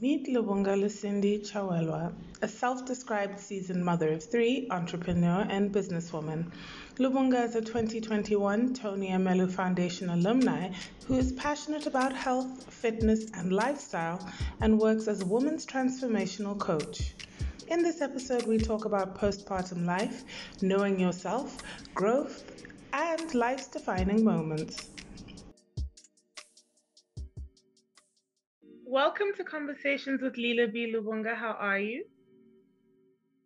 Meet 0.00 0.28
Lubunga 0.28 0.76
Lucindi 0.80 1.40
Chawelwa, 1.40 2.12
a 2.40 2.46
self-described 2.46 3.40
seasoned 3.40 3.84
mother 3.84 4.12
of 4.12 4.22
three, 4.22 4.68
entrepreneur, 4.70 5.44
and 5.50 5.72
businesswoman. 5.72 6.52
Lubunga 7.00 7.44
is 7.44 7.56
a 7.56 7.60
2021 7.60 8.74
Tony 8.74 9.08
Elumelu 9.08 9.50
Foundation 9.50 10.10
alumni 10.10 10.70
who 11.08 11.16
is 11.16 11.32
passionate 11.32 11.86
about 11.86 12.12
health, 12.12 12.72
fitness, 12.72 13.28
and 13.34 13.52
lifestyle 13.52 14.24
and 14.60 14.78
works 14.78 15.08
as 15.08 15.22
a 15.22 15.26
woman's 15.26 15.66
transformational 15.66 16.56
coach. 16.56 17.14
In 17.66 17.82
this 17.82 18.00
episode, 18.00 18.46
we 18.46 18.56
talk 18.56 18.84
about 18.84 19.18
postpartum 19.18 19.84
life, 19.84 20.22
knowing 20.62 21.00
yourself, 21.00 21.56
growth, 21.92 22.44
and 22.92 23.34
life's 23.34 23.66
defining 23.66 24.22
moments. 24.22 24.90
Welcome 28.90 29.34
to 29.36 29.44
Conversations 29.44 30.22
with 30.22 30.38
Lila 30.38 30.66
B. 30.66 30.90
Lubunga. 30.96 31.36
How 31.36 31.50
are 31.60 31.78
you? 31.78 32.06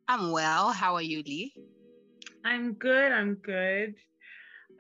I'm 0.07 0.31
well. 0.31 0.71
How 0.71 0.95
are 0.95 1.03
you, 1.03 1.25
Lee? 1.27 1.53
I'm 2.45 2.75
good. 2.75 3.11
I'm 3.11 3.35
good. 3.35 3.97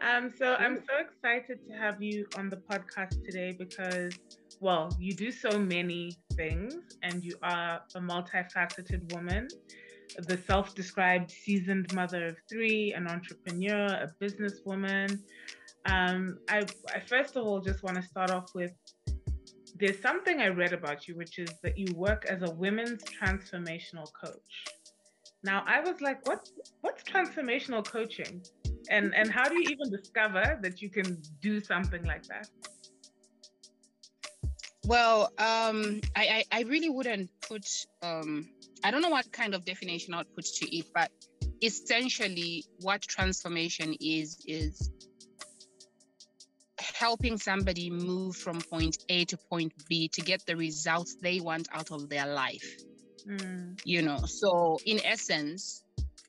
Um, 0.00 0.32
so 0.38 0.54
I'm 0.54 0.76
so 0.76 0.98
excited 1.00 1.58
to 1.68 1.74
have 1.76 2.00
you 2.00 2.28
on 2.38 2.48
the 2.48 2.58
podcast 2.58 3.24
today 3.24 3.56
because, 3.58 4.14
well, 4.60 4.96
you 5.00 5.14
do 5.14 5.32
so 5.32 5.58
many 5.58 6.16
things 6.34 6.76
and 7.02 7.24
you 7.24 7.36
are 7.42 7.82
a 7.96 7.98
multifaceted 7.98 9.12
woman, 9.12 9.48
the 10.16 10.38
self-described 10.46 11.28
seasoned 11.28 11.92
mother 11.92 12.28
of 12.28 12.36
three, 12.48 12.92
an 12.92 13.08
entrepreneur, 13.08 13.86
a 13.86 14.12
businesswoman. 14.22 15.18
Um, 15.86 16.38
I, 16.48 16.64
I 16.94 17.00
first 17.00 17.34
of 17.34 17.44
all 17.44 17.58
just 17.58 17.82
want 17.82 17.96
to 17.96 18.02
start 18.04 18.30
off 18.30 18.54
with 18.54 18.70
there's 19.76 20.00
something 20.00 20.40
I 20.40 20.48
read 20.48 20.72
about 20.72 21.08
you, 21.08 21.16
which 21.16 21.38
is 21.38 21.50
that 21.62 21.78
you 21.78 21.94
work 21.94 22.26
as 22.28 22.42
a 22.42 22.50
women's 22.50 23.02
transformational 23.04 24.10
coach. 24.12 24.64
Now 25.42 25.64
I 25.66 25.80
was 25.80 26.00
like, 26.00 26.26
what 26.26 26.48
what's 26.82 27.02
transformational 27.02 27.84
coaching? 27.84 28.42
And 28.90 29.14
and 29.14 29.30
how 29.30 29.48
do 29.48 29.54
you 29.56 29.70
even 29.70 29.90
discover 29.90 30.58
that 30.62 30.82
you 30.82 30.90
can 30.90 31.20
do 31.40 31.60
something 31.60 32.04
like 32.04 32.24
that? 32.24 32.48
Well, 34.84 35.32
um, 35.38 36.00
I, 36.16 36.42
I, 36.42 36.44
I 36.50 36.62
really 36.62 36.90
wouldn't 36.90 37.30
put 37.40 37.66
um, 38.02 38.48
I 38.84 38.90
don't 38.90 39.02
know 39.02 39.10
what 39.10 39.30
kind 39.32 39.54
of 39.54 39.64
definition 39.64 40.12
I'd 40.14 40.32
put 40.34 40.44
to 40.44 40.76
it, 40.76 40.86
but 40.94 41.10
essentially 41.62 42.64
what 42.80 43.02
transformation 43.02 43.94
is 44.00 44.42
is 44.46 44.90
helping 47.02 47.36
somebody 47.36 47.90
move 47.90 48.36
from 48.36 48.60
point 48.60 48.96
A 49.08 49.24
to 49.24 49.36
point 49.50 49.72
B 49.88 50.06
to 50.16 50.20
get 50.20 50.40
the 50.46 50.56
results 50.56 51.16
they 51.20 51.40
want 51.40 51.66
out 51.72 51.90
of 51.90 52.08
their 52.08 52.28
life. 52.32 52.68
Mm. 53.26 53.80
You 53.84 54.02
know, 54.02 54.18
so 54.18 54.78
in 54.86 55.00
essence, 55.04 55.82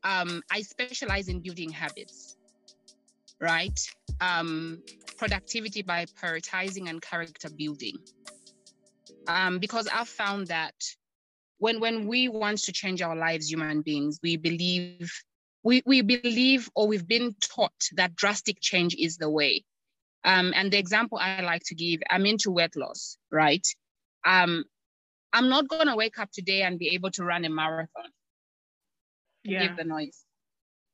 um, 0.04 0.42
I 0.52 0.62
specialize 0.62 1.28
in 1.28 1.42
building 1.42 1.70
habits, 1.70 2.38
right? 3.40 3.80
Um, 4.20 4.82
productivity 5.16 5.84
by 5.84 6.06
prioritizing 6.20 6.90
and 6.90 7.00
character 7.00 7.50
building. 7.56 7.98
Um, 9.28 9.60
because 9.60 9.88
I've 9.88 10.10
found 10.10 10.48
that 10.48 10.74
when 11.60 11.80
when 11.82 12.08
we 12.08 12.30
want 12.30 12.58
to 12.64 12.72
change 12.72 13.00
our 13.04 13.16
lives, 13.16 13.52
human 13.52 13.82
beings, 13.84 14.20
we 14.24 14.38
believe 14.38 15.12
we, 15.64 15.84
we 15.86 16.02
believe 16.02 16.68
or 16.76 16.88
we've 16.88 17.08
been 17.08 17.36
taught 17.40 17.82
that 17.94 18.16
drastic 18.16 18.58
change 18.60 18.96
is 18.96 19.18
the 19.18 19.30
way. 19.30 19.64
Um, 20.26 20.54
and 20.56 20.72
the 20.72 20.78
example 20.78 21.18
I 21.22 21.42
like 21.42 21.64
to 21.66 21.76
give, 21.76 22.02
I'm 22.10 22.26
into 22.26 22.52
weight 22.52 22.76
loss, 22.76 23.18
right? 23.32 23.66
Um, 24.26 24.64
I'm 25.34 25.50
not 25.50 25.68
going 25.68 25.88
to 25.88 25.96
wake 25.96 26.20
up 26.20 26.32
today 26.32 26.62
and 26.62 26.80
be 26.80 26.90
able 26.90 27.12
to 27.12 27.24
run 27.24 27.44
a 27.44 27.50
marathon. 27.50 28.12
Yeah. 29.44 29.68
Give 29.68 29.78
the 29.78 29.84
noise. 29.84 30.24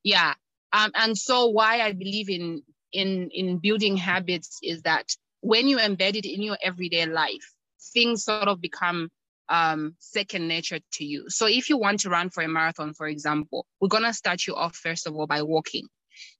Yeah. 0.03 0.33
Um, 0.73 0.91
and 0.95 1.17
so 1.17 1.47
why 1.47 1.81
I 1.81 1.93
believe 1.93 2.29
in 2.29 2.63
in 2.91 3.29
in 3.31 3.59
building 3.59 3.97
habits 3.97 4.59
is 4.63 4.81
that 4.83 5.05
when 5.41 5.67
you 5.67 5.77
embed 5.77 6.15
it 6.15 6.25
in 6.25 6.41
your 6.41 6.57
everyday 6.61 7.05
life, 7.05 7.53
things 7.93 8.23
sort 8.23 8.47
of 8.47 8.61
become 8.61 9.09
um, 9.49 9.95
second 9.99 10.47
nature 10.47 10.79
to 10.93 11.05
you. 11.05 11.25
So 11.29 11.47
if 11.47 11.69
you 11.69 11.77
want 11.77 12.01
to 12.01 12.09
run 12.09 12.29
for 12.29 12.43
a 12.43 12.47
marathon, 12.47 12.93
for 12.93 13.07
example, 13.07 13.65
we're 13.79 13.87
gonna 13.89 14.13
start 14.13 14.47
you 14.47 14.55
off 14.55 14.75
first 14.75 15.07
of 15.07 15.15
all 15.15 15.27
by 15.27 15.41
walking. 15.41 15.87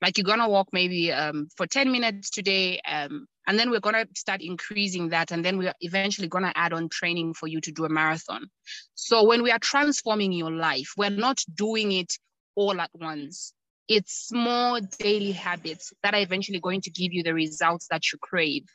Like 0.01 0.17
you're 0.17 0.25
gonna 0.25 0.49
walk 0.49 0.69
maybe 0.71 1.11
um, 1.11 1.47
for 1.55 1.67
10 1.67 1.91
minutes 1.91 2.29
today, 2.29 2.79
um, 2.87 3.27
and 3.47 3.57
then 3.57 3.69
we're 3.69 3.79
gonna 3.79 4.05
start 4.15 4.41
increasing 4.41 5.09
that, 5.09 5.31
and 5.31 5.43
then 5.43 5.57
we're 5.57 5.73
eventually 5.81 6.27
gonna 6.27 6.53
add 6.55 6.73
on 6.73 6.89
training 6.89 7.33
for 7.33 7.47
you 7.47 7.61
to 7.61 7.71
do 7.71 7.85
a 7.85 7.89
marathon. 7.89 8.49
So 8.95 9.25
when 9.25 9.43
we 9.43 9.51
are 9.51 9.59
transforming 9.59 10.31
your 10.31 10.51
life, 10.51 10.93
we're 10.97 11.09
not 11.09 11.39
doing 11.53 11.91
it 11.91 12.13
all 12.55 12.79
at 12.79 12.91
once. 12.93 13.53
It's 13.87 14.27
small 14.27 14.79
daily 14.99 15.31
habits 15.31 15.91
that 16.03 16.13
are 16.13 16.19
eventually 16.19 16.59
going 16.59 16.81
to 16.81 16.91
give 16.91 17.11
you 17.11 17.23
the 17.23 17.33
results 17.33 17.87
that 17.89 18.11
you 18.11 18.19
crave. 18.21 18.65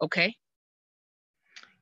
Okay. 0.00 0.36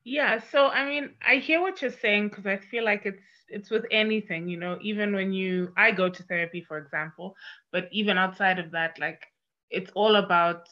Yeah, 0.04 0.40
so 0.50 0.68
I 0.68 0.86
mean, 0.88 1.10
I 1.26 1.36
hear 1.36 1.60
what 1.60 1.82
you're 1.82 1.90
saying 1.90 2.28
because 2.28 2.46
I 2.46 2.56
feel 2.56 2.84
like 2.84 3.04
it's 3.04 3.22
it's 3.50 3.70
with 3.70 3.86
anything, 3.90 4.48
you 4.48 4.58
know, 4.58 4.78
even 4.82 5.14
when 5.14 5.32
you 5.32 5.72
I 5.76 5.90
go 5.92 6.08
to 6.08 6.22
therapy 6.24 6.62
for 6.62 6.78
example, 6.78 7.36
but 7.72 7.88
even 7.92 8.18
outside 8.18 8.58
of 8.58 8.70
that 8.72 8.98
like 8.98 9.26
it's 9.70 9.90
all 9.94 10.16
about 10.16 10.68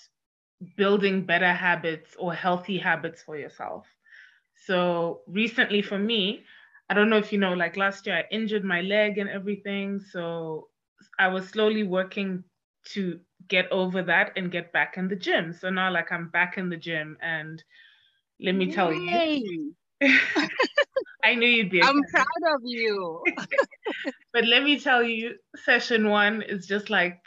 building 0.76 1.24
better 1.24 1.52
habits 1.52 2.16
or 2.18 2.32
healthy 2.34 2.78
habits 2.78 3.22
for 3.22 3.36
yourself. 3.36 3.86
So 4.66 5.22
recently 5.26 5.82
for 5.82 5.98
me, 5.98 6.44
I 6.88 6.94
don't 6.94 7.10
know 7.10 7.18
if 7.18 7.32
you 7.32 7.38
know 7.38 7.52
like 7.54 7.76
last 7.76 8.06
year 8.06 8.16
I 8.16 8.24
injured 8.34 8.64
my 8.64 8.80
leg 8.82 9.18
and 9.18 9.28
everything, 9.28 10.00
so 10.00 10.68
I 11.18 11.28
was 11.28 11.48
slowly 11.48 11.82
working 11.84 12.44
to 12.94 13.20
get 13.48 13.70
over 13.72 14.02
that 14.02 14.32
and 14.36 14.50
get 14.50 14.72
back 14.72 14.96
in 14.96 15.08
the 15.08 15.16
gym. 15.16 15.52
So 15.52 15.70
now 15.70 15.90
like 15.92 16.10
I'm 16.12 16.28
back 16.30 16.58
in 16.58 16.70
the 16.70 16.76
gym 16.76 17.16
and 17.22 17.62
let 18.40 18.54
me 18.54 18.68
Yay. 18.68 18.68
tell 18.68 18.92
you. 18.92 19.20
I 21.28 21.34
knew 21.34 21.48
you'd 21.48 21.70
be. 21.70 21.82
I'm 21.82 22.02
proud 22.10 22.54
of 22.54 22.60
you. 22.64 23.22
but 24.32 24.46
let 24.46 24.62
me 24.62 24.80
tell 24.80 25.02
you, 25.02 25.34
session 25.64 26.08
one 26.08 26.42
is 26.42 26.66
just 26.66 26.90
like 26.90 27.20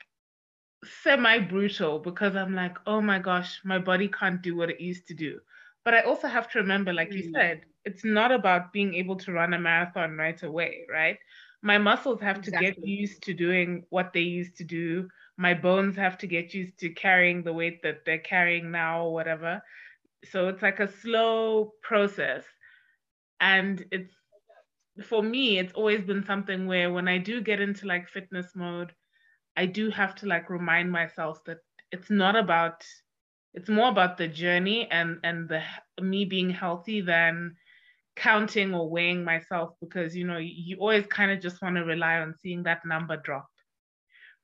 semi 1.03 1.39
brutal 1.39 1.99
because 1.99 2.35
I'm 2.35 2.55
like, 2.55 2.77
oh 2.87 3.01
my 3.01 3.19
gosh, 3.19 3.59
my 3.63 3.79
body 3.79 4.07
can't 4.07 4.41
do 4.41 4.55
what 4.55 4.69
it 4.69 4.81
used 4.81 5.07
to 5.07 5.13
do. 5.13 5.39
But 5.85 5.93
I 5.93 6.01
also 6.01 6.27
have 6.27 6.49
to 6.51 6.59
remember, 6.59 6.93
like 6.93 7.11
mm. 7.11 7.17
you 7.17 7.31
said, 7.31 7.61
it's 7.85 8.03
not 8.03 8.31
about 8.31 8.73
being 8.73 8.95
able 8.95 9.15
to 9.17 9.31
run 9.31 9.53
a 9.53 9.59
marathon 9.59 10.17
right 10.17 10.41
away, 10.41 10.85
right? 10.91 11.17
My 11.61 11.77
muscles 11.77 12.21
have 12.21 12.37
exactly. 12.37 12.67
to 12.67 12.73
get 12.73 12.87
used 12.87 13.21
to 13.23 13.33
doing 13.33 13.83
what 13.89 14.13
they 14.13 14.21
used 14.21 14.57
to 14.57 14.63
do. 14.63 15.07
My 15.37 15.53
bones 15.53 15.95
have 15.95 16.17
to 16.19 16.27
get 16.27 16.53
used 16.53 16.79
to 16.79 16.89
carrying 16.89 17.43
the 17.43 17.53
weight 17.53 17.83
that 17.83 18.03
they're 18.05 18.19
carrying 18.19 18.71
now 18.71 19.05
or 19.05 19.13
whatever 19.13 19.61
so 20.29 20.47
it's 20.47 20.61
like 20.61 20.79
a 20.79 20.91
slow 21.01 21.73
process 21.81 22.43
and 23.41 23.83
it's 23.91 24.13
for 25.03 25.23
me 25.23 25.57
it's 25.57 25.73
always 25.73 26.01
been 26.03 26.23
something 26.23 26.67
where 26.67 26.91
when 26.91 27.07
i 27.07 27.17
do 27.17 27.41
get 27.41 27.59
into 27.59 27.87
like 27.87 28.07
fitness 28.07 28.47
mode 28.55 28.91
i 29.57 29.65
do 29.65 29.89
have 29.89 30.15
to 30.15 30.25
like 30.27 30.49
remind 30.49 30.91
myself 30.91 31.39
that 31.45 31.57
it's 31.91 32.09
not 32.09 32.35
about 32.35 32.85
it's 33.53 33.69
more 33.69 33.89
about 33.89 34.17
the 34.17 34.27
journey 34.27 34.87
and 34.91 35.17
and 35.23 35.49
the 35.49 35.61
me 36.01 36.23
being 36.23 36.49
healthy 36.49 37.01
than 37.01 37.55
counting 38.15 38.73
or 38.73 38.89
weighing 38.89 39.23
myself 39.23 39.71
because 39.81 40.15
you 40.15 40.25
know 40.25 40.37
you 40.37 40.77
always 40.77 41.05
kind 41.07 41.31
of 41.31 41.41
just 41.41 41.61
want 41.61 41.75
to 41.75 41.83
rely 41.83 42.17
on 42.17 42.35
seeing 42.41 42.63
that 42.63 42.85
number 42.85 43.17
drop 43.17 43.49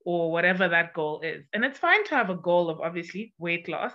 or 0.05 0.31
whatever 0.31 0.69
that 0.69 0.93
goal 0.93 1.19
is 1.21 1.45
and 1.53 1.63
it's 1.63 1.79
fine 1.79 2.03
to 2.05 2.15
have 2.15 2.29
a 2.29 2.35
goal 2.35 2.69
of 2.69 2.79
obviously 2.79 3.33
weight 3.37 3.67
loss 3.67 3.93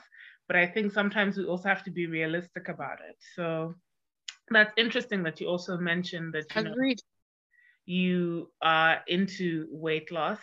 but 0.49 0.57
I 0.57 0.67
think 0.67 0.93
sometimes 0.93 1.39
we 1.39 1.45
also 1.47 1.69
have 1.69 1.83
to 1.85 1.91
be 1.91 2.07
realistic 2.07 2.69
about 2.69 2.99
it. 3.09 3.17
So 3.35 3.75
that's 4.51 4.73
interesting 4.77 5.23
that 5.25 5.41
you 5.41 5.49
also 5.49 5.77
mentioned 5.79 6.35
that 6.35 6.55
you 6.57 6.63
know 6.65 6.75
you 7.85 8.51
are 8.61 9.01
into 9.07 9.67
weight 9.71 10.13
loss 10.13 10.39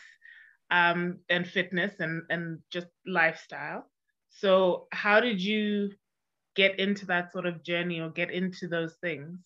um, 0.71 1.19
and 1.29 1.47
fitness 1.47 1.99
and 1.99 2.23
and 2.29 2.59
just 2.69 2.87
lifestyle. 3.05 3.89
So 4.29 4.87
how 4.91 5.19
did 5.19 5.41
you 5.41 5.91
get 6.55 6.79
into 6.79 7.05
that 7.07 7.31
sort 7.31 7.45
of 7.45 7.63
journey 7.63 7.99
or 7.99 8.09
get 8.09 8.31
into 8.31 8.67
those 8.67 8.95
things? 9.01 9.39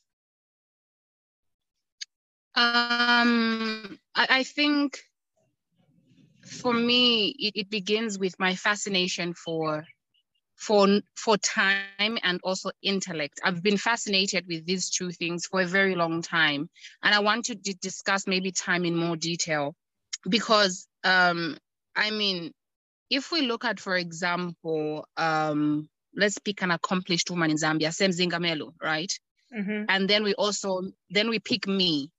Um, 2.56 3.98
I, 4.16 4.28
I 4.30 4.44
think 4.44 5.00
for 6.46 6.74
me, 6.74 7.30
it, 7.40 7.54
it 7.56 7.70
begins 7.70 8.20
with 8.20 8.38
my 8.40 8.56
fascination 8.56 9.34
for 9.34 9.86
for 10.64 10.88
for 11.16 11.38
time 11.38 12.18
and 12.24 12.40
also 12.44 12.72
intellect. 12.82 13.42
I've 13.44 13.62
been 13.62 13.78
fascinated 13.78 14.46
with 14.48 14.66
these 14.66 14.90
two 14.90 15.12
things 15.12 15.46
for 15.46 15.62
a 15.62 15.66
very 15.66 15.96
long 15.96 16.22
time, 16.22 16.70
and 17.04 17.14
I 17.14 17.20
want 17.20 17.46
to 17.46 17.56
d- 17.56 17.78
discuss 17.82 18.28
maybe 18.28 18.52
time 18.52 18.86
in 18.86 18.96
more 18.96 19.18
detail 19.18 19.76
because 20.30 20.88
um, 21.04 21.58
I 21.96 22.12
mean, 22.12 22.52
if 23.10 23.32
we 23.32 23.42
look 23.42 23.66
at, 23.66 23.80
for 23.80 23.98
example, 23.98 25.06
um, 25.18 25.90
let's 26.16 26.38
pick 26.40 26.62
an 26.62 26.72
accomplished 26.72 27.30
woman 27.30 27.52
in 27.52 27.58
Zambia, 27.58 27.94
Sem 27.94 28.12
Zingamelo, 28.12 28.74
right? 28.82 29.12
Mm-hmm. 29.56 29.86
And 29.90 30.10
then 30.10 30.24
we 30.24 30.34
also 30.36 30.82
then 31.10 31.30
we 31.30 31.40
pick 31.40 31.68
me. 31.68 32.10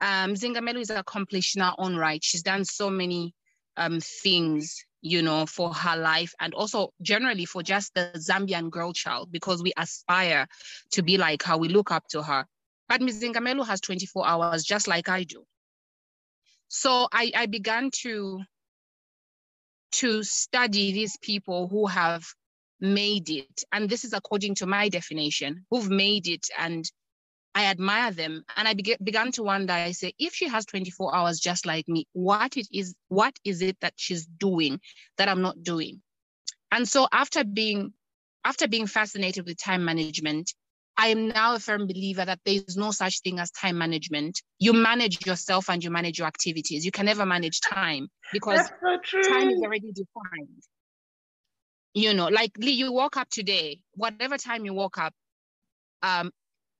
Um, 0.00 0.34
Zingamelu 0.34 0.80
is 0.80 0.90
accomplished 0.90 1.56
in 1.56 1.62
her 1.62 1.74
own 1.78 1.96
right. 1.96 2.22
She's 2.22 2.42
done 2.42 2.64
so 2.64 2.90
many 2.90 3.34
um, 3.76 4.00
things, 4.00 4.84
you 5.00 5.22
know, 5.22 5.46
for 5.46 5.72
her 5.72 5.96
life 5.96 6.34
and 6.40 6.54
also 6.54 6.92
generally 7.02 7.44
for 7.44 7.62
just 7.62 7.94
the 7.94 8.10
Zambian 8.16 8.70
girl 8.70 8.92
child 8.92 9.30
because 9.30 9.62
we 9.62 9.72
aspire 9.76 10.46
to 10.92 11.02
be 11.02 11.18
like 11.18 11.42
her. 11.44 11.56
We 11.56 11.68
look 11.68 11.90
up 11.90 12.08
to 12.08 12.22
her. 12.22 12.46
But 12.88 13.02
Ms. 13.02 13.22
Zingamelu 13.22 13.66
has 13.66 13.80
24 13.80 14.26
hours 14.26 14.64
just 14.64 14.88
like 14.88 15.08
I 15.08 15.24
do. 15.24 15.44
So 16.68 17.08
I, 17.12 17.32
I 17.34 17.46
began 17.46 17.90
to 18.02 18.42
to 19.90 20.22
study 20.22 20.92
these 20.92 21.16
people 21.16 21.66
who 21.68 21.86
have 21.86 22.24
made 22.80 23.30
it. 23.30 23.64
And 23.72 23.88
this 23.88 24.04
is 24.04 24.12
according 24.12 24.56
to 24.56 24.66
my 24.66 24.88
definition, 24.88 25.64
who've 25.70 25.88
made 25.88 26.28
it 26.28 26.46
and 26.58 26.90
I 27.58 27.64
admire 27.64 28.12
them. 28.12 28.44
And 28.56 28.68
I 28.68 28.74
be- 28.74 28.96
began 29.02 29.32
to 29.32 29.42
wonder, 29.42 29.72
I 29.72 29.90
say, 29.90 30.14
if 30.16 30.32
she 30.32 30.46
has 30.46 30.64
24 30.64 31.12
hours 31.12 31.40
just 31.40 31.66
like 31.66 31.88
me, 31.88 32.06
what 32.12 32.56
it 32.56 32.68
is, 32.72 32.94
what 33.08 33.34
is 33.44 33.62
it 33.62 33.76
that 33.80 33.94
she's 33.96 34.26
doing 34.26 34.80
that 35.16 35.28
I'm 35.28 35.42
not 35.42 35.60
doing? 35.64 36.00
And 36.70 36.88
so 36.88 37.08
after 37.10 37.42
being 37.42 37.92
after 38.44 38.68
being 38.68 38.86
fascinated 38.86 39.44
with 39.44 39.58
time 39.58 39.84
management, 39.84 40.54
I 40.96 41.08
am 41.08 41.28
now 41.28 41.56
a 41.56 41.58
firm 41.58 41.88
believer 41.88 42.24
that 42.24 42.38
there 42.44 42.54
is 42.54 42.76
no 42.76 42.92
such 42.92 43.22
thing 43.22 43.40
as 43.40 43.50
time 43.50 43.76
management. 43.76 44.40
You 44.60 44.72
manage 44.72 45.26
yourself 45.26 45.68
and 45.68 45.82
you 45.82 45.90
manage 45.90 46.18
your 46.18 46.28
activities. 46.28 46.84
You 46.84 46.92
can 46.92 47.06
never 47.06 47.26
manage 47.26 47.60
time 47.60 48.08
because 48.32 48.60
so 48.60 48.98
time 49.28 49.50
is 49.50 49.60
already 49.60 49.90
defined. 49.92 50.62
You 51.94 52.14
know, 52.14 52.28
like 52.28 52.52
Lee, 52.56 52.70
you 52.72 52.92
woke 52.92 53.16
up 53.16 53.28
today, 53.30 53.80
whatever 53.94 54.38
time 54.38 54.64
you 54.64 54.74
woke 54.74 54.98
up, 54.98 55.12
um, 56.02 56.30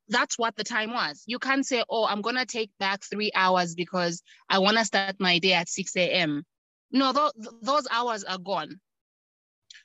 that's 0.08 0.38
what 0.38 0.56
the 0.56 0.64
time 0.64 0.93
was. 0.93 1.22
You 1.26 1.38
can't 1.38 1.66
say, 1.66 1.84
oh, 1.88 2.06
I'm 2.06 2.22
going 2.22 2.37
to 2.37 2.46
take 2.46 2.70
back 2.78 3.02
three 3.02 3.31
hours 3.34 3.75
because 3.75 4.22
I 4.49 4.58
want 4.58 4.78
to 4.78 4.84
start 4.84 5.16
my 5.19 5.38
day 5.38 5.52
at 5.55 5.69
6 5.69 5.96
a.m. 5.96 6.44
No, 6.90 7.12
th- 7.12 7.32
those 7.62 7.87
hours 7.90 8.25
are 8.25 8.38
gone. 8.38 8.81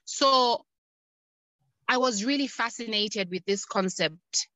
So 0.05 0.65
I 1.87 1.97
was 1.97 2.23
really 2.23 2.47
fascinated 2.47 3.29
with 3.29 3.45
this 3.45 3.65
concept 3.65 4.47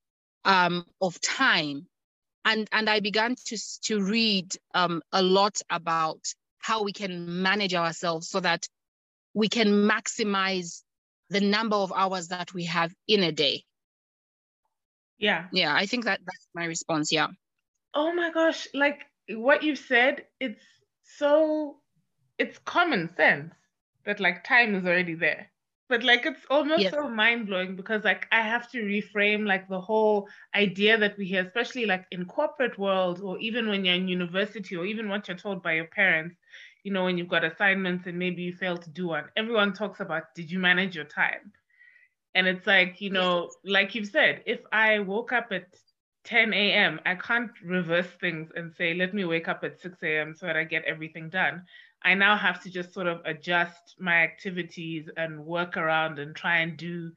um, 0.46 0.86
of 1.02 1.20
time. 1.22 1.88
And, 2.46 2.68
and 2.72 2.90
I 2.90 3.02
began 3.02 3.36
to, 3.48 3.58
to 3.84 4.02
read 4.02 4.56
um, 4.74 5.02
a 5.12 5.22
lot 5.22 5.62
about 5.70 6.22
how 6.60 6.84
we 6.84 6.94
can 6.94 7.42
manage 7.42 7.74
ourselves 7.74 8.30
so 8.30 8.40
that 8.40 8.68
we 9.34 9.50
can 9.50 9.68
maximize 9.68 10.84
the 11.30 11.42
number 11.42 11.76
of 11.76 11.92
hours 11.94 12.30
that 12.30 12.54
we 12.54 12.66
have 12.66 12.94
in 13.08 13.24
a 13.24 13.32
day. 13.32 13.64
Yeah. 15.18 15.48
Yeah, 15.52 15.74
I 15.76 15.86
think 15.86 16.06
that 16.06 16.20
that's 16.26 16.48
my 16.54 16.66
response. 16.66 17.12
Yeah. 17.12 17.28
Oh 17.94 18.14
my 18.14 18.32
gosh, 18.32 18.68
like 18.74 19.06
what 19.30 19.64
you 19.64 19.76
said, 19.76 20.26
it's 20.40 20.64
so 21.04 21.78
it's 22.38 22.60
common 22.60 23.10
sense 23.16 23.54
that 24.06 24.20
like 24.20 24.44
time 24.44 24.76
is 24.76 24.86
already 24.86 25.16
there 25.16 25.50
but 25.90 26.04
like 26.04 26.26
it's 26.26 26.46
almost 26.50 26.84
yes. 26.84 26.92
so 26.92 27.10
mind-blowing 27.10 27.76
because 27.76 28.04
like 28.04 28.28
i 28.32 28.42
have 28.42 28.70
to 28.72 28.84
reframe 28.84 29.46
like 29.46 29.68
the 29.68 29.80
whole 29.80 30.28
idea 30.56 30.98
that 30.98 31.18
we 31.18 31.26
hear 31.26 31.44
especially 31.44 31.86
like 31.86 32.06
in 32.12 32.26
corporate 32.26 32.78
world 32.78 33.22
or 33.22 33.38
even 33.40 33.68
when 33.68 33.86
you're 33.86 33.96
in 33.96 34.08
university 34.08 34.76
or 34.76 34.86
even 34.86 35.10
what 35.10 35.28
you're 35.28 35.38
told 35.38 35.64
by 35.64 35.74
your 35.74 35.88
parents 35.88 36.36
you 36.84 36.92
know 36.92 37.06
when 37.06 37.18
you've 37.18 37.28
got 37.28 37.44
assignments 37.44 38.06
and 38.08 38.18
maybe 38.18 38.42
you 38.42 38.54
fail 38.54 38.78
to 38.78 38.90
do 38.92 39.08
one 39.08 39.26
everyone 39.36 39.74
talks 39.74 40.00
about 40.00 40.34
did 40.36 40.52
you 40.52 40.60
manage 40.60 40.96
your 40.96 41.06
time 41.06 41.52
and 42.38 42.48
it's 42.48 42.68
like 42.68 43.02
you 43.02 43.10
know 43.10 43.50
like 43.66 43.96
you've 43.96 44.08
said 44.08 44.42
if 44.46 44.62
i 44.72 45.00
woke 45.00 45.32
up 45.34 45.48
at 45.52 45.68
10 46.24 46.54
a.m 46.54 47.00
i 47.06 47.16
can't 47.16 47.52
reverse 47.64 48.12
things 48.22 48.50
and 48.56 48.74
say 48.74 48.94
let 48.94 49.14
me 49.14 49.26
wake 49.26 49.48
up 49.48 49.64
at 49.64 49.80
6 49.80 49.98
a.m 50.04 50.36
so 50.36 50.46
that 50.46 50.56
i 50.56 50.64
get 50.64 50.84
everything 50.86 51.30
done 51.30 51.64
I 52.04 52.14
now 52.14 52.38
have 52.38 52.62
to 52.64 52.70
just 52.70 52.94
sort 52.94 53.08
of 53.08 53.22
adjust 53.26 53.96
my 54.00 54.24
activities 54.24 55.10
and 55.18 55.46
work 55.46 55.78
around 55.78 56.20
and 56.20 56.36
try 56.36 56.60
and 56.60 56.78
do 56.78 57.12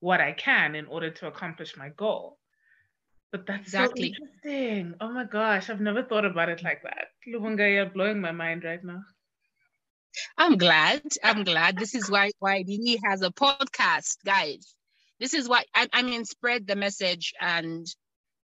what 0.00 0.20
I 0.20 0.32
can 0.32 0.74
in 0.74 0.86
order 0.86 1.10
to 1.10 1.26
accomplish 1.26 1.76
my 1.76 1.90
goal. 1.90 2.38
But 3.32 3.46
that's 3.46 3.66
exactly. 3.66 4.14
so 4.14 4.24
interesting. 4.24 4.94
Oh 5.00 5.10
my 5.10 5.24
gosh, 5.24 5.70
I've 5.70 5.80
never 5.80 6.02
thought 6.02 6.24
about 6.24 6.48
it 6.48 6.62
like 6.62 6.82
that. 6.82 7.08
Lubunga, 7.26 7.72
you're 7.72 7.86
blowing 7.86 8.20
my 8.20 8.32
mind 8.32 8.64
right 8.64 8.82
now. 8.82 9.02
I'm 10.38 10.56
glad. 10.56 11.02
I'm 11.22 11.44
glad. 11.44 11.78
This 11.78 11.94
is 11.94 12.10
why 12.10 12.30
why 12.38 12.64
he 12.66 12.98
has 13.04 13.22
a 13.22 13.30
podcast, 13.30 14.18
guys. 14.24 14.74
This 15.20 15.34
is 15.34 15.48
why 15.48 15.64
I, 15.74 15.88
I 15.92 16.02
mean 16.02 16.24
spread 16.24 16.66
the 16.66 16.76
message 16.76 17.32
and 17.40 17.86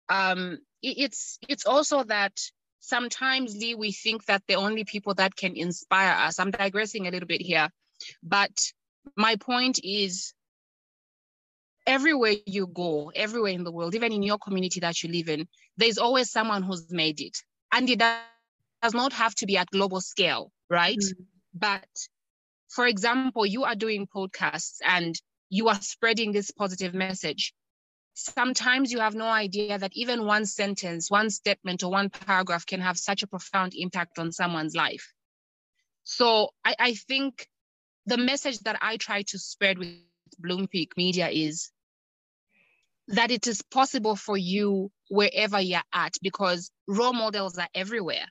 um 0.09 0.59
it's 0.81 1.39
it's 1.47 1.65
also 1.65 2.03
that 2.03 2.33
sometimes 2.79 3.55
Lee, 3.55 3.75
we 3.75 3.91
think 3.91 4.25
that 4.25 4.43
the 4.47 4.55
only 4.55 4.83
people 4.83 5.13
that 5.15 5.35
can 5.35 5.55
inspire 5.55 6.13
us. 6.13 6.39
I'm 6.39 6.51
digressing 6.51 7.07
a 7.07 7.11
little 7.11 7.27
bit 7.27 7.41
here, 7.41 7.69
but 8.23 8.71
my 9.15 9.35
point 9.35 9.79
is 9.83 10.33
everywhere 11.85 12.35
you 12.45 12.67
go, 12.67 13.11
everywhere 13.15 13.51
in 13.51 13.63
the 13.63 13.71
world, 13.71 13.95
even 13.95 14.11
in 14.13 14.23
your 14.23 14.37
community 14.37 14.79
that 14.81 15.03
you 15.03 15.09
live 15.11 15.29
in, 15.29 15.47
there's 15.77 15.97
always 15.97 16.31
someone 16.31 16.63
who's 16.63 16.89
made 16.91 17.19
it. 17.19 17.37
And 17.73 17.89
it 17.89 17.99
does 17.99 18.93
not 18.93 19.13
have 19.13 19.35
to 19.35 19.45
be 19.45 19.57
at 19.57 19.69
global 19.71 20.01
scale, 20.01 20.51
right? 20.69 20.97
Mm-hmm. 20.97 21.23
But 21.53 21.87
for 22.69 22.85
example, 22.87 23.45
you 23.45 23.63
are 23.63 23.75
doing 23.75 24.07
podcasts 24.07 24.77
and 24.85 25.19
you 25.49 25.69
are 25.69 25.81
spreading 25.81 26.31
this 26.31 26.51
positive 26.51 26.93
message 26.93 27.53
sometimes 28.19 28.91
you 28.91 28.99
have 28.99 29.15
no 29.15 29.25
idea 29.25 29.77
that 29.77 29.91
even 29.95 30.25
one 30.25 30.45
sentence, 30.45 31.09
one 31.09 31.29
statement, 31.29 31.83
or 31.83 31.91
one 31.91 32.09
paragraph 32.09 32.65
can 32.65 32.81
have 32.81 32.97
such 32.97 33.23
a 33.23 33.27
profound 33.27 33.73
impact 33.75 34.19
on 34.19 34.31
someone's 34.31 34.75
life. 34.75 35.13
So 36.03 36.49
I, 36.65 36.75
I 36.79 36.93
think 36.93 37.47
the 38.05 38.17
message 38.17 38.59
that 38.59 38.77
I 38.81 38.97
try 38.97 39.23
to 39.23 39.39
spread 39.39 39.77
with 39.77 39.95
Bloom 40.37 40.67
Peak 40.67 40.93
Media 40.97 41.29
is 41.29 41.71
that 43.07 43.31
it 43.31 43.47
is 43.47 43.61
possible 43.61 44.15
for 44.15 44.37
you 44.37 44.91
wherever 45.09 45.59
you're 45.59 45.81
at 45.93 46.13
because 46.21 46.71
role 46.87 47.13
models 47.13 47.57
are 47.57 47.69
everywhere. 47.73 48.25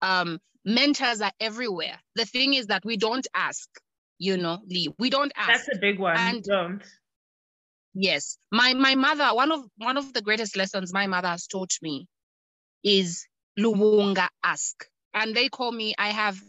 Um, 0.00 0.38
mentors 0.68 1.20
are 1.20 1.32
everywhere. 1.40 1.98
The 2.14 2.24
thing 2.24 2.54
is 2.54 2.66
that 2.66 2.84
we 2.84 2.96
don't 2.96 3.26
ask, 3.34 3.68
you 4.18 4.36
know, 4.36 4.60
Lee. 4.66 4.94
We 4.98 5.10
don't 5.10 5.32
ask. 5.36 5.66
That's 5.66 5.76
a 5.76 5.80
big 5.80 5.98
one. 5.98 6.16
And, 6.16 6.42
don't. 6.42 6.82
Yes. 7.94 8.38
My 8.52 8.74
my 8.74 8.94
mother, 8.94 9.34
one 9.34 9.50
of 9.50 9.64
one 9.76 9.96
of 9.96 10.12
the 10.12 10.22
greatest 10.22 10.56
lessons 10.56 10.92
my 10.92 11.06
mother 11.06 11.28
has 11.28 11.46
taught 11.46 11.72
me 11.82 12.06
is 12.84 13.26
Lubunga 13.58 14.28
ask. 14.44 14.86
And 15.14 15.34
they 15.34 15.48
call 15.48 15.72
me, 15.72 15.94
I 15.98 16.10
have 16.10 16.40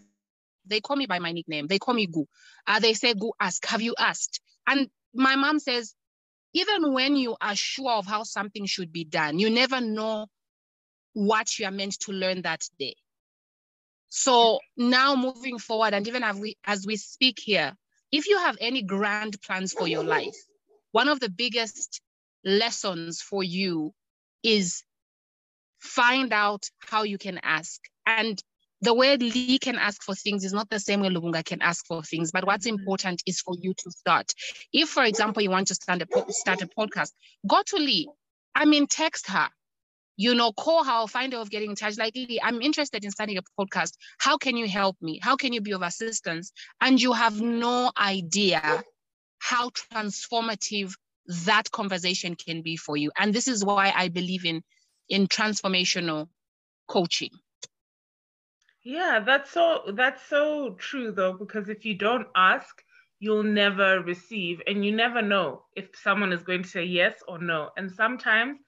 they 0.65 0.81
call 0.81 0.97
me 0.97 1.05
by 1.05 1.19
my 1.19 1.31
nickname. 1.31 1.67
They 1.67 1.79
call 1.79 1.95
me 1.95 2.05
Gu. 2.05 2.25
Uh, 2.67 2.79
they 2.79 2.93
say, 2.93 3.13
Gu, 3.13 3.31
ask, 3.39 3.65
have 3.65 3.81
you 3.81 3.95
asked? 3.97 4.41
And 4.67 4.89
my 5.13 5.35
mom 5.35 5.59
says, 5.59 5.95
even 6.53 6.93
when 6.93 7.15
you 7.15 7.35
are 7.41 7.55
sure 7.55 7.93
of 7.93 8.05
how 8.05 8.23
something 8.23 8.65
should 8.65 8.91
be 8.91 9.03
done, 9.03 9.39
you 9.39 9.49
never 9.49 9.81
know 9.81 10.27
what 11.13 11.57
you 11.57 11.65
are 11.65 11.71
meant 11.71 11.99
to 12.01 12.11
learn 12.11 12.43
that 12.43 12.61
day. 12.77 12.95
So 14.09 14.59
now 14.75 15.15
moving 15.15 15.59
forward, 15.59 15.93
and 15.93 16.07
even 16.07 16.23
as 16.23 16.37
we 16.37 16.57
as 16.65 16.85
we 16.85 16.97
speak 16.97 17.39
here, 17.39 17.73
if 18.11 18.27
you 18.27 18.37
have 18.39 18.57
any 18.59 18.81
grand 18.81 19.41
plans 19.41 19.73
for 19.73 19.87
your 19.87 20.03
life, 20.03 20.35
one 20.91 21.07
of 21.07 21.19
the 21.19 21.29
biggest 21.29 22.01
lessons 22.43 23.21
for 23.21 23.43
you 23.43 23.93
is 24.43 24.83
find 25.79 26.33
out 26.33 26.69
how 26.79 27.03
you 27.03 27.17
can 27.17 27.39
ask. 27.43 27.79
And 28.05 28.41
the 28.81 28.93
way 28.93 29.17
Lee 29.17 29.59
can 29.59 29.75
ask 29.75 30.01
for 30.01 30.15
things 30.15 30.43
is 30.43 30.53
not 30.53 30.69
the 30.69 30.79
same 30.79 31.01
way 31.01 31.09
Lubunga 31.09 31.43
can 31.43 31.61
ask 31.61 31.85
for 31.85 32.01
things. 32.01 32.31
But 32.31 32.45
what's 32.45 32.65
mm-hmm. 32.65 32.79
important 32.79 33.21
is 33.25 33.41
for 33.41 33.55
you 33.59 33.73
to 33.73 33.91
start. 33.91 34.33
If, 34.73 34.89
for 34.89 35.03
example, 35.03 35.43
you 35.43 35.49
want 35.49 35.67
to 35.67 35.75
start 35.75 36.01
a, 36.01 36.07
start 36.29 36.61
a 36.61 36.67
podcast, 36.67 37.11
go 37.47 37.61
to 37.67 37.77
Lee. 37.77 38.09
I 38.55 38.65
mean, 38.65 38.87
text 38.87 39.27
her. 39.29 39.49
You 40.19 40.35
know, 40.35 40.53
call 40.53 40.83
her 40.83 41.01
or 41.03 41.07
find 41.07 41.33
her 41.33 41.39
of 41.39 41.49
getting 41.49 41.71
in 41.71 41.75
touch. 41.77 41.97
Like, 41.97 42.15
I'm 42.43 42.61
interested 42.61 43.05
in 43.05 43.11
starting 43.11 43.37
a 43.37 43.43
podcast. 43.59 43.93
How 44.19 44.37
can 44.37 44.57
you 44.57 44.67
help 44.67 44.97
me? 45.01 45.19
How 45.23 45.37
can 45.37 45.53
you 45.53 45.61
be 45.61 45.73
of 45.73 45.81
assistance? 45.83 46.53
And 46.81 47.01
you 47.01 47.13
have 47.13 47.41
no 47.41 47.91
idea 47.97 48.83
how 49.39 49.69
transformative 49.69 50.93
that 51.45 51.71
conversation 51.71 52.35
can 52.35 52.63
be 52.63 52.77
for 52.77 52.97
you. 52.97 53.11
And 53.17 53.33
this 53.33 53.47
is 53.47 53.63
why 53.63 53.93
I 53.95 54.09
believe 54.09 54.45
in 54.45 54.63
in 55.09 55.27
transformational 55.27 56.29
coaching. 56.87 57.31
Yeah, 58.83 59.19
that's 59.25 59.51
so 59.51 59.83
that's 59.93 60.23
so 60.27 60.75
true 60.75 61.11
though 61.11 61.33
because 61.33 61.69
if 61.69 61.85
you 61.85 61.95
don't 61.95 62.27
ask, 62.35 62.83
you'll 63.19 63.43
never 63.43 64.01
receive 64.01 64.61
and 64.67 64.85
you 64.85 64.91
never 64.91 65.21
know 65.21 65.65
if 65.75 65.95
someone 65.95 66.33
is 66.33 66.43
going 66.43 66.63
to 66.63 66.69
say 66.69 66.83
yes 66.85 67.23
or 67.27 67.39
no. 67.39 67.71
And 67.77 67.91
sometimes 67.91 68.59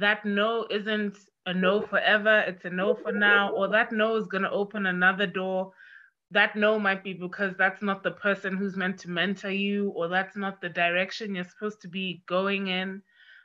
that 0.00 0.24
no 0.26 0.66
isn't 0.70 1.18
a 1.46 1.54
no 1.54 1.82
forever, 1.82 2.40
it's 2.46 2.64
a 2.64 2.70
no 2.70 2.94
for 2.94 3.12
now 3.12 3.52
or 3.52 3.68
that 3.68 3.92
no 3.92 4.16
is 4.16 4.26
going 4.28 4.42
to 4.44 4.50
open 4.50 4.86
another 4.86 5.26
door 5.26 5.72
that 6.30 6.56
no 6.56 6.78
might 6.78 7.04
be 7.04 7.14
because 7.14 7.54
that's 7.56 7.82
not 7.82 8.02
the 8.02 8.10
person 8.12 8.56
who's 8.56 8.76
meant 8.76 8.98
to 8.98 9.10
mentor 9.10 9.50
you 9.50 9.90
or 9.90 10.08
that's 10.08 10.36
not 10.36 10.60
the 10.60 10.68
direction 10.70 11.34
you're 11.34 11.44
supposed 11.44 11.80
to 11.82 11.88
be 11.88 12.22
going 12.26 12.68
in 12.68 13.02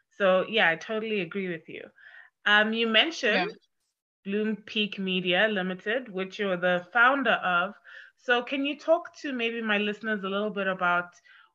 So 0.10 0.46
yeah, 0.50 0.70
I 0.70 0.76
totally 0.76 1.22
agree 1.22 1.50
with 1.50 1.68
you. 1.70 1.84
Um, 2.46 2.74
you 2.74 2.88
mentioned 2.88 3.52
yeah. 3.52 3.56
Bloom 4.26 4.58
Peak 4.66 5.00
Media 5.00 5.48
Limited, 5.48 6.10
which 6.10 6.40
you're 6.40 6.58
the 6.58 6.86
founder 6.94 7.32
of. 7.44 7.74
So 8.18 8.44
can 8.44 8.66
you 8.66 8.78
talk 8.80 9.16
to 9.22 9.34
maybe 9.34 9.62
my 9.62 9.78
listeners 9.78 10.24
a 10.24 10.30
little 10.30 10.50
bit 10.52 10.68
about 10.68 11.10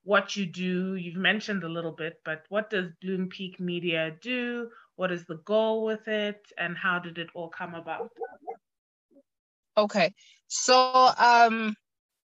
what 0.04 0.36
you 0.36 0.46
do? 0.46 0.94
You've 0.96 1.16
mentioned 1.16 1.64
a 1.64 1.68
little 1.68 1.92
bit, 1.92 2.20
but 2.24 2.44
what 2.48 2.70
does 2.70 2.90
Bloom 3.00 3.28
Peak 3.28 3.60
Media 3.60 4.16
do? 4.22 4.70
What 5.00 5.12
is 5.12 5.24
the 5.24 5.36
goal 5.46 5.86
with 5.86 6.08
it, 6.08 6.42
and 6.58 6.76
how 6.76 6.98
did 6.98 7.16
it 7.16 7.30
all 7.32 7.48
come 7.48 7.74
about? 7.74 8.10
Okay, 9.74 10.12
so 10.46 11.10
um, 11.16 11.74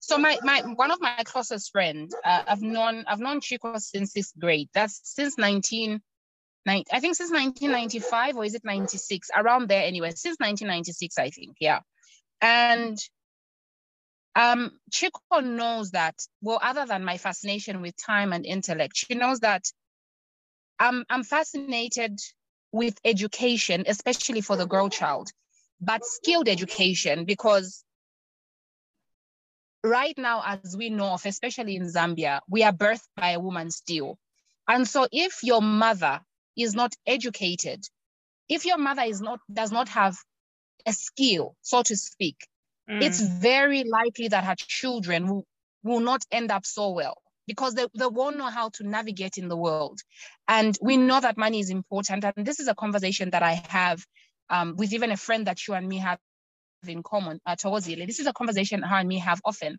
so 0.01 0.19
my 0.19 0.41
my 0.43 0.61
one 0.63 0.91
of 0.91 1.01
my 1.01 1.23
closest 1.23 1.71
friends, 1.71 2.13
uh, 2.25 2.43
I've 2.49 2.63
known 2.63 3.05
I've 3.07 3.21
known 3.21 3.41
Chico 3.41 3.79
since 3.79 4.13
sixth 4.13 4.33
grade. 4.37 4.71
That's 4.75 5.01
since 5.05 5.39
19, 5.39 6.03
I 6.67 6.83
think 6.99 7.15
since 7.15 7.31
1995 7.31 8.39
or 8.39 8.45
is 8.45 8.57
it 8.57 8.65
96? 8.65 9.29
Around 9.37 9.69
there 9.69 9.85
anyway. 9.85 10.11
Since 10.11 10.41
1996, 10.41 11.17
I 11.17 11.31
think. 11.31 11.57
Yeah, 11.61 11.79
and 12.41 12.99
um, 14.35 14.73
Chico 14.91 15.21
knows 15.41 15.93
that. 15.93 16.17
Well, 16.43 16.59
other 16.61 16.87
than 16.87 17.05
my 17.05 17.19
fascination 17.19 17.83
with 17.83 17.95
time 18.05 18.33
and 18.33 18.45
intellect, 18.45 18.97
she 18.97 19.15
knows 19.15 19.39
that 19.41 19.63
I'm 20.81 21.05
I'm 21.09 21.23
fascinated 21.23 22.19
with 22.75 22.99
education, 23.05 23.85
especially 23.87 24.41
for 24.41 24.57
the 24.57 24.67
girl 24.67 24.89
child, 24.89 25.31
but 25.81 26.05
skilled 26.05 26.49
education 26.49 27.25
because 27.25 27.85
right 29.85 30.19
now, 30.19 30.43
as 30.45 30.77
we 30.77 30.91
know 30.91 31.11
of, 31.11 31.25
especially 31.25 31.77
in 31.77 31.85
Zambia, 31.85 32.41
we 32.51 32.65
are 32.65 32.73
birthed 32.73 33.07
by 33.17 33.31
a 33.31 33.39
woman 33.39 33.71
still. 33.71 34.19
And 34.67 34.89
so 34.89 35.07
if 35.13 35.45
your 35.45 35.63
mother 35.63 36.21
is 36.59 36.75
not 36.75 36.93
educated, 37.07 37.85
if 38.49 38.67
your 38.67 38.79
mother 38.79 39.03
is 39.03 39.21
not 39.21 39.39
does 39.53 39.71
not 39.71 39.89
have 39.91 40.17
a 40.85 40.93
skill, 40.93 41.55
so 41.63 41.83
to 41.85 41.97
speak, 41.97 42.37
mm. 42.91 43.01
it's 43.01 43.21
very 43.21 43.85
likely 43.85 44.27
that 44.29 44.43
her 44.43 44.57
children 44.57 45.29
will, 45.29 45.47
will 45.85 46.01
not 46.01 46.25
end 46.33 46.51
up 46.51 46.67
so 46.67 46.91
well 46.91 47.19
because 47.47 47.75
they, 47.75 47.87
they 47.97 48.07
won't 48.07 48.37
know 48.39 48.51
how 48.51 48.71
to 48.71 48.87
navigate 48.87 49.39
in 49.39 49.49
the 49.49 49.57
world. 49.57 50.01
And 50.49 50.77
we 50.81 50.97
know 50.97 51.21
that 51.21 51.37
money 51.37 51.61
is 51.61 51.71
important. 51.71 52.25
And 52.25 52.47
this 52.47 52.61
is 52.61 52.69
a 52.69 52.75
conversation 52.75 53.31
that 53.31 53.43
I 53.43 53.63
have 53.69 54.05
um, 54.51 54.77
with 54.77 54.93
even 54.93 55.11
a 55.11 55.17
friend 55.17 55.47
that 55.47 55.67
you 55.67 55.75
and 55.75 55.89
me 55.89 55.99
have 55.99 56.19
in 56.87 57.03
common 57.03 57.41
uh. 57.47 57.57
This 57.57 58.21
is 58.21 58.27
a 58.27 58.33
conversation 58.33 58.83
her 58.83 58.97
and 58.97 59.09
me 59.09 59.19
have 59.19 59.41
often. 59.45 59.79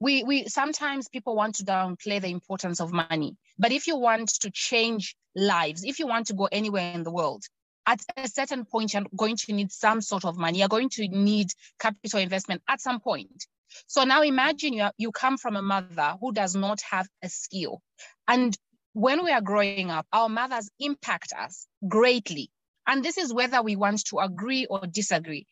We, 0.00 0.24
we 0.24 0.48
sometimes 0.48 1.08
people 1.08 1.36
want 1.36 1.56
to 1.56 1.64
downplay 1.64 2.20
the 2.20 2.28
importance 2.28 2.80
of 2.80 2.92
money, 2.92 3.36
but 3.56 3.70
if 3.70 3.86
you 3.86 3.96
want 3.96 4.30
to 4.40 4.50
change 4.50 5.14
lives, 5.36 5.84
if 5.84 6.00
you 6.00 6.08
want 6.08 6.26
to 6.26 6.34
go 6.34 6.48
anywhere 6.50 6.92
in 6.92 7.04
the 7.04 7.12
world, 7.12 7.44
at 7.86 8.00
a 8.16 8.28
certain 8.28 8.64
point 8.64 8.94
you're 8.94 9.04
going 9.16 9.36
to 9.36 9.52
need 9.52 9.70
some 9.70 10.00
sort 10.00 10.24
of 10.24 10.36
money. 10.36 10.58
You're 10.58 10.68
going 10.68 10.88
to 10.90 11.06
need 11.08 11.48
capital 11.78 12.20
investment 12.20 12.62
at 12.68 12.80
some 12.80 13.00
point. 13.00 13.46
So 13.86 14.04
now 14.04 14.22
imagine 14.22 14.72
you, 14.72 14.88
you 14.98 15.12
come 15.12 15.38
from 15.38 15.56
a 15.56 15.62
mother 15.62 16.14
who 16.20 16.32
does 16.32 16.54
not 16.54 16.80
have 16.90 17.08
a 17.22 17.28
skill. 17.28 17.80
And 18.28 18.56
when 18.92 19.24
we 19.24 19.32
are 19.32 19.40
growing 19.40 19.90
up, 19.90 20.06
our 20.12 20.28
mothers 20.28 20.70
impact 20.78 21.32
us 21.38 21.66
greatly. 21.86 22.50
And 22.86 23.04
this 23.04 23.16
is 23.16 23.32
whether 23.32 23.62
we 23.62 23.76
want 23.76 24.04
to 24.06 24.18
agree 24.18 24.66
or 24.66 24.86
disagree 24.86 25.46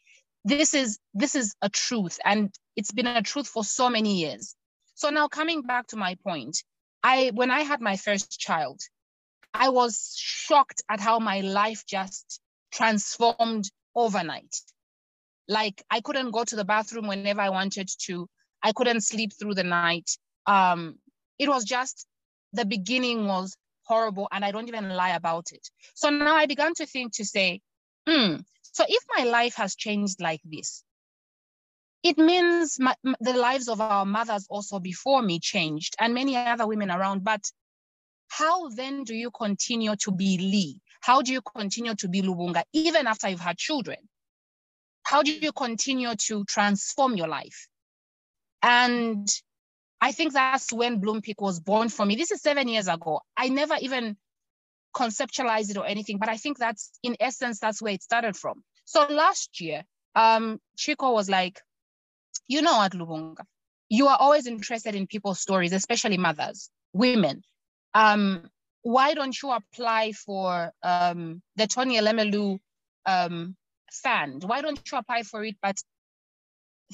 this 0.45 0.75
is 0.75 0.99
this 1.15 1.35
is 1.35 1.55
a 1.61 1.69
truth 1.69 2.19
and 2.25 2.55
it's 2.77 2.93
been 2.93 3.07
a 3.07 3.23
truth 3.23 3.47
for 3.47 3.63
so 3.63 3.91
many 3.91 4.21
years 4.21 4.55
so 4.95 5.11
now 5.11 5.29
coming 5.29 5.63
back 5.63 5.87
to 5.87 5.97
my 5.97 6.17
point 6.25 6.63
i 7.03 7.31
when 7.35 7.51
i 7.51 7.61
had 7.61 7.81
my 7.81 7.97
first 7.97 8.39
child 8.39 8.81
i 9.53 9.69
was 9.69 10.15
shocked 10.17 10.83
at 10.89 11.01
how 11.01 11.19
my 11.19 11.41
life 11.41 11.85
just 11.87 12.41
transformed 12.73 13.71
overnight 13.95 14.55
like 15.51 15.83
i 15.91 16.01
couldn't 16.01 16.31
go 16.31 16.45
to 16.45 16.57
the 16.57 16.65
bathroom 16.65 17.07
whenever 17.07 17.41
i 17.41 17.51
wanted 17.51 17.89
to 17.99 18.27
i 18.63 18.73
couldn't 18.73 19.03
sleep 19.03 19.33
through 19.39 19.55
the 19.55 19.65
night 19.65 20.11
um 20.47 20.97
it 21.39 21.49
was 21.49 21.65
just 21.65 22.07
the 22.53 22.65
beginning 22.65 23.27
was 23.27 23.57
horrible 23.83 24.29
and 24.33 24.45
i 24.45 24.51
don't 24.51 24.69
even 24.69 24.89
lie 24.91 25.17
about 25.17 25.47
it 25.53 25.69
so 25.95 26.09
now 26.11 26.37
i 26.37 26.47
began 26.47 26.73
to 26.75 26.87
think 26.87 27.13
to 27.13 27.25
say 27.25 27.61
hmm 28.09 28.37
so 28.73 28.85
if 28.89 29.05
my 29.17 29.25
life 29.25 29.57
has 29.57 29.75
changed 29.75 30.21
like 30.21 30.41
this, 30.45 30.85
it 32.03 32.17
means 32.17 32.79
my, 32.79 32.95
the 33.21 33.35
lives 33.35 33.69
of 33.69 33.81
our 33.81 34.07
mothers 34.07 34.47
also 34.49 34.79
before 34.79 35.23
me 35.23 35.39
changed 35.39 35.97
and 35.99 36.15
many 36.15 36.37
other 36.37 36.67
women 36.67 36.91
around. 36.91 37.25
But 37.25 37.43
how 38.29 38.69
then 38.71 39.05
do 39.05 39.15
you 39.15 39.31
continue 39.31 39.97
to 39.97 40.13
be 40.13 40.39
Lee? 40.39 40.81
How 41.03 41.21
do 41.21 41.33
you 41.33 41.43
continue 41.43 41.95
to 41.97 42.09
be 42.09 42.23
Lubunga 42.23 42.63
even 42.73 43.07
after 43.07 43.29
you've 43.29 43.41
had 43.41 43.59
children? 43.59 43.99
How 45.11 45.25
do 45.25 45.33
you 45.33 45.51
continue 45.51 46.15
to 46.15 46.45
transform 46.45 47.17
your 47.17 47.27
life? 47.27 47.67
And 48.63 49.29
I 50.01 50.13
think 50.13 50.33
that's 50.33 50.73
when 50.73 51.01
Bloom 51.01 51.21
Peak 51.21 51.41
was 51.41 51.59
born 51.59 51.89
for 51.89 52.07
me. 52.07 52.15
This 52.15 52.31
is 52.31 52.41
seven 52.41 52.69
years 52.69 52.87
ago. 52.87 53.21
I 53.37 53.49
never 53.49 53.75
even 53.81 54.17
conceptualized 54.95 55.71
it 55.71 55.77
or 55.77 55.85
anything, 55.85 56.19
but 56.19 56.29
I 56.29 56.37
think 56.37 56.59
that's 56.59 56.93
in 57.03 57.17
essence, 57.19 57.59
that's 57.59 57.83
where 57.83 57.93
it 57.93 58.05
started 58.05 58.37
from. 58.37 58.63
So 58.85 59.05
last 59.09 59.61
year, 59.61 59.83
um, 60.15 60.61
Chico 60.77 61.13
was 61.13 61.29
like, 61.29 61.61
you 62.47 62.63
know 62.63 62.77
what, 62.77 62.93
Lubunga, 62.93 63.43
you 63.89 64.07
are 64.07 64.17
always 64.21 64.47
interested 64.47 64.95
in 64.95 65.09
people's 65.09 65.41
stories, 65.41 65.73
especially 65.73 66.19
mothers, 66.19 66.71
women. 66.93 67.43
Um, 67.95 68.49
why 68.83 69.15
don't 69.15 69.37
you 69.43 69.51
apply 69.51 70.13
for 70.13 70.71
um, 70.85 71.43
the 71.57 71.67
Tony 71.67 71.97
Elumelu 71.99 72.61
um, 73.07 73.57
fund? 73.91 74.45
Why 74.45 74.61
don't 74.61 74.81
you 74.91 74.99
apply 74.99 75.23
for 75.23 75.45
it, 75.45 75.57
but 75.63 75.79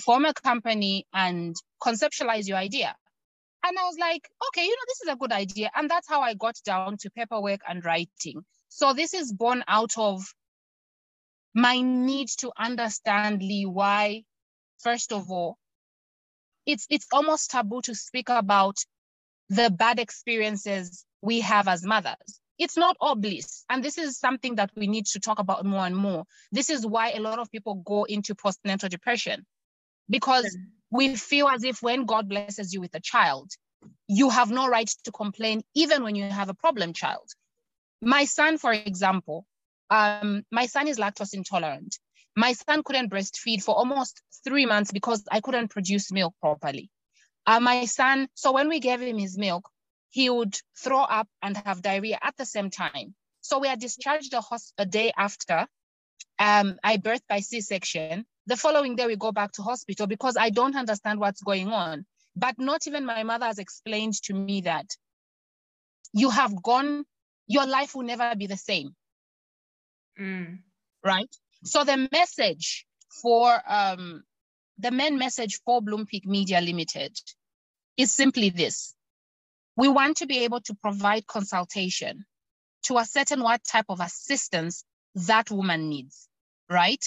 form 0.04 0.24
a 0.24 0.34
company 0.34 1.06
and 1.12 1.54
conceptualize 1.82 2.48
your 2.48 2.58
idea? 2.58 2.94
And 3.64 3.76
I 3.78 3.82
was 3.82 3.96
like, 3.98 4.28
okay, 4.48 4.64
you 4.64 4.70
know, 4.70 4.84
this 4.86 5.00
is 5.02 5.08
a 5.08 5.16
good 5.16 5.32
idea. 5.32 5.70
And 5.74 5.90
that's 5.90 6.08
how 6.08 6.20
I 6.20 6.34
got 6.34 6.54
down 6.64 6.98
to 6.98 7.10
paperwork 7.10 7.60
and 7.68 7.84
writing. 7.84 8.44
So 8.68 8.92
this 8.92 9.12
is 9.14 9.32
born 9.32 9.64
out 9.66 9.92
of 9.96 10.22
my 11.54 11.80
need 11.80 12.28
to 12.38 12.52
understand 12.56 13.40
Lee 13.42 13.66
why, 13.66 14.24
first 14.80 15.10
of 15.10 15.30
all, 15.30 15.56
it's 16.66 16.86
it's 16.90 17.06
almost 17.12 17.50
taboo 17.50 17.80
to 17.82 17.94
speak 17.94 18.28
about 18.28 18.76
the 19.48 19.70
bad 19.70 19.98
experiences 19.98 21.04
we 21.22 21.40
have 21.40 21.66
as 21.66 21.84
mothers. 21.84 22.40
It's 22.58 22.76
not 22.76 22.96
all 23.00 23.14
bliss. 23.14 23.64
And 23.68 23.84
this 23.84 23.98
is 23.98 24.18
something 24.18 24.56
that 24.56 24.70
we 24.76 24.86
need 24.86 25.06
to 25.06 25.20
talk 25.20 25.38
about 25.38 25.64
more 25.64 25.84
and 25.84 25.96
more. 25.96 26.24
This 26.52 26.70
is 26.70 26.86
why 26.86 27.10
a 27.10 27.20
lot 27.20 27.38
of 27.38 27.50
people 27.50 27.76
go 27.76 28.04
into 28.04 28.34
postnatal 28.34 28.88
depression 28.88 29.44
because 30.08 30.56
we 30.90 31.16
feel 31.16 31.48
as 31.48 31.64
if 31.64 31.82
when 31.82 32.04
God 32.04 32.28
blesses 32.28 32.72
you 32.72 32.80
with 32.80 32.94
a 32.94 33.00
child, 33.00 33.50
you 34.08 34.30
have 34.30 34.50
no 34.50 34.68
right 34.68 34.90
to 35.04 35.12
complain, 35.12 35.62
even 35.74 36.02
when 36.02 36.14
you 36.14 36.24
have 36.24 36.48
a 36.48 36.54
problem 36.54 36.92
child. 36.92 37.28
My 38.00 38.24
son, 38.24 38.58
for 38.58 38.72
example, 38.72 39.46
um, 39.90 40.44
my 40.50 40.66
son 40.66 40.88
is 40.88 40.98
lactose 40.98 41.34
intolerant. 41.34 41.98
My 42.36 42.52
son 42.52 42.82
couldn't 42.82 43.10
breastfeed 43.10 43.62
for 43.62 43.74
almost 43.74 44.22
three 44.44 44.66
months 44.66 44.92
because 44.92 45.24
I 45.30 45.40
couldn't 45.40 45.68
produce 45.68 46.12
milk 46.12 46.34
properly. 46.40 46.90
Uh, 47.46 47.60
my 47.60 47.84
son, 47.84 48.28
so 48.34 48.52
when 48.52 48.68
we 48.68 48.80
gave 48.80 49.00
him 49.00 49.18
his 49.18 49.38
milk, 49.38 49.68
he 50.10 50.30
would 50.30 50.56
throw 50.78 51.00
up 51.00 51.28
and 51.42 51.56
have 51.56 51.82
diarrhea 51.82 52.18
at 52.22 52.36
the 52.36 52.46
same 52.46 52.70
time. 52.70 53.14
So 53.40 53.58
we 53.58 53.68
are 53.68 53.76
discharged 53.76 54.34
a, 54.34 54.42
a 54.78 54.86
day 54.86 55.12
after 55.16 55.66
um, 56.38 56.78
I 56.82 56.96
birthed 56.96 57.26
by 57.28 57.40
C-section 57.40 58.26
the 58.46 58.56
following 58.56 58.94
day, 58.94 59.06
we 59.06 59.16
go 59.16 59.32
back 59.32 59.52
to 59.52 59.62
hospital 59.62 60.06
because 60.06 60.36
I 60.36 60.50
don't 60.50 60.76
understand 60.76 61.18
what's 61.18 61.42
going 61.42 61.68
on. 61.68 62.06
But 62.36 62.58
not 62.58 62.86
even 62.86 63.04
my 63.04 63.22
mother 63.24 63.46
has 63.46 63.58
explained 63.58 64.14
to 64.24 64.34
me 64.34 64.62
that 64.62 64.86
you 66.12 66.30
have 66.30 66.62
gone, 66.62 67.04
your 67.46 67.66
life 67.66 67.94
will 67.94 68.04
never 68.04 68.34
be 68.36 68.46
the 68.46 68.56
same. 68.56 68.94
Mm. 70.20 70.60
Right? 71.04 71.34
So 71.64 71.82
the 71.82 72.08
message 72.12 72.86
for 73.22 73.60
um, 73.66 74.22
the 74.78 74.90
main 74.90 75.18
message 75.18 75.60
for 75.64 75.82
Bloom 75.82 76.06
Peak 76.06 76.26
Media 76.26 76.60
Limited 76.60 77.18
is 77.96 78.12
simply 78.12 78.50
this. 78.50 78.94
We 79.76 79.88
want 79.88 80.18
to 80.18 80.26
be 80.26 80.44
able 80.44 80.60
to 80.62 80.74
provide 80.74 81.26
consultation 81.26 82.24
to 82.84 82.98
ascertain 82.98 83.42
what 83.42 83.64
type 83.64 83.86
of 83.88 84.00
assistance 84.00 84.84
that 85.14 85.50
woman 85.50 85.88
needs, 85.88 86.28
right? 86.70 87.04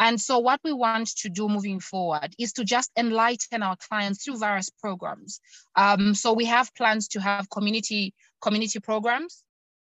And 0.00 0.20
so 0.20 0.40
what 0.40 0.60
we 0.64 0.72
want 0.72 1.08
to 1.18 1.28
do 1.28 1.48
moving 1.48 1.78
forward 1.78 2.34
is 2.38 2.52
to 2.54 2.64
just 2.64 2.90
enlighten 2.96 3.62
our 3.62 3.76
clients 3.76 4.24
through 4.24 4.38
various 4.38 4.70
programs. 4.70 5.40
Um, 5.76 6.14
so 6.14 6.32
we 6.32 6.46
have 6.46 6.74
plans 6.74 7.08
to 7.08 7.20
have 7.20 7.48
community, 7.48 8.12
community 8.40 8.80
programs, 8.80 9.44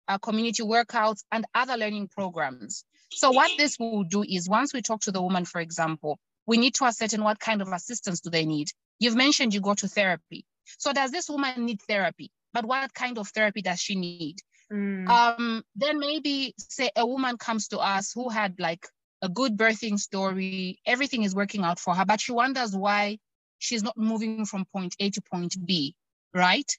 uh, 0.07 0.19
community 0.19 0.63
workouts, 0.63 1.25
and 1.33 1.45
other 1.55 1.77
learning 1.77 2.09
programs. 2.09 2.85
So 3.11 3.33
what 3.33 3.51
this 3.59 3.79
will 3.79 4.05
do 4.05 4.23
is 4.23 4.49
once 4.49 4.73
we 4.73 4.83
talk 4.83 5.01
to 5.03 5.13
the 5.13 5.23
woman, 5.23 5.45
for 5.45 5.61
example, 5.61 6.19
we 6.47 6.57
need 6.57 6.75
to 6.75 6.85
ascertain 6.85 7.25
what 7.25 7.41
kind 7.41 7.61
of 7.61 7.69
assistance 7.69 8.21
do 8.21 8.31
they 8.31 8.45
need. 8.45 8.69
You've 9.01 9.17
mentioned 9.17 9.55
you 9.55 9.61
go 9.61 9.75
to 9.75 9.89
therapy. 9.89 10.45
So 10.79 10.93
does 10.93 11.11
this 11.11 11.29
woman 11.29 11.67
need 11.67 11.81
therapy? 11.83 12.31
But 12.53 12.65
what 12.65 12.95
kind 12.95 13.19
of 13.19 13.29
therapy 13.29 13.63
does 13.63 13.81
she 13.81 13.95
need? 13.95 14.37
Mm. 14.73 15.09
Um, 15.09 15.63
then 15.77 15.99
maybe 15.99 16.55
say 16.59 16.91
a 16.97 17.07
woman 17.07 17.37
comes 17.39 17.69
to 17.69 17.79
us 17.79 18.13
who 18.13 18.29
had 18.29 18.59
like 18.59 18.87
a 19.23 19.29
good 19.29 19.57
birthing 19.57 19.99
story, 19.99 20.81
everything 20.87 21.23
is 21.23 21.35
working 21.35 21.63
out 21.63 21.79
for 21.79 21.95
her, 21.95 22.05
but 22.05 22.21
she 22.21 22.33
wonders 22.33 22.75
why 22.77 23.19
she's 23.59 23.83
not 23.83 23.97
moving 23.97 24.45
from 24.45 24.65
point 24.73 24.95
A 25.01 25.11
to 25.11 25.23
point 25.23 25.55
B, 25.65 25.95
right? 26.35 26.71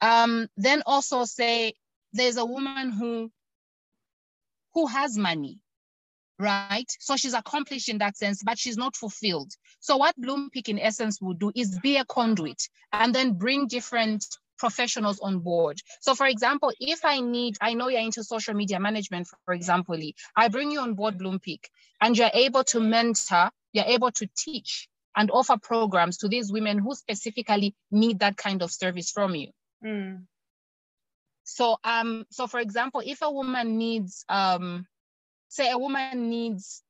Um, 0.00 0.48
then 0.56 0.82
also 0.86 1.24
say 1.24 1.74
there's 2.12 2.36
a 2.36 2.44
woman 2.44 2.90
who 2.90 3.30
who 4.74 4.86
has 4.86 5.18
money, 5.18 5.58
right? 6.38 6.86
So 7.00 7.16
she's 7.16 7.34
accomplished 7.34 7.88
in 7.88 7.98
that 7.98 8.16
sense, 8.16 8.42
but 8.42 8.58
she's 8.58 8.76
not 8.76 8.96
fulfilled. 8.96 9.52
So 9.80 9.96
what 9.96 10.20
Bloompeak 10.20 10.68
in 10.68 10.78
essence 10.78 11.20
will 11.20 11.34
do 11.34 11.52
is 11.54 11.78
be 11.80 11.96
a 11.96 12.04
conduit 12.04 12.62
and 12.92 13.14
then 13.14 13.32
bring 13.32 13.66
different 13.66 14.24
professionals 14.58 15.20
on 15.20 15.38
board. 15.38 15.78
So 16.00 16.14
for 16.14 16.26
example, 16.26 16.72
if 16.80 17.04
I 17.04 17.20
need, 17.20 17.56
I 17.60 17.74
know 17.74 17.88
you're 17.88 18.00
into 18.00 18.24
social 18.24 18.54
media 18.54 18.80
management, 18.80 19.28
for 19.44 19.54
example, 19.54 19.96
I 20.36 20.48
bring 20.48 20.70
you 20.70 20.80
on 20.80 20.94
board 20.94 21.18
Bloompeak 21.18 21.64
and 22.00 22.16
you're 22.16 22.30
able 22.34 22.64
to 22.64 22.80
mentor, 22.80 23.50
you're 23.72 23.84
able 23.84 24.10
to 24.12 24.28
teach 24.36 24.88
and 25.16 25.30
offer 25.30 25.56
programs 25.56 26.18
to 26.18 26.28
these 26.28 26.52
women 26.52 26.78
who 26.78 26.94
specifically 26.94 27.74
need 27.90 28.20
that 28.20 28.36
kind 28.36 28.62
of 28.62 28.70
service 28.70 29.10
from 29.10 29.34
you. 29.34 29.50
Mm. 29.84 30.24
So, 31.44 31.78
um, 31.82 32.26
so 32.30 32.46
for 32.46 32.60
example, 32.60 33.02
if 33.04 33.22
a 33.22 33.30
woman 33.30 33.78
needs, 33.78 34.24
um, 34.28 34.86
say 35.48 35.70
a 35.70 35.78
woman 35.78 36.28
needs 36.28 36.82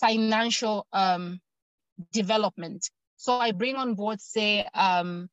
financial 0.00 0.86
um, 0.92 1.40
development, 2.12 2.88
so 3.18 3.36
I 3.36 3.50
bring 3.50 3.74
on 3.74 3.94
board, 3.94 4.20
say, 4.20 4.64
um, 4.74 5.28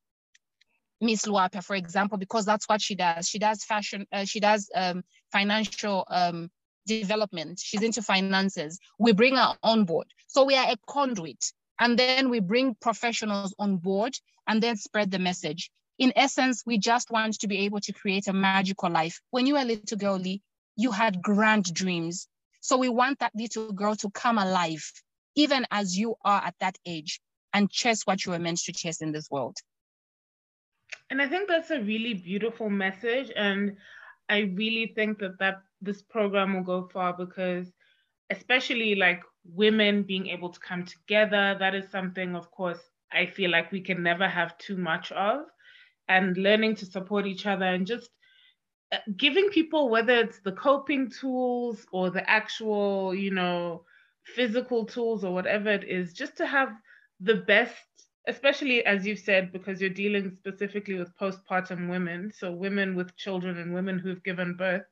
Miss 1.00 1.24
Luapa, 1.24 1.62
for 1.62 1.76
example, 1.76 2.18
because 2.18 2.44
that's 2.44 2.68
what 2.68 2.82
she 2.82 2.96
does. 2.96 3.28
She 3.28 3.38
does 3.38 3.62
fashion, 3.62 4.06
uh, 4.12 4.24
she 4.24 4.40
does 4.40 4.68
um, 4.74 5.04
financial 5.30 6.04
um, 6.10 6.50
development. 6.86 7.60
She's 7.62 7.82
into 7.82 8.02
finances. 8.02 8.80
We 8.98 9.12
bring 9.12 9.36
her 9.36 9.54
on 9.62 9.84
board. 9.84 10.08
So 10.26 10.44
we 10.44 10.56
are 10.56 10.68
a 10.68 10.76
conduit. 10.88 11.52
And 11.78 11.96
then 11.96 12.28
we 12.28 12.40
bring 12.40 12.74
professionals 12.74 13.54
on 13.56 13.76
board 13.76 14.16
and 14.48 14.60
then 14.60 14.76
spread 14.76 15.12
the 15.12 15.20
message. 15.20 15.70
In 15.98 16.12
essence, 16.16 16.64
we 16.66 16.78
just 16.78 17.10
want 17.12 17.38
to 17.40 17.46
be 17.46 17.58
able 17.66 17.80
to 17.80 17.92
create 17.92 18.26
a 18.26 18.32
magical 18.32 18.90
life. 18.90 19.20
When 19.30 19.46
you 19.46 19.54
were 19.54 19.60
a 19.60 19.64
little 19.64 19.96
girly, 19.96 20.42
you 20.76 20.92
had 20.92 21.22
grand 21.22 21.72
dreams. 21.74 22.28
So 22.60 22.76
we 22.76 22.88
want 22.88 23.18
that 23.20 23.32
little 23.34 23.72
girl 23.72 23.94
to 23.96 24.10
come 24.10 24.38
alive, 24.38 24.84
even 25.34 25.66
as 25.70 25.96
you 25.96 26.16
are 26.24 26.42
at 26.44 26.54
that 26.60 26.76
age, 26.86 27.20
and 27.52 27.70
chase 27.70 28.02
what 28.04 28.24
you 28.24 28.32
were 28.32 28.38
meant 28.38 28.58
to 28.58 28.72
chase 28.72 29.00
in 29.00 29.12
this 29.12 29.30
world. 29.30 29.56
And 31.10 31.22
I 31.22 31.28
think 31.28 31.48
that's 31.48 31.70
a 31.70 31.80
really 31.80 32.14
beautiful 32.14 32.68
message. 32.68 33.30
And 33.34 33.76
I 34.28 34.38
really 34.54 34.92
think 34.94 35.18
that, 35.20 35.38
that 35.38 35.62
this 35.80 36.02
program 36.02 36.54
will 36.54 36.62
go 36.62 36.88
far 36.92 37.12
because, 37.12 37.72
especially 38.30 38.96
like 38.96 39.22
women 39.44 40.02
being 40.02 40.28
able 40.28 40.50
to 40.50 40.60
come 40.60 40.84
together, 40.84 41.56
that 41.58 41.74
is 41.74 41.90
something, 41.90 42.34
of 42.34 42.50
course, 42.50 42.80
I 43.12 43.26
feel 43.26 43.50
like 43.50 43.70
we 43.70 43.80
can 43.80 44.02
never 44.02 44.28
have 44.28 44.58
too 44.58 44.76
much 44.76 45.12
of. 45.12 45.44
And 46.08 46.36
learning 46.36 46.76
to 46.76 46.86
support 46.86 47.26
each 47.26 47.46
other 47.46 47.64
and 47.64 47.86
just 47.86 48.10
Uh, 48.92 48.98
giving 49.16 49.48
people, 49.50 49.88
whether 49.88 50.14
it's 50.14 50.38
the 50.40 50.52
coping 50.52 51.10
tools 51.10 51.86
or 51.92 52.10
the 52.10 52.28
actual, 52.28 53.14
you 53.14 53.30
know, 53.30 53.84
physical 54.22 54.84
tools 54.84 55.24
or 55.24 55.32
whatever 55.32 55.70
it 55.70 55.84
is, 55.84 56.12
just 56.12 56.36
to 56.36 56.46
have 56.46 56.70
the 57.20 57.34
best 57.34 57.74
especially 58.26 58.84
as 58.84 59.06
you've 59.06 59.18
said, 59.18 59.52
because 59.52 59.80
you're 59.80 59.90
dealing 59.90 60.30
specifically 60.34 60.94
with 60.98 61.16
postpartum 61.16 61.88
women, 61.88 62.32
so 62.36 62.50
women 62.50 62.94
with 62.94 63.16
children 63.16 63.58
and 63.58 63.72
women 63.72 63.98
who've 63.98 64.22
given 64.24 64.54
birth, 64.54 64.82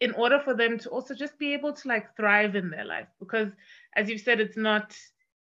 in 0.00 0.12
order 0.12 0.40
for 0.40 0.54
them 0.54 0.78
to 0.78 0.88
also 0.88 1.14
just 1.14 1.38
be 1.38 1.52
able 1.52 1.72
to 1.72 1.88
like 1.88 2.16
thrive 2.16 2.56
in 2.56 2.70
their 2.70 2.86
life. 2.86 3.06
Because 3.18 3.52
as 3.96 4.08
you've 4.08 4.22
said, 4.22 4.40
it's 4.40 4.56
not, 4.56 4.96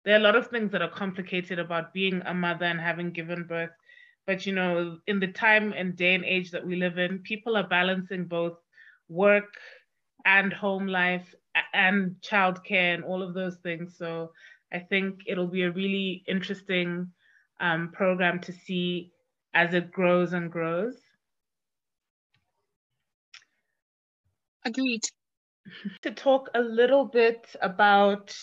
there 0.04 0.14
are 0.14 0.20
a 0.20 0.22
lot 0.22 0.36
of 0.36 0.46
things 0.48 0.72
that 0.72 0.80
are 0.80 0.90
complicated 0.90 1.58
about 1.58 1.92
being 1.92 2.22
a 2.24 2.32
mother 2.32 2.64
and 2.64 2.80
having 2.80 3.10
given 3.10 3.44
birth. 3.44 3.70
But 4.26 4.46
you 4.46 4.54
know, 4.54 4.98
in 5.06 5.20
the 5.20 5.28
time 5.28 5.72
and 5.72 5.96
day 5.96 6.14
and 6.14 6.24
age 6.24 6.50
that 6.50 6.66
we 6.66 6.76
live 6.76 6.98
in, 6.98 7.20
people 7.20 7.56
are 7.56 7.66
balancing 7.68 8.26
both 8.26 8.58
work 9.08 9.54
and 10.24 10.52
home 10.52 10.86
life 10.88 11.34
and 11.72 12.16
childcare 12.20 12.94
and 12.94 13.04
all 13.04 13.22
of 13.22 13.34
those 13.34 13.56
things. 13.58 13.96
So 13.96 14.32
I 14.72 14.80
think 14.80 15.22
it'll 15.26 15.46
be 15.46 15.62
a 15.62 15.70
really 15.70 16.24
interesting 16.26 17.12
um, 17.60 17.92
program 17.92 18.40
to 18.40 18.52
see 18.52 19.12
as 19.54 19.74
it 19.74 19.92
grows 19.92 20.32
and 20.32 20.50
grows. 20.50 20.96
Agreed. 24.64 25.04
To 26.02 26.10
talk 26.10 26.50
a 26.54 26.60
little 26.60 27.04
bit 27.06 27.54
about 27.62 28.36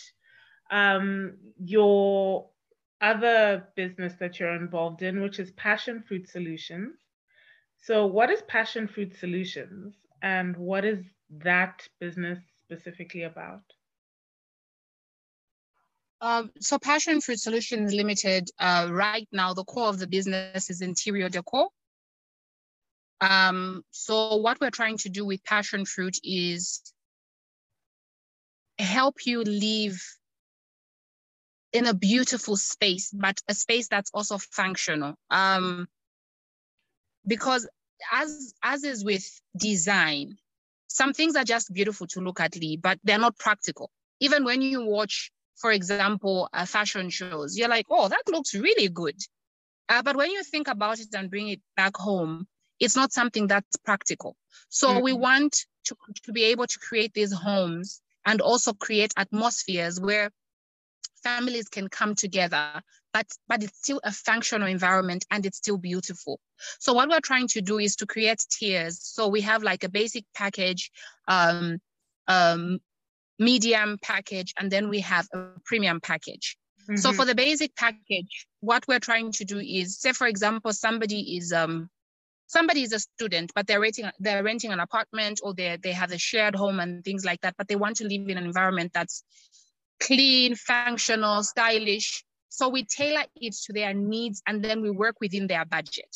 um, 0.71 1.37
your 1.57 2.49
other 3.03 3.67
business 3.75 4.13
that 4.19 4.39
you're 4.39 4.55
involved 4.55 5.03
in, 5.03 5.21
which 5.21 5.37
is 5.37 5.51
Passion 5.51 6.01
Fruit 6.07 6.27
Solutions. 6.27 6.95
So, 7.77 8.05
what 8.05 8.29
is 8.31 8.41
Passion 8.47 8.87
Fruit 8.87 9.13
Solutions 9.15 9.93
and 10.21 10.55
what 10.55 10.85
is 10.85 11.03
that 11.29 11.85
business 11.99 12.39
specifically 12.63 13.23
about? 13.23 13.61
Um, 16.21 16.51
so 16.61 16.79
Passion 16.79 17.19
Fruit 17.19 17.37
Solutions 17.37 17.93
Limited, 17.93 18.49
uh, 18.57 18.87
right 18.89 19.27
now, 19.33 19.53
the 19.53 19.65
core 19.65 19.89
of 19.89 19.99
the 19.99 20.07
business 20.07 20.69
is 20.69 20.79
interior 20.81 21.27
decor. 21.27 21.67
Um, 23.19 23.83
so 23.91 24.37
what 24.37 24.61
we're 24.61 24.69
trying 24.69 24.97
to 24.99 25.09
do 25.09 25.25
with 25.25 25.43
Passion 25.43 25.83
Fruit 25.83 26.17
is 26.23 26.81
help 28.79 29.25
you 29.25 29.43
live 29.43 30.01
in 31.73 31.87
a 31.87 31.93
beautiful 31.93 32.55
space, 32.55 33.11
but 33.11 33.39
a 33.47 33.53
space 33.53 33.87
that's 33.87 34.11
also 34.13 34.37
functional. 34.37 35.15
Um, 35.29 35.87
because 37.25 37.67
as, 38.11 38.53
as 38.63 38.83
is 38.83 39.03
with 39.03 39.25
design, 39.57 40.37
some 40.87 41.13
things 41.13 41.35
are 41.35 41.43
just 41.43 41.73
beautiful 41.73 42.07
to 42.07 42.21
look 42.21 42.39
at, 42.39 42.55
Lee, 42.55 42.77
but 42.77 42.99
they're 43.03 43.17
not 43.17 43.37
practical. 43.37 43.89
Even 44.19 44.45
when 44.45 44.61
you 44.61 44.85
watch 44.85 45.31
for 45.63 45.71
example, 45.71 46.49
uh, 46.53 46.65
fashion 46.65 47.09
shows, 47.09 47.57
you're 47.57 47.69
like, 47.69 47.85
oh, 47.89 48.09
that 48.09 48.23
looks 48.27 48.53
really 48.53 48.89
good. 48.89 49.15
Uh, 49.89 50.01
but 50.01 50.15
when 50.15 50.31
you 50.31 50.43
think 50.43 50.67
about 50.67 50.99
it 50.99 51.07
and 51.13 51.29
bring 51.29 51.49
it 51.49 51.61
back 51.77 51.95
home, 51.95 52.47
it's 52.79 52.95
not 52.95 53.13
something 53.13 53.47
that's 53.47 53.77
practical. 53.77 54.35
So 54.69 54.89
mm-hmm. 54.89 55.03
we 55.03 55.13
want 55.13 55.65
to, 55.85 55.95
to 56.25 56.31
be 56.31 56.43
able 56.45 56.67
to 56.67 56.79
create 56.79 57.13
these 57.13 57.31
homes 57.31 58.01
and 58.25 58.41
also 58.41 58.73
create 58.73 59.13
atmospheres 59.15 59.99
where 59.99 60.31
families 61.23 61.69
can 61.69 61.87
come 61.87 62.15
together, 62.15 62.81
but, 63.13 63.27
but 63.47 63.63
it's 63.63 63.77
still 63.77 64.01
a 64.03 64.11
functional 64.11 64.67
environment 64.67 65.25
and 65.31 65.45
it's 65.45 65.57
still 65.57 65.77
beautiful. 65.77 66.39
So 66.79 66.93
what 66.93 67.09
we're 67.09 67.19
trying 67.19 67.47
to 67.49 67.61
do 67.61 67.79
is 67.79 67.95
to 67.97 68.05
create 68.05 68.45
tiers. 68.51 68.99
So 69.01 69.27
we 69.27 69.41
have 69.41 69.63
like 69.63 69.83
a 69.83 69.89
basic 69.89 70.25
package, 70.35 70.91
um, 71.27 71.79
um, 72.27 72.79
medium 73.39 73.97
package, 74.01 74.53
and 74.59 74.71
then 74.71 74.89
we 74.89 75.01
have 75.01 75.27
a 75.33 75.45
premium 75.65 75.99
package. 76.01 76.57
Mm-hmm. 76.83 76.97
So 76.97 77.13
for 77.13 77.25
the 77.25 77.35
basic 77.35 77.75
package, 77.75 78.47
what 78.59 78.85
we're 78.87 78.99
trying 78.99 79.31
to 79.33 79.45
do 79.45 79.59
is, 79.59 79.99
say 79.99 80.11
for 80.11 80.27
example, 80.27 80.73
somebody 80.73 81.37
is 81.37 81.53
um 81.53 81.89
somebody 82.47 82.83
is 82.83 82.93
a 82.93 82.99
student, 82.99 83.51
but 83.55 83.67
they're 83.67 83.79
renting 83.79 84.09
they're 84.19 84.43
renting 84.43 84.71
an 84.71 84.79
apartment 84.79 85.39
or 85.43 85.53
they 85.53 85.77
they 85.81 85.93
have 85.93 86.11
a 86.11 86.17
shared 86.17 86.55
home 86.55 86.79
and 86.79 87.03
things 87.03 87.23
like 87.23 87.41
that, 87.41 87.55
but 87.57 87.67
they 87.67 87.75
want 87.75 87.97
to 87.97 88.03
live 88.03 88.27
in 88.27 88.37
an 88.37 88.45
environment 88.45 88.91
that's 88.93 89.23
clean, 89.99 90.55
functional, 90.55 91.43
stylish. 91.43 92.23
So 92.49 92.69
we 92.69 92.85
tailor 92.85 93.23
it 93.35 93.55
to 93.65 93.73
their 93.73 93.93
needs 93.93 94.41
and 94.47 94.63
then 94.63 94.81
we 94.81 94.91
work 94.91 95.15
within 95.19 95.47
their 95.47 95.65
budget. 95.65 96.15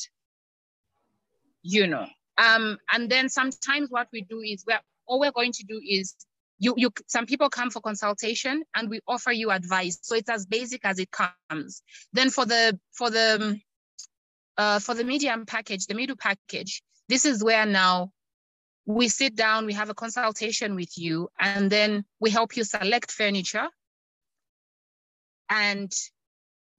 You 1.63 1.87
know. 1.87 2.07
Um, 2.37 2.77
and 2.91 3.09
then 3.09 3.29
sometimes 3.29 3.89
what 3.89 4.07
we 4.13 4.21
do 4.21 4.41
is 4.41 4.63
we're 4.67 4.79
all 5.07 5.19
we're 5.19 5.31
going 5.31 5.53
to 5.53 5.63
do 5.63 5.81
is 5.83 6.13
you 6.59 6.73
you 6.77 6.91
some 7.07 7.25
people 7.25 7.49
come 7.49 7.69
for 7.69 7.81
consultation 7.81 8.63
and 8.75 8.89
we 8.89 8.99
offer 9.07 9.31
you 9.31 9.51
advice 9.51 9.99
so 10.01 10.15
it's 10.15 10.29
as 10.29 10.45
basic 10.45 10.83
as 10.83 10.99
it 10.99 11.09
comes 11.11 11.81
then 12.13 12.29
for 12.29 12.45
the 12.45 12.77
for 12.91 13.09
the 13.09 13.59
uh, 14.57 14.79
for 14.79 14.95
the 14.95 15.03
medium 15.03 15.45
package 15.45 15.85
the 15.85 15.93
middle 15.93 16.15
package 16.15 16.81
this 17.09 17.25
is 17.25 17.43
where 17.43 17.65
now 17.65 18.11
we 18.87 19.07
sit 19.07 19.35
down 19.35 19.65
we 19.65 19.73
have 19.73 19.89
a 19.89 19.93
consultation 19.93 20.73
with 20.73 20.97
you 20.97 21.29
and 21.39 21.69
then 21.69 22.03
we 22.19 22.31
help 22.31 22.57
you 22.57 22.63
select 22.63 23.11
furniture 23.11 23.67
and 25.49 25.91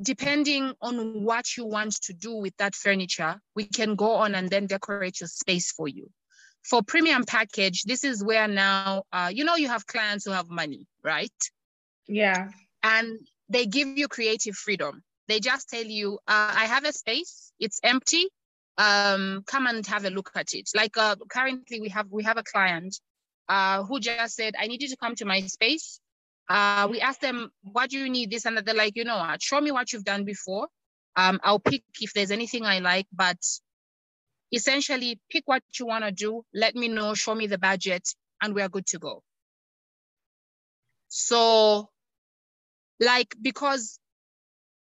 depending 0.02 0.72
on 0.80 1.22
what 1.22 1.56
you 1.56 1.64
want 1.64 1.92
to 2.02 2.12
do 2.12 2.34
with 2.34 2.56
that 2.56 2.74
furniture 2.74 3.40
we 3.54 3.64
can 3.64 3.94
go 3.94 4.14
on 4.14 4.34
and 4.34 4.50
then 4.50 4.66
decorate 4.66 5.20
your 5.20 5.28
space 5.28 5.70
for 5.70 5.86
you 5.86 6.10
for 6.68 6.82
premium 6.82 7.24
package, 7.24 7.84
this 7.84 8.04
is 8.04 8.22
where 8.22 8.46
now, 8.46 9.04
uh, 9.12 9.30
you 9.32 9.44
know, 9.44 9.56
you 9.56 9.68
have 9.68 9.86
clients 9.86 10.24
who 10.24 10.32
have 10.32 10.50
money, 10.50 10.86
right? 11.02 11.32
Yeah. 12.06 12.48
And 12.82 13.18
they 13.48 13.66
give 13.66 13.96
you 13.96 14.06
creative 14.06 14.54
freedom. 14.54 15.02
They 15.28 15.40
just 15.40 15.68
tell 15.70 15.84
you, 15.84 16.18
uh, 16.28 16.52
I 16.56 16.66
have 16.66 16.84
a 16.84 16.92
space, 16.92 17.52
it's 17.58 17.80
empty. 17.82 18.26
Um, 18.78 19.42
come 19.46 19.66
and 19.66 19.84
have 19.86 20.04
a 20.04 20.10
look 20.10 20.30
at 20.34 20.54
it. 20.54 20.70
Like 20.74 20.96
uh, 20.96 21.16
currently 21.28 21.80
we 21.80 21.88
have 21.90 22.06
we 22.10 22.22
have 22.22 22.38
a 22.38 22.44
client 22.44 22.98
uh, 23.48 23.82
who 23.84 24.00
just 24.00 24.36
said, 24.36 24.54
I 24.58 24.68
need 24.68 24.82
you 24.82 24.88
to 24.88 24.96
come 24.96 25.16
to 25.16 25.24
my 25.24 25.40
space. 25.42 26.00
Uh, 26.48 26.88
we 26.90 27.00
asked 27.00 27.20
them, 27.20 27.50
what 27.62 27.90
do 27.90 27.98
you 27.98 28.08
need 28.08 28.30
this 28.30 28.46
and 28.46 28.56
that? 28.56 28.64
They're 28.64 28.74
like, 28.74 28.96
you 28.96 29.04
know 29.04 29.34
show 29.40 29.60
me 29.60 29.72
what 29.72 29.92
you've 29.92 30.04
done 30.04 30.24
before. 30.24 30.68
Um, 31.16 31.40
I'll 31.42 31.58
pick 31.58 31.82
if 32.00 32.14
there's 32.14 32.30
anything 32.30 32.64
I 32.64 32.78
like, 32.78 33.06
but 33.12 33.38
essentially 34.52 35.20
pick 35.30 35.42
what 35.46 35.62
you 35.78 35.86
want 35.86 36.04
to 36.04 36.12
do, 36.12 36.44
let 36.54 36.74
me 36.76 36.88
know, 36.88 37.14
show 37.14 37.34
me 37.34 37.48
the 37.48 37.58
budget, 37.58 38.08
and 38.40 38.54
we're 38.54 38.68
good 38.68 38.86
to 38.86 38.98
go. 38.98 39.22
So, 41.08 41.88
like, 43.00 43.34
because 43.42 43.98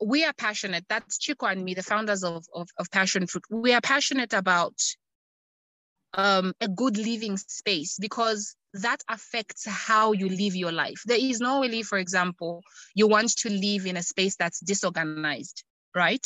we 0.01 0.25
are 0.25 0.33
passionate, 0.33 0.85
that's 0.89 1.17
Chico 1.17 1.45
and 1.45 1.63
me, 1.63 1.73
the 1.73 1.83
founders 1.83 2.23
of, 2.23 2.45
of, 2.53 2.69
of 2.77 2.89
Passion 2.91 3.27
Fruit, 3.27 3.43
we 3.49 3.73
are 3.73 3.81
passionate 3.81 4.33
about 4.33 4.73
um, 6.13 6.53
a 6.59 6.67
good 6.67 6.97
living 6.97 7.37
space 7.37 7.97
because 7.99 8.55
that 8.73 9.01
affects 9.09 9.65
how 9.67 10.11
you 10.11 10.27
live 10.27 10.55
your 10.55 10.71
life. 10.71 11.01
There 11.05 11.19
is 11.19 11.39
no 11.39 11.61
way, 11.61 11.81
for 11.83 11.97
example, 11.97 12.63
you 12.95 13.07
want 13.07 13.29
to 13.37 13.49
live 13.49 13.85
in 13.85 13.97
a 13.97 14.03
space 14.03 14.35
that's 14.37 14.59
disorganized, 14.59 15.63
right? 15.95 16.25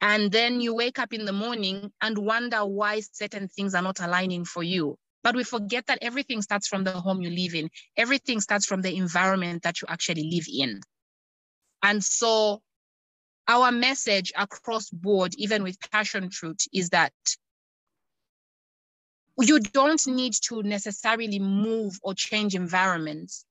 And 0.00 0.30
then 0.30 0.60
you 0.60 0.74
wake 0.74 0.98
up 0.98 1.12
in 1.12 1.24
the 1.24 1.32
morning 1.32 1.90
and 2.00 2.18
wonder 2.18 2.64
why 2.64 3.00
certain 3.00 3.48
things 3.48 3.74
are 3.74 3.82
not 3.82 4.00
aligning 4.00 4.44
for 4.44 4.62
you. 4.62 4.96
But 5.24 5.34
we 5.34 5.42
forget 5.42 5.86
that 5.86 5.98
everything 6.02 6.42
starts 6.42 6.68
from 6.68 6.84
the 6.84 6.92
home 6.92 7.20
you 7.20 7.30
live 7.30 7.54
in, 7.54 7.70
everything 7.96 8.40
starts 8.40 8.66
from 8.66 8.82
the 8.82 8.94
environment 8.94 9.62
that 9.64 9.82
you 9.82 9.86
actually 9.88 10.30
live 10.30 10.46
in. 10.52 10.80
And 11.82 12.04
so, 12.04 12.62
our 13.48 13.72
message 13.72 14.32
across 14.36 14.90
board, 14.90 15.34
even 15.36 15.62
with 15.62 15.78
Passion 15.90 16.30
Fruit, 16.30 16.62
is 16.72 16.90
that 16.90 17.12
you 19.38 19.60
don't 19.60 20.06
need 20.06 20.34
to 20.48 20.62
necessarily 20.62 21.38
move 21.38 21.98
or 22.02 22.14
change 22.14 22.54
environments 22.54 23.44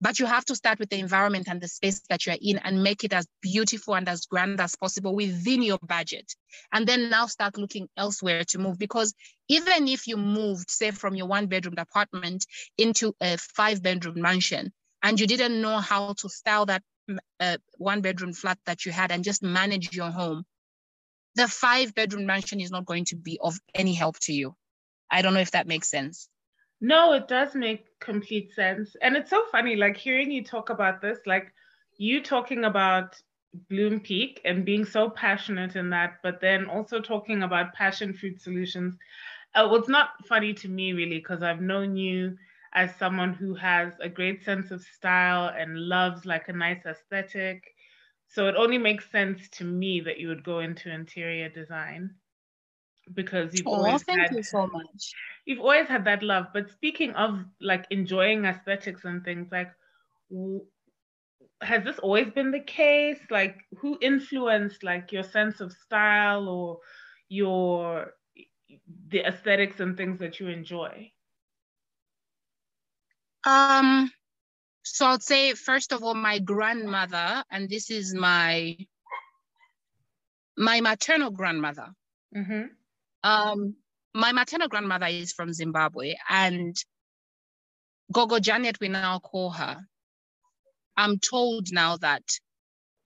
but 0.00 0.18
you 0.18 0.26
have 0.26 0.44
to 0.46 0.56
start 0.56 0.78
with 0.78 0.88
the 0.88 0.98
environment 0.98 1.46
and 1.48 1.60
the 1.60 1.68
space 1.68 2.00
that 2.08 2.24
you're 2.24 2.36
in 2.40 2.58
and 2.58 2.82
make 2.82 3.04
it 3.04 3.12
as 3.12 3.26
beautiful 3.42 3.94
and 3.94 4.08
as 4.08 4.26
grand 4.26 4.60
as 4.60 4.74
possible 4.74 5.14
within 5.14 5.62
your 5.62 5.78
budget. 5.86 6.34
And 6.72 6.86
then 6.86 7.10
now 7.10 7.26
start 7.26 7.58
looking 7.58 7.88
elsewhere 7.96 8.44
to 8.44 8.58
move 8.58 8.78
because 8.78 9.12
even 9.48 9.88
if 9.88 10.06
you 10.06 10.16
moved 10.16 10.70
say 10.70 10.90
from 10.90 11.14
your 11.14 11.26
one 11.26 11.46
bedroom 11.46 11.74
apartment 11.76 12.46
into 12.78 13.14
a 13.20 13.36
five 13.36 13.82
bedroom 13.82 14.20
mansion 14.20 14.72
and 15.02 15.20
you 15.20 15.26
didn't 15.26 15.60
know 15.60 15.78
how 15.78 16.14
to 16.14 16.28
style 16.28 16.66
that 16.66 16.82
uh, 17.40 17.56
one 17.78 18.00
bedroom 18.00 18.32
flat 18.32 18.58
that 18.66 18.84
you 18.84 18.92
had 18.92 19.10
and 19.10 19.24
just 19.24 19.42
manage 19.42 19.94
your 19.94 20.10
home 20.10 20.44
the 21.36 21.46
five 21.48 21.94
bedroom 21.94 22.26
mansion 22.26 22.60
is 22.60 22.70
not 22.70 22.84
going 22.84 23.04
to 23.04 23.16
be 23.16 23.38
of 23.40 23.58
any 23.74 23.94
help 23.94 24.18
to 24.18 24.32
you 24.32 24.54
I 25.10 25.22
don't 25.22 25.34
know 25.34 25.40
if 25.40 25.50
that 25.50 25.66
makes 25.66 25.88
sense. 25.88 26.28
No, 26.80 27.12
it 27.12 27.28
does 27.28 27.54
make 27.54 27.86
complete 27.98 28.54
sense. 28.54 28.96
And 29.02 29.16
it's 29.16 29.30
so 29.30 29.44
funny, 29.52 29.76
like 29.76 29.96
hearing 29.96 30.30
you 30.30 30.42
talk 30.42 30.70
about 30.70 31.02
this, 31.02 31.18
like 31.26 31.52
you 31.98 32.22
talking 32.22 32.64
about 32.64 33.20
Bloom 33.68 34.00
Peak 34.00 34.40
and 34.44 34.64
being 34.64 34.84
so 34.84 35.10
passionate 35.10 35.76
in 35.76 35.90
that, 35.90 36.20
but 36.22 36.40
then 36.40 36.66
also 36.66 37.00
talking 37.00 37.42
about 37.42 37.74
Passion 37.74 38.14
Fruit 38.14 38.40
Solutions. 38.40 38.96
Uh, 39.54 39.66
well, 39.68 39.80
it's 39.80 39.88
not 39.88 40.10
funny 40.26 40.54
to 40.54 40.68
me 40.68 40.92
really, 40.92 41.18
because 41.18 41.42
I've 41.42 41.60
known 41.60 41.96
you 41.96 42.38
as 42.72 42.94
someone 42.96 43.34
who 43.34 43.54
has 43.54 43.94
a 44.00 44.08
great 44.08 44.42
sense 44.44 44.70
of 44.70 44.82
style 44.82 45.48
and 45.56 45.78
loves 45.88 46.24
like 46.26 46.48
a 46.48 46.52
nice 46.52 46.84
aesthetic. 46.86 47.74
So 48.28 48.48
it 48.48 48.54
only 48.56 48.78
makes 48.78 49.10
sense 49.10 49.48
to 49.50 49.64
me 49.64 50.00
that 50.02 50.18
you 50.18 50.28
would 50.28 50.44
go 50.44 50.60
into 50.60 50.90
interior 50.92 51.48
design 51.48 52.16
because 53.14 53.54
you've 53.54 53.66
oh, 53.66 53.72
always 53.72 54.02
thank 54.06 54.30
had, 54.30 54.30
you 54.30 54.42
so 54.42 54.66
much. 54.66 55.16
You've 55.44 55.60
always 55.60 55.88
had 55.88 56.04
that 56.04 56.22
love. 56.22 56.46
But 56.52 56.70
speaking 56.70 57.12
of 57.14 57.44
like 57.60 57.86
enjoying 57.90 58.44
aesthetics 58.44 59.04
and 59.04 59.24
things, 59.24 59.50
like 59.52 59.72
w- 60.30 60.66
has 61.62 61.84
this 61.84 61.98
always 62.00 62.30
been 62.30 62.50
the 62.50 62.60
case? 62.60 63.20
Like 63.30 63.64
who 63.78 63.98
influenced 64.00 64.82
like 64.82 65.12
your 65.12 65.22
sense 65.24 65.60
of 65.60 65.72
style 65.72 66.48
or 66.48 66.80
your 67.28 68.14
the 69.08 69.20
aesthetics 69.20 69.80
and 69.80 69.96
things 69.96 70.18
that 70.20 70.40
you 70.40 70.48
enjoy? 70.48 71.12
Um 73.44 74.10
so 74.82 75.06
I'd 75.06 75.22
say 75.22 75.54
first 75.54 75.92
of 75.92 76.02
all 76.02 76.14
my 76.14 76.38
grandmother 76.38 77.44
and 77.50 77.68
this 77.68 77.90
is 77.90 78.14
my 78.14 78.76
my 80.60 80.80
maternal 80.80 81.30
grandmother. 81.30 81.88
Mm-hmm. 82.36 82.64
Um, 83.24 83.76
my 84.14 84.32
maternal 84.32 84.68
grandmother 84.68 85.06
is 85.06 85.32
from 85.32 85.52
Zimbabwe, 85.52 86.14
and 86.28 86.76
Gogo 88.12 88.38
Janet, 88.38 88.78
we 88.80 88.88
now 88.88 89.18
call 89.20 89.50
her. 89.50 89.78
I'm 90.96 91.18
told 91.18 91.72
now 91.72 91.96
that 91.98 92.22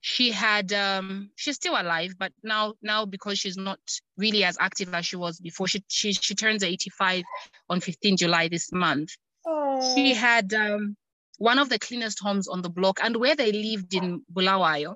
she 0.01 0.31
had 0.31 0.73
um, 0.73 1.31
she's 1.35 1.55
still 1.55 1.79
alive, 1.79 2.15
but 2.19 2.33
now 2.43 2.73
now 2.81 3.05
because 3.05 3.39
she's 3.39 3.57
not 3.57 3.79
really 4.17 4.43
as 4.43 4.57
active 4.59 4.93
as 4.93 5.05
she 5.05 5.15
was 5.15 5.39
before, 5.39 5.67
she 5.67 5.83
she, 5.87 6.13
she 6.13 6.35
turns 6.35 6.63
85 6.63 7.23
on 7.69 7.79
15 7.79 8.17
July 8.17 8.49
this 8.49 8.71
month. 8.71 9.11
Aww. 9.45 9.95
She 9.95 10.13
had 10.13 10.53
um, 10.53 10.95
one 11.37 11.59
of 11.59 11.69
the 11.69 11.79
cleanest 11.79 12.19
homes 12.19 12.47
on 12.47 12.61
the 12.61 12.69
block, 12.69 12.99
and 13.03 13.15
where 13.17 13.35
they 13.35 13.51
lived 13.51 13.93
in 13.93 14.23
Bulawayo, 14.31 14.95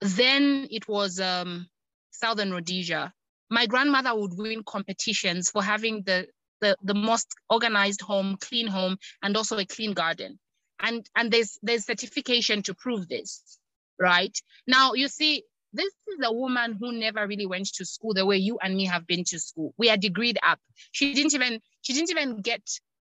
then 0.00 0.66
it 0.70 0.88
was 0.88 1.20
um, 1.20 1.66
Southern 2.10 2.52
Rhodesia 2.52 3.12
my 3.52 3.66
grandmother 3.66 4.14
would 4.14 4.32
win 4.34 4.62
competitions 4.64 5.50
for 5.50 5.62
having 5.62 6.02
the, 6.04 6.26
the, 6.62 6.74
the 6.82 6.94
most 6.94 7.28
organized 7.50 8.00
home, 8.00 8.38
clean 8.40 8.66
home, 8.66 8.96
and 9.22 9.36
also 9.36 9.58
a 9.58 9.66
clean 9.66 9.92
garden. 9.92 10.38
And, 10.80 11.06
and 11.14 11.30
there's, 11.30 11.58
there's 11.62 11.84
certification 11.84 12.62
to 12.62 12.74
prove 12.74 13.08
this, 13.08 13.58
right? 14.00 14.34
Now, 14.66 14.94
you 14.94 15.06
see, 15.08 15.44
this 15.74 15.92
is 16.08 16.24
a 16.24 16.32
woman 16.32 16.78
who 16.80 16.92
never 16.92 17.26
really 17.26 17.44
went 17.44 17.66
to 17.74 17.84
school 17.84 18.14
the 18.14 18.24
way 18.24 18.38
you 18.38 18.58
and 18.62 18.74
me 18.74 18.86
have 18.86 19.06
been 19.06 19.24
to 19.24 19.38
school. 19.38 19.74
We 19.76 19.90
are 19.90 19.98
degreed 19.98 20.36
up. 20.42 20.58
She 20.92 21.12
didn't 21.12 21.34
even, 21.34 21.60
she 21.82 21.92
didn't 21.92 22.10
even 22.10 22.40
get 22.40 22.62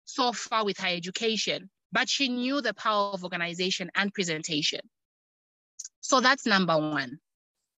so 0.08 0.32
far 0.32 0.64
with 0.64 0.80
her 0.80 0.88
education, 0.88 1.70
but 1.92 2.10
she 2.10 2.30
knew 2.30 2.62
the 2.62 2.74
power 2.74 3.12
of 3.12 3.24
organization 3.24 3.92
and 3.94 4.14
presentation. 4.14 4.80
So 6.00 6.22
that's 6.22 6.46
number 6.46 6.78
one. 6.78 7.20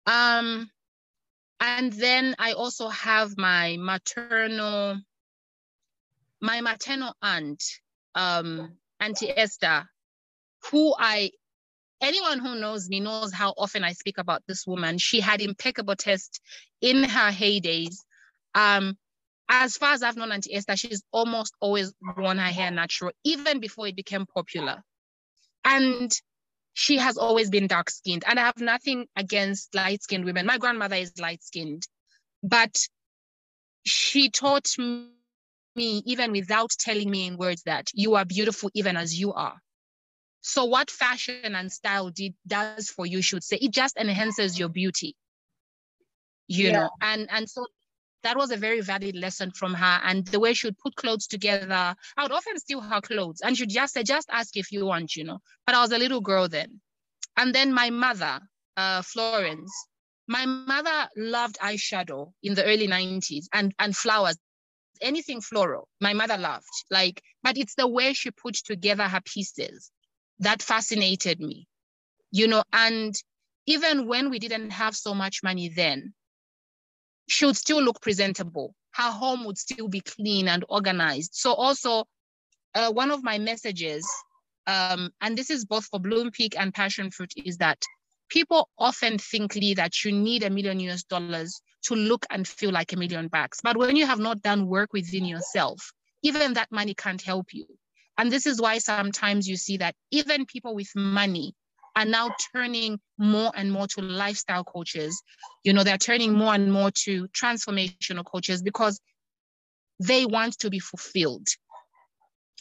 Um, 0.06 0.70
and 1.58 1.90
then 1.92 2.36
I 2.38 2.52
also 2.52 2.88
have 2.88 3.36
my 3.38 3.76
maternal, 3.80 5.00
my 6.40 6.60
maternal 6.60 7.14
aunt, 7.22 7.64
um, 8.14 8.76
Auntie 9.00 9.36
Esther, 9.36 9.88
who 10.70 10.94
I, 10.98 11.30
anyone 12.02 12.40
who 12.40 12.56
knows 12.56 12.90
me 12.90 13.00
knows 13.00 13.32
how 13.32 13.54
often 13.56 13.84
I 13.84 13.92
speak 13.92 14.18
about 14.18 14.42
this 14.46 14.66
woman. 14.66 14.98
She 14.98 15.20
had 15.20 15.40
impeccable 15.40 15.96
taste 15.96 16.40
in 16.82 17.04
her 17.04 17.30
heydays. 17.30 17.96
Um, 18.54 18.98
as 19.48 19.76
far 19.76 19.92
as 19.92 20.02
I've 20.02 20.16
known 20.16 20.32
Auntie 20.32 20.54
Esther, 20.54 20.76
she's 20.76 21.02
almost 21.12 21.54
always 21.60 21.92
worn 22.16 22.38
her 22.38 22.44
hair 22.44 22.70
natural, 22.70 23.12
even 23.24 23.60
before 23.60 23.86
it 23.86 23.96
became 23.96 24.26
popular. 24.26 24.82
And 25.64 26.10
she 26.74 26.98
has 26.98 27.16
always 27.16 27.50
been 27.50 27.66
dark 27.66 27.90
skinned. 27.90 28.24
And 28.26 28.38
I 28.38 28.44
have 28.46 28.58
nothing 28.58 29.06
against 29.16 29.74
light 29.74 30.02
skinned 30.02 30.24
women. 30.24 30.46
My 30.46 30.58
grandmother 30.58 30.96
is 30.96 31.18
light 31.18 31.42
skinned, 31.42 31.82
but 32.42 32.76
she 33.84 34.30
taught 34.30 34.78
me, 34.78 35.12
even 36.06 36.32
without 36.32 36.70
telling 36.78 37.10
me 37.10 37.26
in 37.26 37.36
words, 37.36 37.62
that 37.64 37.88
you 37.94 38.14
are 38.16 38.24
beautiful 38.24 38.70
even 38.74 38.96
as 38.96 39.18
you 39.18 39.32
are. 39.32 39.58
So, 40.40 40.64
what 40.66 40.90
fashion 40.90 41.54
and 41.54 41.70
style 41.72 42.10
did, 42.10 42.34
does 42.46 42.90
for 42.90 43.06
you, 43.06 43.22
should 43.22 43.42
say, 43.42 43.56
it 43.56 43.72
just 43.72 43.96
enhances 43.96 44.58
your 44.58 44.68
beauty, 44.68 45.16
you 46.46 46.70
yeah. 46.70 46.72
know. 46.72 46.90
And 47.00 47.28
and 47.30 47.48
so 47.48 47.66
that 48.22 48.36
was 48.36 48.50
a 48.50 48.56
very 48.56 48.80
valid 48.80 49.16
lesson 49.16 49.50
from 49.52 49.74
her. 49.74 50.00
And 50.02 50.26
the 50.26 50.40
way 50.40 50.54
she 50.54 50.66
would 50.66 50.78
put 50.78 50.96
clothes 50.96 51.26
together, 51.26 51.94
I 52.16 52.22
would 52.22 52.32
often 52.32 52.58
steal 52.58 52.80
her 52.80 53.00
clothes 53.00 53.40
and 53.42 53.56
she'd 53.56 53.70
just 53.70 53.94
say, 53.94 54.02
just 54.02 54.28
ask 54.30 54.56
if 54.56 54.72
you 54.72 54.86
want, 54.86 55.16
you 55.16 55.24
know. 55.24 55.38
But 55.66 55.74
I 55.74 55.82
was 55.82 55.92
a 55.92 55.98
little 55.98 56.20
girl 56.20 56.48
then. 56.48 56.80
And 57.36 57.54
then 57.54 57.72
my 57.72 57.90
mother, 57.90 58.40
uh, 58.76 59.02
Florence, 59.02 59.72
my 60.26 60.44
mother 60.44 61.08
loved 61.16 61.58
eyeshadow 61.60 62.32
in 62.42 62.54
the 62.54 62.64
early 62.64 62.88
90s 62.88 63.46
and, 63.52 63.72
and 63.78 63.96
flowers, 63.96 64.36
anything 65.00 65.40
floral. 65.40 65.88
My 66.00 66.12
mother 66.12 66.36
loved, 66.36 66.66
like, 66.90 67.22
but 67.42 67.56
it's 67.56 67.74
the 67.76 67.86
way 67.86 68.12
she 68.12 68.30
put 68.30 68.54
together 68.54 69.04
her 69.04 69.20
pieces 69.24 69.90
that 70.40 70.62
fascinated 70.62 71.40
me, 71.40 71.66
you 72.30 72.48
know. 72.48 72.62
And 72.72 73.14
even 73.66 74.06
when 74.06 74.30
we 74.30 74.38
didn't 74.38 74.70
have 74.70 74.96
so 74.96 75.14
much 75.14 75.42
money 75.42 75.68
then, 75.68 76.12
she 77.28 77.46
would 77.46 77.56
still 77.56 77.80
look 77.82 78.00
presentable. 78.00 78.74
Her 78.92 79.10
home 79.10 79.44
would 79.44 79.58
still 79.58 79.88
be 79.88 80.00
clean 80.00 80.48
and 80.48 80.64
organized. 80.68 81.34
So 81.34 81.52
also, 81.52 82.04
uh, 82.74 82.90
one 82.90 83.10
of 83.10 83.22
my 83.22 83.38
messages, 83.38 84.08
um, 84.66 85.10
and 85.20 85.36
this 85.36 85.50
is 85.50 85.64
both 85.64 85.86
for 85.86 86.00
Bloom 86.00 86.30
Peak 86.30 86.58
and 86.58 86.74
Passion 86.74 87.10
Fruit, 87.10 87.32
is 87.36 87.58
that 87.58 87.78
people 88.28 88.68
often 88.78 89.18
think, 89.18 89.54
Lee, 89.54 89.74
that 89.74 90.04
you 90.04 90.12
need 90.12 90.42
a 90.42 90.50
million 90.50 90.80
US 90.80 91.04
dollars 91.04 91.60
to 91.82 91.94
look 91.94 92.26
and 92.30 92.46
feel 92.46 92.72
like 92.72 92.92
a 92.92 92.96
million 92.96 93.28
bucks. 93.28 93.60
But 93.62 93.76
when 93.76 93.94
you 93.94 94.06
have 94.06 94.18
not 94.18 94.42
done 94.42 94.66
work 94.66 94.92
within 94.92 95.24
yourself, 95.24 95.92
even 96.22 96.54
that 96.54 96.72
money 96.72 96.94
can't 96.94 97.22
help 97.22 97.52
you. 97.52 97.66
And 98.16 98.32
this 98.32 98.46
is 98.46 98.60
why 98.60 98.78
sometimes 98.78 99.46
you 99.46 99.56
see 99.56 99.76
that 99.76 99.94
even 100.10 100.44
people 100.44 100.74
with 100.74 100.90
money 100.96 101.54
are 101.98 102.06
now 102.06 102.34
turning 102.54 103.00
more 103.18 103.52
and 103.56 103.72
more 103.72 103.88
to 103.88 104.02
lifestyle 104.02 104.64
coaches. 104.64 105.22
You 105.64 105.74
know, 105.74 105.84
they're 105.84 105.98
turning 105.98 106.32
more 106.34 106.54
and 106.54 106.72
more 106.72 106.90
to 107.04 107.28
transformational 107.28 108.24
coaches 108.24 108.62
because 108.62 109.00
they 110.00 110.26
want 110.26 110.58
to 110.60 110.70
be 110.70 110.78
fulfilled. 110.78 111.48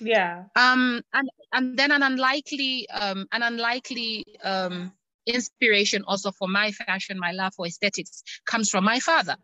Yeah. 0.02 0.46
Um, 0.56 1.02
and 1.14 1.30
and 1.54 1.78
then 1.78 1.92
an 1.92 2.04
unlikely 2.04 2.90
um 2.90 3.28
an 3.32 3.44
unlikely 3.44 4.26
um 4.44 4.94
inspiration 5.28 6.04
also 6.08 6.32
for 6.32 6.48
my 6.48 6.72
fashion, 6.72 7.20
my 7.20 7.32
love 7.32 7.54
for 7.56 7.68
aesthetics 7.68 8.24
comes 8.46 8.70
from 8.70 8.86
my 8.86 9.00
father. 9.00 9.38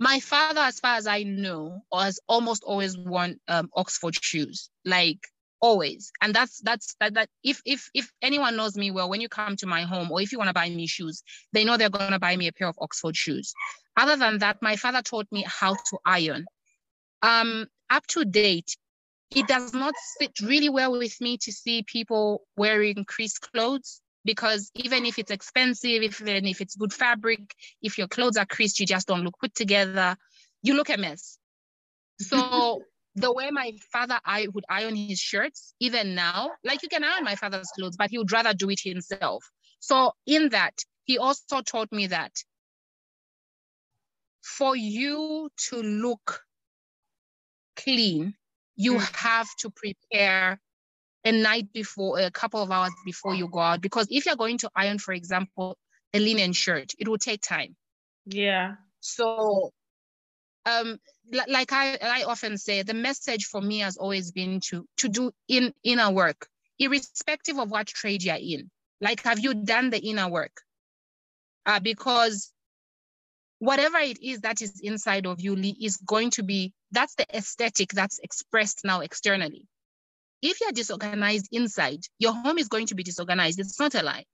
My 0.00 0.20
father, 0.20 0.60
as 0.60 0.78
far 0.80 0.96
as 0.96 1.06
I 1.06 1.24
know, 1.24 1.80
has 1.92 2.20
almost 2.28 2.62
always 2.64 2.96
worn 2.96 3.40
um, 3.48 3.68
Oxford 3.74 4.14
shoes, 4.14 4.70
like 4.84 5.18
always. 5.60 6.12
And 6.20 6.34
that's 6.34 6.60
that's 6.60 6.94
that 7.00 7.14
that 7.14 7.28
if 7.42 7.60
if 7.64 7.90
if 7.94 8.10
anyone 8.22 8.56
knows 8.56 8.76
me 8.76 8.90
well, 8.90 9.08
when 9.08 9.20
you 9.20 9.28
come 9.28 9.56
to 9.56 9.66
my 9.66 9.82
home 9.82 10.10
or 10.10 10.20
if 10.20 10.32
you 10.32 10.38
want 10.38 10.48
to 10.48 10.54
buy 10.54 10.68
me 10.68 10.86
shoes, 10.86 11.22
they 11.52 11.64
know 11.64 11.76
they're 11.76 11.90
gonna 11.90 12.18
buy 12.18 12.36
me 12.36 12.46
a 12.48 12.52
pair 12.52 12.68
of 12.68 12.76
Oxford 12.80 13.16
shoes. 13.16 13.54
Other 13.96 14.16
than 14.16 14.38
that, 14.38 14.62
my 14.62 14.76
father 14.76 15.02
taught 15.02 15.26
me 15.32 15.44
how 15.46 15.74
to 15.74 15.98
iron. 16.04 16.46
Um, 17.22 17.66
up 17.90 18.06
to 18.08 18.24
date, 18.24 18.76
it 19.30 19.46
does 19.46 19.74
not 19.74 19.94
sit 20.18 20.40
really 20.40 20.68
well 20.68 20.92
with 20.92 21.20
me 21.20 21.36
to 21.38 21.52
see 21.52 21.82
people 21.82 22.42
wearing 22.56 23.04
creased 23.04 23.40
clothes 23.52 24.00
because 24.24 24.70
even 24.74 25.06
if 25.06 25.18
it's 25.18 25.30
expensive, 25.30 26.02
even 26.02 26.46
if 26.46 26.60
it's 26.60 26.76
good 26.76 26.92
fabric, 26.92 27.40
if 27.82 27.98
your 27.98 28.08
clothes 28.08 28.36
are 28.36 28.46
creased, 28.46 28.78
you 28.80 28.86
just 28.86 29.08
don't 29.08 29.24
look 29.24 29.38
put 29.40 29.54
together. 29.54 30.16
You 30.62 30.74
look 30.74 30.90
a 30.90 30.96
mess. 30.96 31.38
So 32.20 32.82
the 33.18 33.32
way 33.32 33.50
my 33.50 33.72
father 33.92 34.18
I 34.24 34.48
would 34.52 34.64
iron 34.68 34.96
his 34.96 35.18
shirts, 35.18 35.74
even 35.80 36.14
now, 36.14 36.50
like 36.64 36.82
you 36.82 36.88
can 36.88 37.04
iron 37.04 37.24
my 37.24 37.34
father's 37.34 37.70
clothes, 37.76 37.96
but 37.96 38.10
he 38.10 38.18
would 38.18 38.32
rather 38.32 38.54
do 38.54 38.70
it 38.70 38.80
himself. 38.80 39.44
So 39.80 40.12
in 40.26 40.50
that, 40.50 40.74
he 41.04 41.18
also 41.18 41.62
taught 41.62 41.92
me 41.92 42.08
that 42.08 42.32
for 44.42 44.74
you 44.74 45.50
to 45.68 45.76
look 45.76 46.40
clean, 47.76 48.34
you 48.76 48.94
mm. 48.94 49.16
have 49.16 49.48
to 49.58 49.70
prepare 49.70 50.60
a 51.24 51.32
night 51.32 51.72
before, 51.72 52.18
a 52.18 52.30
couple 52.30 52.62
of 52.62 52.70
hours 52.70 52.92
before 53.04 53.34
you 53.34 53.48
go 53.48 53.60
out. 53.60 53.80
Because 53.80 54.06
if 54.10 54.26
you're 54.26 54.36
going 54.36 54.58
to 54.58 54.70
iron, 54.74 54.98
for 54.98 55.12
example, 55.12 55.76
a 56.14 56.18
linen 56.18 56.52
shirt, 56.52 56.92
it 56.98 57.08
will 57.08 57.18
take 57.18 57.42
time. 57.42 57.76
Yeah. 58.24 58.74
So, 59.00 59.70
um, 60.66 60.98
like 61.48 61.72
I, 61.72 61.98
I 62.00 62.24
often 62.24 62.58
say, 62.58 62.82
the 62.82 62.94
message 62.94 63.46
for 63.46 63.60
me 63.60 63.80
has 63.80 63.96
always 63.96 64.32
been 64.32 64.60
to 64.68 64.86
to 64.98 65.08
do 65.08 65.30
in 65.48 65.72
inner 65.84 66.10
work, 66.10 66.48
irrespective 66.78 67.58
of 67.58 67.70
what 67.70 67.86
trade 67.86 68.22
you're 68.22 68.36
in. 68.36 68.70
Like, 69.00 69.22
have 69.22 69.38
you 69.38 69.54
done 69.54 69.90
the 69.90 70.00
inner 70.00 70.28
work? 70.28 70.60
Uh, 71.66 71.80
because 71.80 72.52
whatever 73.58 73.98
it 73.98 74.22
is 74.22 74.40
that 74.40 74.62
is 74.62 74.80
inside 74.82 75.26
of 75.26 75.40
you 75.40 75.54
is 75.80 75.96
going 75.98 76.30
to 76.30 76.42
be 76.42 76.72
that's 76.92 77.14
the 77.16 77.26
aesthetic 77.36 77.90
that's 77.90 78.18
expressed 78.20 78.80
now 78.84 79.00
externally 79.00 79.66
if 80.42 80.60
you're 80.60 80.72
disorganized 80.72 81.48
inside, 81.52 82.00
your 82.18 82.32
home 82.32 82.58
is 82.58 82.68
going 82.68 82.86
to 82.86 82.94
be 82.94 83.02
disorganized. 83.02 83.58
It's 83.58 83.78
not 83.78 83.94
a 83.94 84.02
lie. 84.02 84.24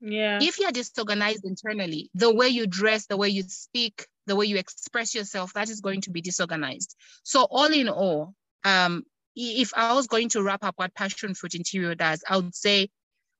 Yeah. 0.00 0.38
If 0.42 0.58
you're 0.58 0.72
disorganized 0.72 1.44
internally, 1.44 2.10
the 2.14 2.34
way 2.34 2.48
you 2.48 2.66
dress, 2.66 3.06
the 3.06 3.16
way 3.16 3.28
you 3.28 3.44
speak, 3.44 4.06
the 4.26 4.36
way 4.36 4.46
you 4.46 4.56
express 4.56 5.14
yourself, 5.14 5.52
that 5.54 5.70
is 5.70 5.80
going 5.80 6.02
to 6.02 6.10
be 6.10 6.20
disorganized. 6.20 6.94
So, 7.22 7.42
all 7.50 7.72
in 7.72 7.88
all, 7.88 8.34
um, 8.64 9.04
if 9.34 9.72
I 9.76 9.94
was 9.94 10.06
going 10.06 10.30
to 10.30 10.42
wrap 10.42 10.64
up 10.64 10.74
what 10.76 10.94
Passion 10.94 11.34
Fruit 11.34 11.54
Interior 11.54 11.94
does, 11.94 12.24
I 12.28 12.36
would 12.36 12.54
say 12.54 12.88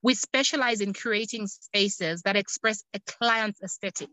we 0.03 0.15
specialize 0.15 0.81
in 0.81 0.93
creating 0.93 1.47
spaces 1.47 2.23
that 2.23 2.37
express 2.37 2.85
a 2.95 3.01
client's 3.19 3.61
aesthetic 3.63 4.11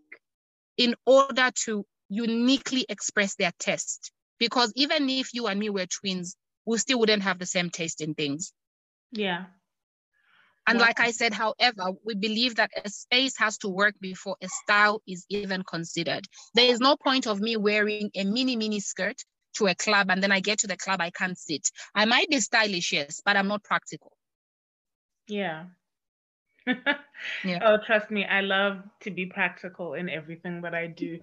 in 0.77 0.95
order 1.05 1.51
to 1.65 1.86
uniquely 2.09 2.86
express 2.88 3.36
their 3.36 3.51
taste. 3.59 4.12
Because 4.39 4.73
even 4.75 5.09
if 5.09 5.33
you 5.33 5.47
and 5.47 5.59
me 5.59 5.69
were 5.69 5.86
twins, 5.86 6.36
we 6.65 6.77
still 6.77 6.99
wouldn't 6.99 7.23
have 7.23 7.39
the 7.39 7.45
same 7.45 7.69
taste 7.69 8.01
in 8.01 8.13
things. 8.13 8.53
Yeah. 9.12 9.45
And 10.67 10.80
like 10.80 10.99
I 10.99 11.12
said, 11.12 11.34
however, 11.34 11.91
we 12.06 12.15
believe 12.15 12.56
that 12.56 12.71
a 12.84 12.89
space 12.89 13.38
has 13.38 13.58
to 13.60 13.69
work 13.69 13.95
before 13.99 14.38
a 14.41 14.47
style 14.47 15.02
is 15.08 15.26
even 15.30 15.63
considered. 15.63 16.26
There 16.54 16.69
is 16.69 16.80
no 16.80 16.95
point 16.95 17.28
of 17.28 17.41
me 17.41 17.58
wearing 17.58 18.12
a 18.15 18.23
mini, 18.23 18.56
mini 18.56 18.80
skirt 18.80 19.21
to 19.56 19.67
a 19.67 19.76
club 19.76 20.10
and 20.10 20.21
then 20.23 20.32
I 20.32 20.39
get 20.39 20.60
to 20.60 20.67
the 20.67 20.78
club, 20.78 21.02
I 21.02 21.10
can't 21.12 21.38
sit. 21.38 21.69
I 21.93 22.06
might 22.06 22.30
be 22.30 22.39
stylish, 22.39 22.93
yes, 22.93 23.21
but 23.23 23.36
I'm 23.38 23.47
not 23.47 23.63
practical. 23.63 24.13
Yeah. 25.28 25.65
yeah. 27.43 27.60
Oh, 27.62 27.78
trust 27.86 28.10
me, 28.10 28.26
I 28.26 28.41
love 28.41 28.84
to 29.02 29.12
be 29.12 29.26
practical 29.26 29.93
in 29.93 30.10
everything 30.10 30.62
that 30.62 30.73
I 30.73 30.88
do. 30.88 31.19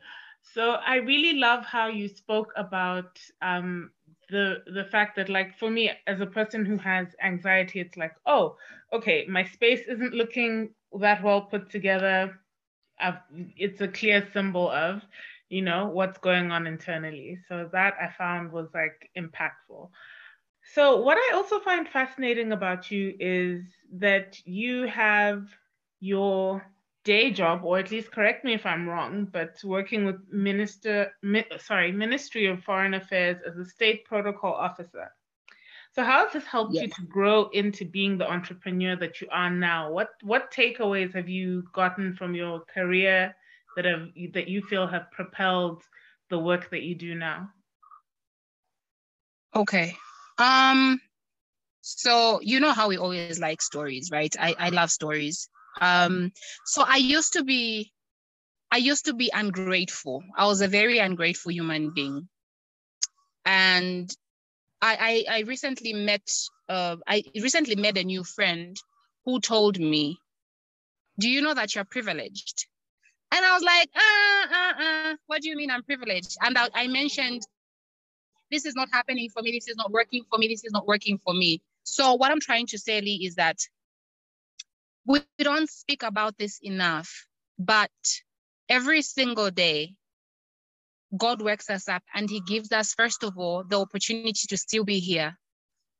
So 0.55 0.73
I 0.73 0.97
really 0.97 1.39
love 1.39 1.65
how 1.65 1.89
you 1.89 2.09
spoke 2.09 2.53
about 2.57 3.19
um, 3.43 3.91
the 4.31 4.63
the 4.75 4.85
fact 4.85 5.17
that 5.17 5.29
like 5.29 5.59
for 5.59 5.71
me 5.71 5.91
as 6.07 6.21
a 6.21 6.27
person 6.27 6.65
who 6.65 6.77
has 6.77 7.09
anxiety 7.23 7.81
it's 7.81 7.97
like 7.97 8.15
oh 8.27 8.57
okay 8.93 9.27
my 9.29 9.45
space 9.45 9.81
isn't 9.89 10.15
looking 10.15 10.71
that 10.99 11.23
well 11.23 11.43
put 11.43 11.71
together. 11.71 12.41
I've, 12.99 13.19
it's 13.57 13.81
a 13.81 13.89
clear 13.89 14.29
symbol 14.33 14.71
of 14.71 15.03
you 15.49 15.63
know 15.63 15.87
what's 15.89 16.19
going 16.19 16.51
on 16.53 16.67
internally. 16.67 17.39
So 17.49 17.69
that 17.73 17.95
i 18.01 18.09
found 18.17 18.53
was 18.53 18.69
like 18.75 19.11
impactful. 19.17 19.91
So 20.75 20.97
what 21.01 21.17
i 21.19 21.33
also 21.35 21.61
find 21.61 21.89
fascinating 21.89 22.53
about 22.53 22.91
you 22.91 23.15
is 23.19 23.63
that 23.95 24.39
you 24.45 24.87
have 24.87 25.49
your 26.01 26.63
day 27.05 27.31
job, 27.31 27.65
or 27.65 27.79
at 27.79 27.91
least 27.91 28.13
correct 28.13 28.45
me 28.45 28.55
if 28.55 28.67
I'm 28.67 28.89
wrong, 28.89 29.27
but 29.27 29.59
working 29.65 30.05
with 30.05 30.17
Minister, 30.31 31.13
Mi- 31.23 31.47
sorry, 31.59 31.93
Ministry 31.93 32.47
of 32.47 32.63
Foreign 32.63 32.95
Affairs 32.95 33.39
as 33.47 33.57
a 33.57 33.65
state 33.65 34.05
protocol 34.05 34.55
officer. 34.55 35.11
So 35.93 36.05
how 36.05 36.25
has 36.25 36.33
this 36.33 36.47
helped 36.47 36.75
yes. 36.75 36.83
you 36.83 36.89
to 36.89 37.03
grow 37.03 37.49
into 37.49 37.85
being 37.85 38.19
the 38.19 38.31
entrepreneur 38.31 38.97
that 38.97 39.21
you 39.21 39.29
are 39.31 39.51
now? 39.51 39.91
What 39.91 40.11
what 40.23 40.53
takeaways 40.53 41.15
have 41.15 41.29
you 41.29 41.65
gotten 41.73 42.15
from 42.15 42.35
your 42.35 42.61
career 42.73 43.35
that 43.77 43.85
have 43.85 44.09
that 44.33 44.49
you 44.49 44.63
feel 44.63 44.87
have 44.87 45.11
propelled 45.11 45.83
the 46.31 46.39
work 46.39 46.71
that 46.71 46.83
you 46.83 46.95
do 46.95 47.15
now? 47.15 47.51
Okay. 49.55 49.97
Um 50.39 51.01
so 51.83 52.41
you 52.43 52.61
know 52.61 52.73
how 52.73 52.89
we 52.89 52.99
always 52.99 53.39
like 53.41 53.63
stories, 53.63 54.11
right? 54.13 54.35
I, 54.39 54.55
I 54.59 54.69
love 54.71 54.91
stories. 54.91 55.49
Um, 55.81 56.33
so 56.67 56.85
I 56.87 56.97
used 56.97 57.33
to 57.35 57.45
be, 57.45 57.93
I 58.71 58.77
used 58.77 59.07
to 59.07 59.15
be 59.15 59.31
ungrateful. 59.33 60.23
I 60.37 60.47
was 60.47 60.61
a 60.61 60.69
very 60.69 60.99
ungrateful 60.99 61.53
human 61.53 61.91
being. 61.95 62.29
And 63.45 64.11
I, 64.83 65.25
I, 65.29 65.37
I 65.37 65.41
recently 65.41 65.93
met, 65.93 66.31
uh, 66.69 66.97
I 67.07 67.25
recently 67.41 67.77
met 67.77 67.99
a 67.99 68.05
new 68.05 68.25
friend 68.25 68.77
who 69.25 69.41
told 69.41 69.79
me, 69.79 70.19
do 71.19 71.29
you 71.29 71.43
know 71.43 71.55
that 71.55 71.75
you're 71.75 71.85
privileged? 71.85 72.67
And 73.33 73.45
I 73.45 73.53
was 73.55 73.63
like, 73.63 73.91
uh, 73.95 74.55
uh, 74.55 74.83
uh, 74.83 75.17
what 75.27 75.43
do 75.43 75.49
you 75.49 75.57
mean 75.57 75.71
I'm 75.71 75.83
privileged? 75.83 76.37
And 76.43 76.57
I, 76.59 76.69
I 76.75 76.87
mentioned, 76.89 77.43
this 78.51 78.67
is 78.67 78.75
not 78.75 78.89
happening 78.93 79.31
for 79.31 79.43
me. 79.43 79.53
This 79.53 79.69
is 79.69 79.77
not 79.77 79.93
working 79.93 80.25
for 80.31 80.39
me. 80.39 80.49
This 80.49 80.65
is 80.65 80.73
not 80.73 80.87
working 80.87 81.19
for 81.19 81.33
me. 81.33 81.63
So 81.85 82.15
what 82.15 82.31
I'm 82.31 82.41
trying 82.41 82.67
to 82.69 82.79
say, 82.79 83.01
Lee, 83.01 83.25
is 83.25 83.37
that 83.37 83.59
we 85.07 85.21
don't 85.39 85.69
speak 85.69 86.03
about 86.03 86.37
this 86.39 86.59
enough, 86.63 87.27
but 87.59 87.91
every 88.69 89.03
single 89.03 89.51
day, 89.51 89.95
God 91.17 91.43
wakes 91.43 91.69
us 91.71 91.89
up 91.89 92.03
and 92.15 92.31
He 92.31 92.41
gives 92.41 92.71
us, 92.73 92.95
first 92.95 93.25
of 93.25 93.37
all, 93.37 93.65
the 93.65 93.81
opportunity 93.81 94.47
to 94.49 94.57
still 94.57 94.85
be 94.85 95.01
here, 95.01 95.37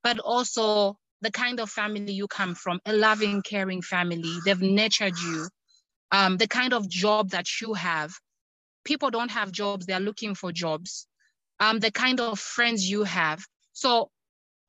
but 0.03 0.19
also 0.19 0.97
the 1.21 1.31
kind 1.31 1.61
of 1.61 1.71
family 1.71 2.13
you 2.13 2.29
come 2.29 2.55
from 2.55 2.81
a 2.87 2.93
loving, 2.93 3.43
caring 3.43 3.83
family. 3.83 4.39
They've 4.45 4.61
nurtured 4.61 5.19
you, 5.19 5.49
um, 6.13 6.37
the 6.37 6.47
kind 6.47 6.73
of 6.73 6.89
job 6.89 7.31
that 7.31 7.47
you 7.61 7.75
have. 7.75 8.13
People 8.85 9.11
don't 9.11 9.31
have 9.31 9.53
jobs, 9.53 9.87
they're 9.87 10.01
looking 10.01 10.35
for 10.35 10.53
jobs. 10.53 11.07
Um, 11.59 11.79
the 11.79 11.91
kind 11.91 12.21
of 12.21 12.39
friends 12.39 12.89
you 12.89 13.05
have. 13.05 13.45
So 13.75 14.11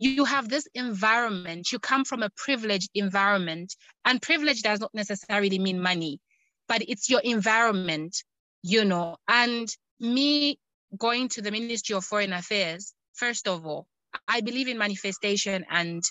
you 0.01 0.25
have 0.25 0.49
this 0.49 0.67
environment, 0.73 1.71
you 1.71 1.77
come 1.77 2.03
from 2.03 2.23
a 2.23 2.29
privileged 2.35 2.89
environment, 2.95 3.75
and 4.03 4.19
privilege 4.19 4.63
does 4.63 4.79
not 4.79 4.93
necessarily 4.95 5.59
mean 5.59 5.79
money, 5.79 6.19
but 6.67 6.81
it's 6.87 7.07
your 7.07 7.21
environment, 7.21 8.23
you 8.63 8.83
know. 8.83 9.17
And 9.27 9.69
me 9.99 10.57
going 10.97 11.29
to 11.29 11.43
the 11.43 11.51
Ministry 11.51 11.95
of 11.95 12.03
Foreign 12.03 12.33
Affairs, 12.33 12.93
first 13.13 13.47
of 13.47 13.67
all, 13.67 13.85
I 14.27 14.41
believe 14.41 14.67
in 14.67 14.79
manifestation. 14.79 15.65
And 15.69 16.01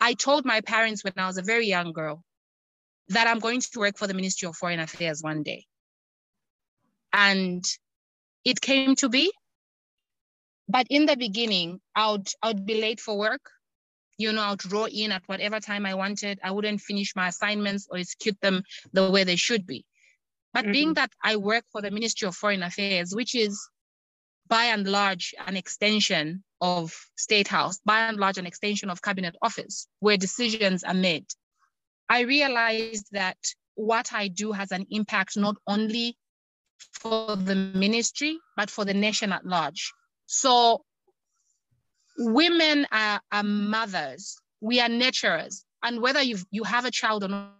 I 0.00 0.12
told 0.12 0.44
my 0.44 0.60
parents 0.60 1.02
when 1.02 1.14
I 1.16 1.26
was 1.26 1.38
a 1.38 1.42
very 1.42 1.66
young 1.66 1.92
girl 1.92 2.22
that 3.08 3.26
I'm 3.26 3.38
going 3.38 3.62
to 3.62 3.78
work 3.78 3.96
for 3.96 4.06
the 4.06 4.12
Ministry 4.12 4.48
of 4.48 4.56
Foreign 4.56 4.80
Affairs 4.80 5.22
one 5.22 5.42
day. 5.42 5.64
And 7.14 7.64
it 8.44 8.60
came 8.60 8.96
to 8.96 9.08
be. 9.08 9.32
But 10.68 10.86
in 10.90 11.06
the 11.06 11.16
beginning, 11.16 11.80
I 11.94 12.12
would, 12.12 12.28
I 12.42 12.48
would 12.48 12.66
be 12.66 12.80
late 12.80 13.00
for 13.00 13.16
work. 13.16 13.40
You 14.18 14.32
know, 14.32 14.42
I 14.42 14.50
would 14.50 14.58
draw 14.58 14.86
in 14.86 15.12
at 15.12 15.22
whatever 15.26 15.60
time 15.60 15.86
I 15.86 15.94
wanted. 15.94 16.40
I 16.42 16.50
wouldn't 16.50 16.80
finish 16.80 17.14
my 17.16 17.28
assignments 17.28 17.86
or 17.90 17.98
execute 17.98 18.38
them 18.40 18.62
the 18.92 19.10
way 19.10 19.24
they 19.24 19.36
should 19.36 19.66
be. 19.66 19.84
But 20.52 20.64
mm-hmm. 20.64 20.72
being 20.72 20.94
that 20.94 21.12
I 21.22 21.36
work 21.36 21.64
for 21.70 21.80
the 21.80 21.90
Ministry 21.90 22.26
of 22.26 22.34
Foreign 22.34 22.62
Affairs, 22.62 23.14
which 23.14 23.34
is 23.34 23.68
by 24.48 24.64
and 24.64 24.86
large 24.86 25.34
an 25.46 25.56
extension 25.56 26.42
of 26.60 26.94
State 27.16 27.48
House, 27.48 27.78
by 27.84 28.00
and 28.00 28.18
large 28.18 28.38
an 28.38 28.46
extension 28.46 28.90
of 28.90 29.02
Cabinet 29.02 29.36
Office, 29.40 29.86
where 30.00 30.16
decisions 30.16 30.82
are 30.84 30.94
made, 30.94 31.26
I 32.08 32.20
realized 32.20 33.06
that 33.12 33.38
what 33.74 34.12
I 34.12 34.28
do 34.28 34.52
has 34.52 34.72
an 34.72 34.86
impact 34.90 35.36
not 35.36 35.56
only 35.66 36.16
for 36.92 37.36
the 37.36 37.54
ministry, 37.54 38.38
but 38.56 38.70
for 38.70 38.84
the 38.84 38.94
nation 38.94 39.32
at 39.32 39.46
large. 39.46 39.92
So 40.30 40.84
women 42.18 42.86
are, 42.92 43.20
are 43.32 43.42
mothers, 43.42 44.36
we 44.60 44.78
are 44.78 44.88
nurturers. 44.88 45.64
And 45.82 46.02
whether 46.02 46.20
you 46.20 46.36
you 46.50 46.64
have 46.64 46.84
a 46.84 46.90
child 46.90 47.24
or 47.24 47.28
not, 47.28 47.54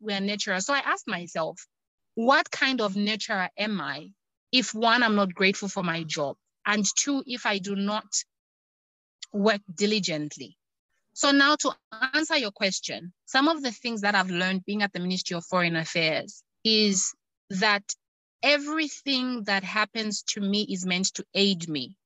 we 0.00 0.14
are 0.14 0.20
nurturers. 0.20 0.62
So 0.62 0.72
I 0.72 0.78
asked 0.78 1.06
myself, 1.06 1.66
what 2.14 2.50
kind 2.50 2.80
of 2.80 2.94
nurturer 2.94 3.50
am 3.58 3.78
I 3.78 4.08
if 4.50 4.72
one, 4.72 5.02
I'm 5.02 5.16
not 5.16 5.34
grateful 5.34 5.68
for 5.68 5.82
my 5.82 6.02
job, 6.04 6.36
and 6.64 6.86
two, 6.96 7.22
if 7.26 7.44
I 7.44 7.58
do 7.58 7.76
not 7.76 8.06
work 9.30 9.60
diligently? 9.74 10.56
So 11.12 11.30
now 11.30 11.56
to 11.56 11.72
answer 12.14 12.38
your 12.38 12.52
question, 12.52 13.12
some 13.26 13.48
of 13.48 13.62
the 13.62 13.70
things 13.70 14.00
that 14.00 14.14
I've 14.14 14.30
learned 14.30 14.64
being 14.64 14.82
at 14.82 14.94
the 14.94 15.00
Ministry 15.00 15.36
of 15.36 15.44
Foreign 15.44 15.76
Affairs 15.76 16.42
is 16.64 17.12
that 17.50 17.84
everything 18.42 19.44
that 19.44 19.62
happens 19.62 20.22
to 20.22 20.40
me 20.40 20.62
is 20.62 20.86
meant 20.86 21.12
to 21.14 21.24
aid 21.34 21.68
me. 21.68 21.96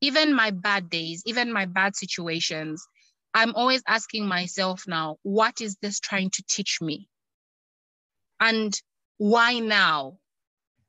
Even 0.00 0.34
my 0.34 0.50
bad 0.50 0.88
days, 0.88 1.22
even 1.26 1.52
my 1.52 1.66
bad 1.66 1.94
situations, 1.94 2.86
I'm 3.34 3.54
always 3.54 3.82
asking 3.86 4.26
myself 4.26 4.84
now, 4.86 5.18
what 5.22 5.60
is 5.60 5.76
this 5.82 6.00
trying 6.00 6.30
to 6.30 6.44
teach 6.48 6.80
me? 6.80 7.08
And 8.40 8.78
why 9.18 9.58
now? 9.58 10.18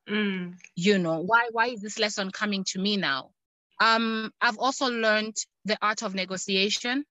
Mm. 0.09 0.55
You 0.75 0.97
know, 0.97 1.19
why 1.19 1.49
why 1.51 1.67
is 1.67 1.81
this 1.81 1.99
lesson 1.99 2.31
coming 2.31 2.63
to 2.69 2.79
me 2.79 2.97
now? 2.97 3.31
Um, 3.79 4.31
I've 4.39 4.57
also 4.57 4.87
learned 4.87 5.35
the 5.65 5.77
art 5.81 6.03
of 6.03 6.15
negotiation. 6.15 7.05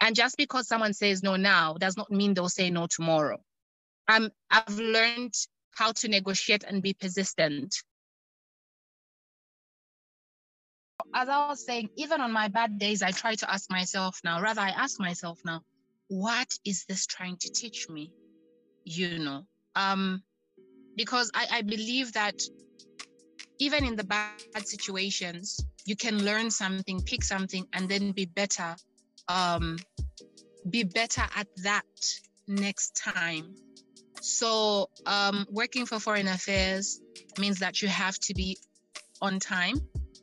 And 0.00 0.16
just 0.16 0.36
because 0.36 0.66
someone 0.66 0.94
says 0.94 1.22
no 1.22 1.36
now 1.36 1.74
does 1.74 1.96
not 1.96 2.10
mean 2.10 2.34
they'll 2.34 2.48
say 2.48 2.70
no 2.70 2.86
tomorrow. 2.86 3.40
Um, 4.08 4.30
I've 4.50 4.78
learned 4.78 5.34
how 5.74 5.92
to 5.92 6.08
negotiate 6.08 6.64
and 6.64 6.82
be 6.82 6.94
persistent. 6.94 7.74
As 11.14 11.28
I 11.28 11.48
was 11.48 11.64
saying, 11.64 11.90
even 11.96 12.20
on 12.20 12.32
my 12.32 12.48
bad 12.48 12.78
days, 12.78 13.02
I 13.02 13.10
try 13.10 13.34
to 13.34 13.50
ask 13.52 13.70
myself 13.70 14.20
now, 14.24 14.40
rather, 14.40 14.60
I 14.60 14.70
ask 14.70 14.98
myself 15.00 15.38
now, 15.44 15.60
what 16.08 16.58
is 16.64 16.84
this 16.88 17.06
trying 17.06 17.36
to 17.38 17.50
teach 17.50 17.88
me? 17.88 18.12
You 18.84 19.18
know, 19.18 19.42
um, 19.76 20.22
because 20.96 21.30
I, 21.34 21.46
I 21.52 21.62
believe 21.62 22.12
that 22.14 22.40
even 23.58 23.84
in 23.84 23.96
the 23.96 24.04
bad 24.04 24.66
situations, 24.66 25.64
you 25.84 25.96
can 25.96 26.24
learn 26.24 26.50
something, 26.50 27.00
pick 27.02 27.22
something, 27.22 27.66
and 27.72 27.88
then 27.88 28.12
be 28.12 28.26
better. 28.26 28.74
Um, 29.28 29.78
be 30.68 30.82
better 30.82 31.22
at 31.36 31.46
that 31.62 31.84
next 32.48 32.96
time 32.96 33.54
so, 34.22 34.88
um, 35.04 35.46
working 35.50 35.84
for 35.84 35.98
foreign 35.98 36.28
affairs 36.28 37.00
means 37.38 37.58
that 37.58 37.82
you 37.82 37.88
have 37.88 38.16
to 38.20 38.34
be 38.34 38.56
on 39.20 39.40
time. 39.40 39.80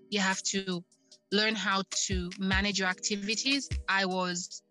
You 0.10 0.20
have 0.20 0.42
to 0.44 0.84
learn 1.32 1.56
how 1.56 1.84
to 2.08 2.30
manage 2.40 2.80
your 2.80 2.88
activities. 2.88 3.70
I 3.88 4.06
was, 4.06 4.62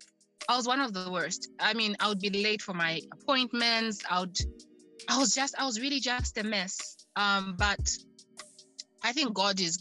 I 0.47 0.57
was 0.57 0.67
one 0.67 0.81
of 0.81 0.93
the 0.93 1.09
worst. 1.11 1.49
I 1.59 1.73
mean, 1.73 1.95
I 1.99 2.09
would 2.09 2.19
be 2.19 2.29
late 2.29 2.61
for 2.61 2.73
my 2.73 3.01
appointments. 3.11 3.99
I 4.09 4.21
would, 4.21 4.37
I 5.07 5.17
was 5.17 5.33
just, 5.33 5.55
I 5.57 5.65
was 5.65 5.79
really 5.79 5.99
just 5.99 6.37
a 6.37 6.43
mess. 6.43 6.97
Um, 7.15 7.55
but 7.57 7.97
I 9.03 9.13
think 9.13 9.33
God 9.33 9.59
is, 9.59 9.79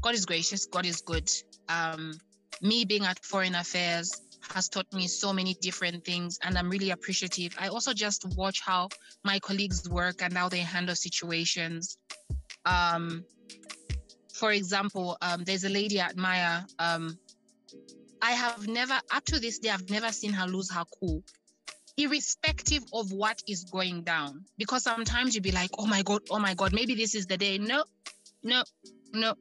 God 0.00 0.14
is 0.14 0.26
gracious. 0.26 0.66
God 0.66 0.86
is 0.86 1.00
good. 1.00 1.30
Um, 1.68 2.14
me 2.60 2.84
being 2.84 3.04
at 3.04 3.24
foreign 3.24 3.54
affairs, 3.54 4.20
has 4.52 4.68
taught 4.68 4.92
me 4.92 5.06
so 5.06 5.32
many 5.32 5.54
different 5.54 6.04
things 6.04 6.38
and 6.42 6.58
I'm 6.58 6.68
really 6.68 6.90
appreciative. 6.90 7.56
I 7.58 7.68
also 7.68 7.92
just 7.92 8.26
watch 8.36 8.60
how 8.60 8.88
my 9.24 9.38
colleagues 9.38 9.88
work 9.88 10.22
and 10.22 10.36
how 10.36 10.48
they 10.48 10.58
handle 10.58 10.94
situations. 10.94 11.96
Um, 12.66 13.24
for 14.34 14.52
example, 14.52 15.16
um, 15.22 15.44
there's 15.44 15.64
a 15.64 15.68
lady 15.68 16.00
at 16.00 16.16
Maya. 16.16 16.62
Um, 16.78 17.18
I 18.20 18.32
have 18.32 18.66
never, 18.66 18.94
up 19.14 19.24
to 19.26 19.38
this 19.38 19.58
day, 19.58 19.70
I've 19.70 19.88
never 19.90 20.10
seen 20.12 20.32
her 20.32 20.46
lose 20.46 20.70
her 20.72 20.84
cool, 20.98 21.22
irrespective 21.96 22.82
of 22.92 23.12
what 23.12 23.40
is 23.48 23.64
going 23.64 24.02
down. 24.02 24.44
Because 24.58 24.82
sometimes 24.82 25.34
you'd 25.34 25.44
be 25.44 25.52
like, 25.52 25.70
oh 25.78 25.86
my 25.86 26.02
God, 26.02 26.22
oh 26.30 26.38
my 26.38 26.54
God, 26.54 26.72
maybe 26.72 26.94
this 26.94 27.14
is 27.14 27.26
the 27.26 27.36
day. 27.36 27.58
No, 27.58 27.84
no, 28.42 28.62
no. 29.12 29.34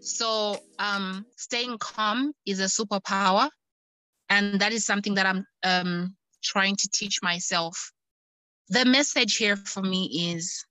So 0.00 0.58
um, 0.78 1.24
staying 1.36 1.78
calm 1.78 2.32
is 2.44 2.60
a 2.60 2.64
superpower 2.64 3.48
and 4.32 4.60
that 4.60 4.72
is 4.72 4.84
something 4.84 5.14
that 5.14 5.26
i'm 5.26 5.46
um, 5.64 6.16
trying 6.42 6.76
to 6.76 6.88
teach 6.92 7.22
myself 7.22 7.92
the 8.68 8.84
message 8.84 9.36
here 9.36 9.56
for 9.56 9.82
me 9.82 10.32
is 10.34 10.64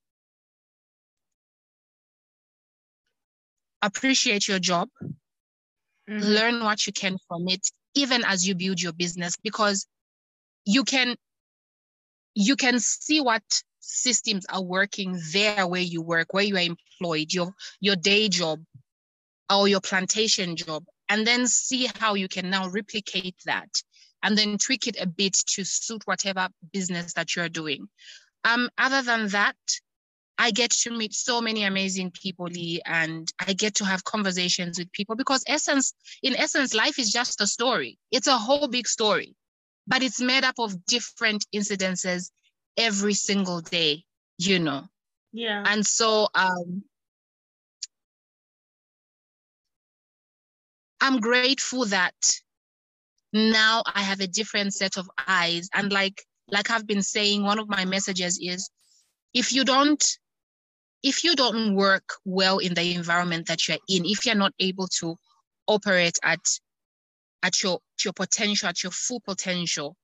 appreciate 3.82 4.48
your 4.48 4.58
job 4.58 4.88
mm-hmm. 5.02 6.18
learn 6.18 6.64
what 6.64 6.86
you 6.86 6.92
can 6.92 7.16
from 7.28 7.48
it 7.48 7.66
even 7.94 8.24
as 8.24 8.46
you 8.46 8.54
build 8.54 8.80
your 8.80 8.92
business 8.92 9.36
because 9.42 9.86
you 10.64 10.84
can 10.84 11.14
you 12.34 12.56
can 12.56 12.78
see 12.78 13.20
what 13.20 13.42
systems 13.80 14.46
are 14.48 14.62
working 14.62 15.18
there 15.32 15.66
where 15.66 15.82
you 15.82 16.00
work 16.00 16.32
where 16.32 16.44
you 16.44 16.56
are 16.56 16.60
employed 16.60 17.32
your 17.32 17.52
your 17.80 17.96
day 17.96 18.28
job 18.28 18.60
or 19.50 19.68
your 19.68 19.80
plantation 19.80 20.56
job 20.56 20.84
and 21.08 21.26
then 21.26 21.46
see 21.46 21.88
how 21.98 22.14
you 22.14 22.28
can 22.28 22.48
now 22.48 22.68
replicate 22.68 23.36
that 23.44 23.68
and 24.22 24.38
then 24.38 24.56
tweak 24.56 24.86
it 24.86 24.96
a 25.00 25.06
bit 25.06 25.34
to 25.34 25.64
suit 25.64 26.02
whatever 26.06 26.48
business 26.72 27.12
that 27.14 27.34
you're 27.34 27.48
doing. 27.48 27.88
Um, 28.44 28.70
other 28.78 29.02
than 29.02 29.28
that, 29.28 29.56
I 30.38 30.50
get 30.50 30.70
to 30.70 30.90
meet 30.90 31.14
so 31.14 31.40
many 31.40 31.64
amazing 31.64 32.10
people, 32.10 32.46
Lee, 32.46 32.80
and 32.84 33.30
I 33.38 33.52
get 33.52 33.76
to 33.76 33.84
have 33.84 34.02
conversations 34.04 34.78
with 34.78 34.90
people 34.92 35.14
because 35.14 35.44
essence, 35.46 35.94
in 36.22 36.34
essence, 36.34 36.74
life 36.74 36.98
is 36.98 37.12
just 37.12 37.40
a 37.40 37.46
story. 37.46 37.98
It's 38.10 38.26
a 38.26 38.38
whole 38.38 38.68
big 38.68 38.88
story, 38.88 39.34
but 39.86 40.02
it's 40.02 40.20
made 40.20 40.44
up 40.44 40.56
of 40.58 40.84
different 40.86 41.46
incidences 41.54 42.30
every 42.76 43.14
single 43.14 43.60
day, 43.60 44.04
you 44.38 44.58
know. 44.58 44.84
Yeah. 45.32 45.64
And 45.66 45.86
so 45.86 46.28
um 46.34 46.82
I'm 51.00 51.20
grateful 51.20 51.84
that 51.86 52.14
now 53.32 53.82
I 53.86 54.02
have 54.02 54.20
a 54.20 54.26
different 54.26 54.74
set 54.74 54.96
of 54.96 55.10
eyes. 55.26 55.68
And 55.74 55.92
like 55.92 56.22
like 56.48 56.70
I've 56.70 56.86
been 56.86 57.02
saying, 57.02 57.42
one 57.42 57.58
of 57.58 57.68
my 57.68 57.84
messages 57.84 58.38
is 58.40 58.70
if 59.34 59.52
you 59.52 59.64
don't 59.64 60.02
if 61.02 61.24
you 61.24 61.34
don't 61.34 61.74
work 61.74 62.14
well 62.24 62.58
in 62.58 62.74
the 62.74 62.94
environment 62.94 63.48
that 63.48 63.66
you're 63.66 63.78
in, 63.88 64.04
if 64.04 64.24
you're 64.24 64.34
not 64.34 64.52
able 64.58 64.86
to 65.00 65.16
operate 65.66 66.18
at 66.22 66.40
at 67.42 67.62
your 67.62 67.80
your 68.04 68.12
potential, 68.12 68.68
at 68.68 68.82
your 68.82 68.92
full 68.92 69.20
potential, 69.20 69.96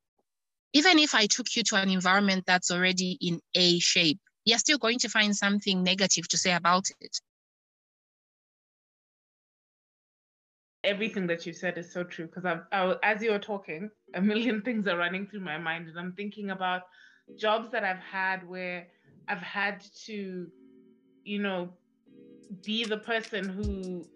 even 0.73 0.99
if 0.99 1.15
I 1.15 1.27
took 1.27 1.55
you 1.57 1.63
to 1.65 1.77
an 1.77 1.91
environment 1.91 2.45
that's 2.47 2.71
already 2.71 3.19
in 3.21 3.41
A 3.55 3.79
shape, 3.79 4.19
you're 4.45 4.59
still 4.59 4.79
going 4.79 4.99
to 5.01 5.09
find 5.09 5.37
something 5.37 5.83
negative 5.83 6.29
to 6.29 6.39
say 6.39 6.53
about 6.53 6.87
it. 7.01 7.21
everything 10.85 11.27
that 11.27 11.45
you 11.47 11.53
said 11.53 11.77
is 11.77 11.93
so 11.93 12.03
true 12.05 12.27
because 12.27 12.45
I, 12.45 12.95
as 13.03 13.23
you're 13.23 13.39
talking, 13.39 13.91
a 14.15 14.23
million 14.23 14.63
things 14.67 14.87
are 14.87 14.97
running 14.97 15.27
through 15.27 15.41
my 15.41 15.59
mind, 15.59 15.89
and 15.89 15.99
I'm 15.99 16.13
thinking 16.13 16.51
about 16.51 16.83
jobs 17.37 17.71
that 17.73 17.85
I've 17.85 17.99
had 17.99 18.49
where 18.49 18.87
I've 19.29 19.39
had 19.39 19.85
to, 20.07 20.47
you 21.29 21.41
know, 21.47 21.69
be 22.65 22.85
the 22.85 22.97
person 23.13 23.43
who 23.49 24.07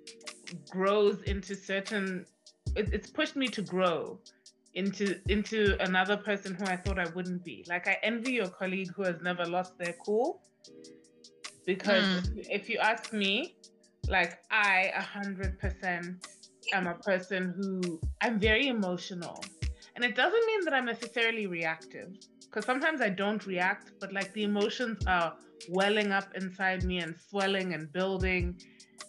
grows 0.71 1.23
into 1.33 1.55
certain. 1.55 2.25
It, 2.75 2.87
it's 2.97 3.11
pushed 3.11 3.37
me 3.37 3.49
to 3.49 3.63
grow 3.75 4.19
into 4.75 5.21
into 5.29 5.77
another 5.89 6.17
person 6.17 6.55
who 6.55 6.65
I 6.65 6.77
thought 6.77 6.99
I 6.99 7.09
wouldn't 7.15 7.45
be. 7.45 7.65
Like 7.69 7.87
I 7.87 7.99
envy 8.03 8.33
your 8.33 8.49
colleague 8.49 8.91
who 8.95 9.03
has 9.03 9.19
never 9.23 9.45
lost 9.45 9.77
their 9.79 9.95
cool, 10.05 10.41
because 11.67 12.09
mm. 12.29 12.47
if 12.59 12.71
you 12.71 12.79
ask 12.79 13.13
me, 13.13 13.57
like 14.09 14.39
I 14.51 14.91
a 14.97 15.03
hundred 15.03 15.59
percent 15.59 16.27
am 16.73 16.87
a 16.87 16.95
person 16.95 17.53
who 17.57 18.01
I'm 18.23 18.39
very 18.41 18.69
emotional. 18.69 19.45
And 19.95 20.03
it 20.09 20.17
doesn't 20.17 20.47
mean 20.47 20.65
that 20.65 20.73
I'm 20.73 20.87
necessarily 20.87 21.47
reactive, 21.47 22.17
because 22.47 22.65
sometimes 22.65 23.03
I 23.03 23.11
don't 23.11 23.45
react, 23.47 23.93
but 24.01 24.11
like 24.19 24.33
the 24.33 24.45
emotions 24.45 25.05
are 25.07 25.35
welling 25.69 26.13
up 26.13 26.35
inside 26.35 26.85
me 26.85 26.99
and 26.99 27.15
swelling 27.19 27.75
and 27.75 27.93
building. 27.93 28.61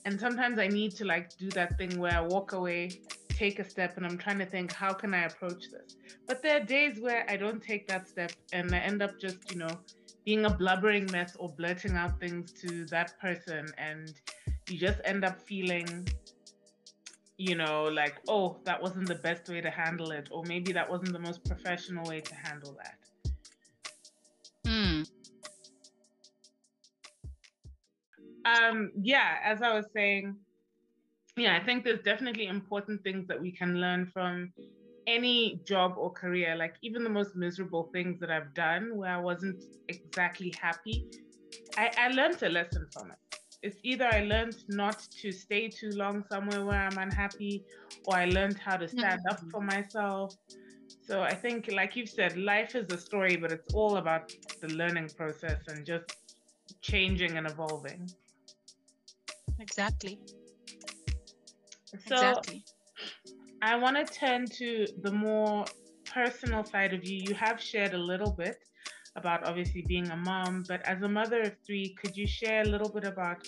And 0.05 0.19
sometimes 0.19 0.59
I 0.59 0.67
need 0.67 0.95
to 0.95 1.05
like 1.05 1.37
do 1.37 1.49
that 1.51 1.77
thing 1.77 1.99
where 1.99 2.13
I 2.13 2.21
walk 2.21 2.53
away, 2.53 3.01
take 3.29 3.59
a 3.59 3.69
step, 3.69 3.97
and 3.97 4.05
I'm 4.05 4.17
trying 4.17 4.39
to 4.39 4.45
think, 4.45 4.71
how 4.73 4.93
can 4.93 5.13
I 5.13 5.25
approach 5.25 5.63
this? 5.71 5.95
But 6.27 6.41
there 6.41 6.57
are 6.57 6.63
days 6.63 6.99
where 6.99 7.25
I 7.29 7.37
don't 7.37 7.61
take 7.61 7.87
that 7.87 8.07
step 8.07 8.31
and 8.51 8.73
I 8.73 8.79
end 8.79 9.01
up 9.01 9.19
just, 9.19 9.51
you 9.51 9.57
know, 9.57 9.79
being 10.25 10.45
a 10.45 10.49
blubbering 10.49 11.09
mess 11.11 11.35
or 11.37 11.49
blurting 11.49 11.95
out 11.95 12.19
things 12.19 12.51
to 12.61 12.85
that 12.85 13.19
person. 13.19 13.67
And 13.77 14.13
you 14.69 14.77
just 14.77 14.99
end 15.05 15.25
up 15.25 15.41
feeling 15.41 16.07
you 17.37 17.55
know, 17.55 17.85
like, 17.85 18.15
oh, 18.27 18.57
that 18.63 18.81
wasn't 18.81 19.07
the 19.07 19.15
best 19.15 19.49
way 19.49 19.59
to 19.59 19.69
handle 19.69 20.11
it, 20.11 20.29
or 20.31 20.43
maybe 20.45 20.71
that 20.71 20.89
wasn't 20.89 21.11
the 21.11 21.19
most 21.19 21.43
professional 21.43 22.05
way 22.05 22.21
to 22.21 22.35
handle 22.35 22.77
that. 22.81 23.02
Um, 28.45 28.91
yeah, 29.01 29.37
as 29.43 29.61
I 29.61 29.73
was 29.73 29.85
saying, 29.95 30.35
yeah, 31.37 31.57
I 31.59 31.65
think 31.65 31.83
there's 31.83 32.01
definitely 32.01 32.47
important 32.47 33.03
things 33.03 33.27
that 33.27 33.41
we 33.41 33.51
can 33.51 33.79
learn 33.79 34.05
from 34.13 34.51
any 35.07 35.61
job 35.65 35.95
or 35.97 36.11
career. 36.11 36.55
Like 36.55 36.75
even 36.81 37.03
the 37.03 37.09
most 37.09 37.35
miserable 37.35 37.89
things 37.93 38.19
that 38.19 38.29
I've 38.29 38.53
done 38.53 38.95
where 38.95 39.11
I 39.11 39.17
wasn't 39.19 39.63
exactly 39.87 40.53
happy, 40.59 41.07
I, 41.77 41.91
I 41.97 42.07
learned 42.09 42.41
a 42.43 42.49
lesson 42.49 42.87
from 42.91 43.11
it. 43.11 43.17
It's 43.61 43.79
either 43.83 44.05
I 44.05 44.25
learned 44.25 44.57
not 44.67 45.07
to 45.21 45.31
stay 45.31 45.69
too 45.69 45.91
long 45.91 46.25
somewhere 46.29 46.65
where 46.65 46.81
I'm 46.81 46.97
unhappy, 46.97 47.63
or 48.05 48.17
I 48.17 48.25
learned 48.25 48.59
how 48.59 48.75
to 48.75 48.87
stand 48.87 49.21
mm-hmm. 49.21 49.29
up 49.29 49.39
for 49.49 49.61
myself. 49.61 50.35
So 51.01 51.21
I 51.21 51.33
think, 51.33 51.71
like 51.71 51.95
you've 51.95 52.09
said, 52.09 52.37
life 52.37 52.75
is 52.75 52.91
a 52.91 52.97
story, 52.97 53.37
but 53.37 53.51
it's 53.53 53.73
all 53.73 53.97
about 53.97 54.33
the 54.61 54.67
learning 54.67 55.09
process 55.15 55.61
and 55.67 55.85
just 55.85 56.17
changing 56.81 57.37
and 57.37 57.47
evolving. 57.47 58.09
Exactly. 59.59 60.19
So 62.07 62.15
exactly. 62.15 62.63
I 63.61 63.75
want 63.77 63.95
to 63.95 64.13
turn 64.13 64.45
to 64.57 64.85
the 65.01 65.11
more 65.11 65.65
personal 66.05 66.63
side 66.63 66.93
of 66.93 67.03
you. 67.05 67.19
You 67.27 67.33
have 67.35 67.61
shared 67.61 67.93
a 67.93 67.97
little 67.97 68.31
bit 68.31 68.57
about 69.15 69.45
obviously 69.45 69.83
being 69.87 70.09
a 70.09 70.17
mom, 70.17 70.63
but 70.67 70.81
as 70.85 71.01
a 71.01 71.07
mother 71.07 71.41
of 71.41 71.53
three, 71.65 71.95
could 72.01 72.17
you 72.17 72.27
share 72.27 72.61
a 72.63 72.65
little 72.65 72.89
bit 72.89 73.05
about 73.05 73.47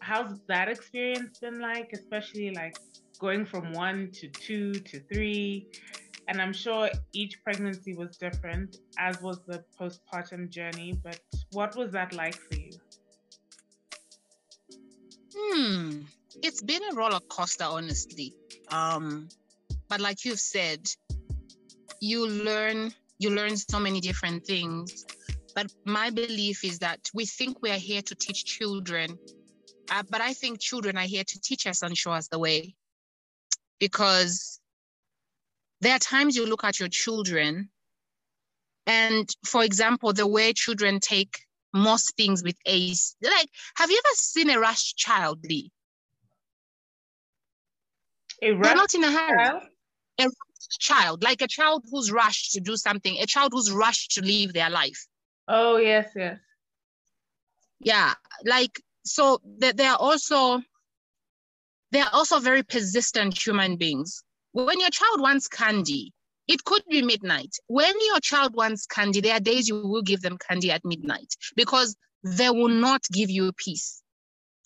how's 0.00 0.40
that 0.48 0.68
experience 0.68 1.38
been 1.38 1.60
like, 1.60 1.90
especially 1.92 2.50
like 2.50 2.76
going 3.20 3.44
from 3.44 3.72
one 3.72 4.10
to 4.12 4.28
two 4.28 4.72
to 4.72 5.00
three? 5.12 5.68
And 6.26 6.40
I'm 6.40 6.54
sure 6.54 6.88
each 7.12 7.42
pregnancy 7.44 7.94
was 7.94 8.16
different, 8.16 8.78
as 8.98 9.20
was 9.20 9.40
the 9.46 9.62
postpartum 9.78 10.48
journey. 10.48 10.98
But 11.04 11.20
what 11.52 11.76
was 11.76 11.92
that 11.92 12.14
like 12.14 12.34
for 12.34 12.56
you? 12.56 12.70
Hmm, 15.36 16.02
it's 16.42 16.62
been 16.62 16.82
a 16.90 16.94
roller 16.94 17.20
coaster, 17.28 17.64
honestly. 17.64 18.34
Um, 18.70 19.28
but 19.88 20.00
like 20.00 20.24
you've 20.24 20.40
said, 20.40 20.80
you 22.00 22.28
learn 22.28 22.92
you 23.18 23.30
learn 23.30 23.56
so 23.56 23.78
many 23.78 24.00
different 24.00 24.44
things. 24.44 25.04
But 25.54 25.72
my 25.84 26.10
belief 26.10 26.64
is 26.64 26.80
that 26.80 26.98
we 27.14 27.26
think 27.26 27.62
we 27.62 27.70
are 27.70 27.78
here 27.78 28.02
to 28.02 28.14
teach 28.14 28.44
children, 28.44 29.18
uh, 29.90 30.02
but 30.10 30.20
I 30.20 30.32
think 30.32 30.60
children 30.60 30.96
are 30.98 31.06
here 31.06 31.24
to 31.24 31.40
teach 31.40 31.66
us 31.66 31.82
and 31.82 31.96
show 31.96 32.12
us 32.12 32.28
the 32.28 32.38
way. 32.38 32.74
Because 33.78 34.60
there 35.80 35.94
are 35.94 36.00
times 36.00 36.36
you 36.36 36.46
look 36.46 36.64
at 36.64 36.80
your 36.80 36.88
children, 36.88 37.70
and 38.86 39.28
for 39.46 39.64
example, 39.64 40.12
the 40.12 40.26
way 40.26 40.52
children 40.52 40.98
take 41.00 41.43
most 41.74 42.16
things 42.16 42.42
with 42.42 42.56
ACE. 42.64 43.16
Like, 43.22 43.50
have 43.76 43.90
you 43.90 44.00
ever 44.04 44.14
seen 44.14 44.48
a 44.50 44.58
rushed 44.58 44.96
child, 44.96 45.40
Lee? 45.44 45.70
A 48.42 48.52
rushed 48.52 48.62
They're 48.62 48.74
not 48.76 48.94
in 48.94 49.04
a 49.04 49.10
hurry. 49.10 49.44
Child? 49.44 49.62
A 50.20 50.26
child, 50.78 51.22
like 51.22 51.42
a 51.42 51.48
child 51.48 51.84
who's 51.90 52.12
rushed 52.12 52.52
to 52.52 52.60
do 52.60 52.76
something, 52.76 53.16
a 53.18 53.26
child 53.26 53.52
who's 53.52 53.70
rushed 53.70 54.12
to 54.12 54.22
live 54.22 54.52
their 54.52 54.70
life. 54.70 55.06
Oh, 55.48 55.76
yes, 55.76 56.10
yes. 56.14 56.38
Yeah, 57.80 58.14
like, 58.44 58.80
so 59.04 59.40
that 59.58 59.76
they 59.76 59.86
are 59.86 59.98
also, 59.98 60.62
they 61.90 62.00
are 62.00 62.10
also 62.12 62.38
very 62.38 62.62
persistent 62.62 63.36
human 63.44 63.76
beings. 63.76 64.22
When 64.52 64.80
your 64.80 64.90
child 64.90 65.20
wants 65.20 65.48
candy, 65.48 66.12
it 66.46 66.64
could 66.64 66.82
be 66.88 67.02
midnight. 67.02 67.56
When 67.66 67.94
your 68.06 68.20
child 68.20 68.54
wants 68.54 68.86
candy, 68.86 69.20
there 69.20 69.34
are 69.36 69.40
days 69.40 69.68
you 69.68 69.86
will 69.86 70.02
give 70.02 70.20
them 70.20 70.38
candy 70.38 70.70
at 70.70 70.84
midnight 70.84 71.34
because 71.56 71.96
they 72.22 72.50
will 72.50 72.68
not 72.68 73.02
give 73.12 73.30
you 73.30 73.52
peace. 73.52 74.02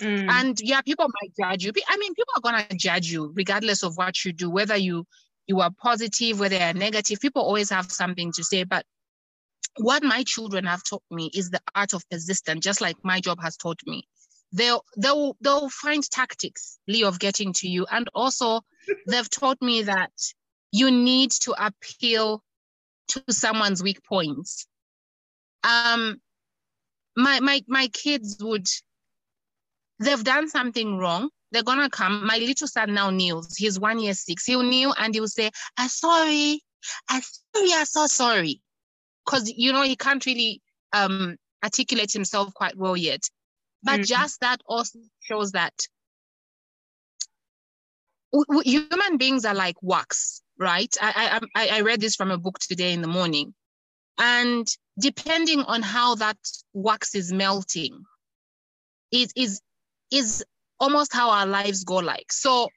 Mm. 0.00 0.28
And 0.30 0.60
yeah, 0.60 0.80
people 0.80 1.08
might 1.20 1.32
judge 1.38 1.64
you. 1.64 1.72
I 1.88 1.96
mean, 1.96 2.14
people 2.14 2.32
are 2.36 2.40
gonna 2.40 2.66
judge 2.76 3.10
you 3.10 3.32
regardless 3.34 3.82
of 3.82 3.96
what 3.96 4.24
you 4.24 4.32
do, 4.32 4.48
whether 4.48 4.76
you 4.76 5.04
you 5.46 5.60
are 5.60 5.70
positive, 5.82 6.38
whether 6.38 6.56
you're 6.56 6.74
negative. 6.74 7.20
People 7.20 7.42
always 7.42 7.70
have 7.70 7.90
something 7.90 8.32
to 8.32 8.44
say. 8.44 8.64
But 8.64 8.84
what 9.78 10.02
my 10.02 10.22
children 10.24 10.66
have 10.66 10.82
taught 10.84 11.02
me 11.10 11.30
is 11.34 11.50
the 11.50 11.60
art 11.74 11.94
of 11.94 12.08
persistence, 12.10 12.64
just 12.64 12.80
like 12.80 12.96
my 13.02 13.20
job 13.20 13.38
has 13.42 13.56
taught 13.56 13.80
me. 13.86 14.06
They'll 14.52 14.84
they'll 14.96 15.36
they'll 15.40 15.68
find 15.68 16.02
tactics, 16.08 16.78
Lee, 16.86 17.04
of 17.04 17.18
getting 17.18 17.52
to 17.54 17.68
you. 17.68 17.86
And 17.90 18.08
also 18.14 18.60
they've 19.06 19.28
taught 19.28 19.60
me 19.60 19.82
that 19.82 20.12
you 20.72 20.90
need 20.90 21.30
to 21.30 21.54
appeal 21.58 22.42
to 23.08 23.22
someone's 23.30 23.82
weak 23.82 24.02
points. 24.04 24.66
Um, 25.64 26.20
my 27.16 27.40
my 27.40 27.62
my 27.66 27.88
kids 27.88 28.36
would 28.40 28.66
they've 29.98 30.24
done 30.24 30.48
something 30.48 30.96
wrong. 30.98 31.30
They're 31.50 31.62
gonna 31.62 31.90
come. 31.90 32.26
My 32.26 32.36
little 32.36 32.68
son 32.68 32.94
now 32.94 33.10
kneels. 33.10 33.56
He's 33.56 33.80
one 33.80 33.98
year 33.98 34.14
six. 34.14 34.44
He'll 34.44 34.62
kneel 34.62 34.94
and 34.98 35.14
he'll 35.14 35.28
say, 35.28 35.50
"I'm 35.76 35.88
sorry, 35.88 36.62
I'm 37.08 37.22
sorry, 37.22 37.70
I'm 37.72 37.86
so 37.86 38.06
sorry," 38.06 38.60
because 39.24 39.50
you 39.50 39.72
know 39.72 39.82
he 39.82 39.96
can't 39.96 40.24
really 40.26 40.60
um 40.92 41.36
articulate 41.64 42.12
himself 42.12 42.52
quite 42.54 42.76
well 42.76 42.96
yet. 42.96 43.22
But 43.82 44.00
mm-hmm. 44.00 44.02
just 44.02 44.40
that 44.40 44.60
also 44.66 44.98
shows 45.20 45.52
that 45.52 45.72
human 48.64 49.16
beings 49.16 49.44
are 49.46 49.54
like 49.54 49.76
wax 49.80 50.42
right? 50.58 50.94
I, 51.00 51.40
I, 51.54 51.68
I 51.78 51.80
read 51.82 52.00
this 52.00 52.16
from 52.16 52.30
a 52.30 52.38
book 52.38 52.58
today 52.58 52.92
in 52.92 53.02
the 53.02 53.08
morning. 53.08 53.54
And 54.18 54.66
depending 54.98 55.60
on 55.62 55.82
how 55.82 56.16
that 56.16 56.38
wax 56.72 57.14
is 57.14 57.32
melting, 57.32 58.02
it 59.12 59.32
is, 59.36 59.60
is 60.10 60.44
almost 60.80 61.12
how 61.12 61.30
our 61.30 61.46
lives 61.46 61.84
go 61.84 61.96
like. 61.96 62.32
So 62.32 62.68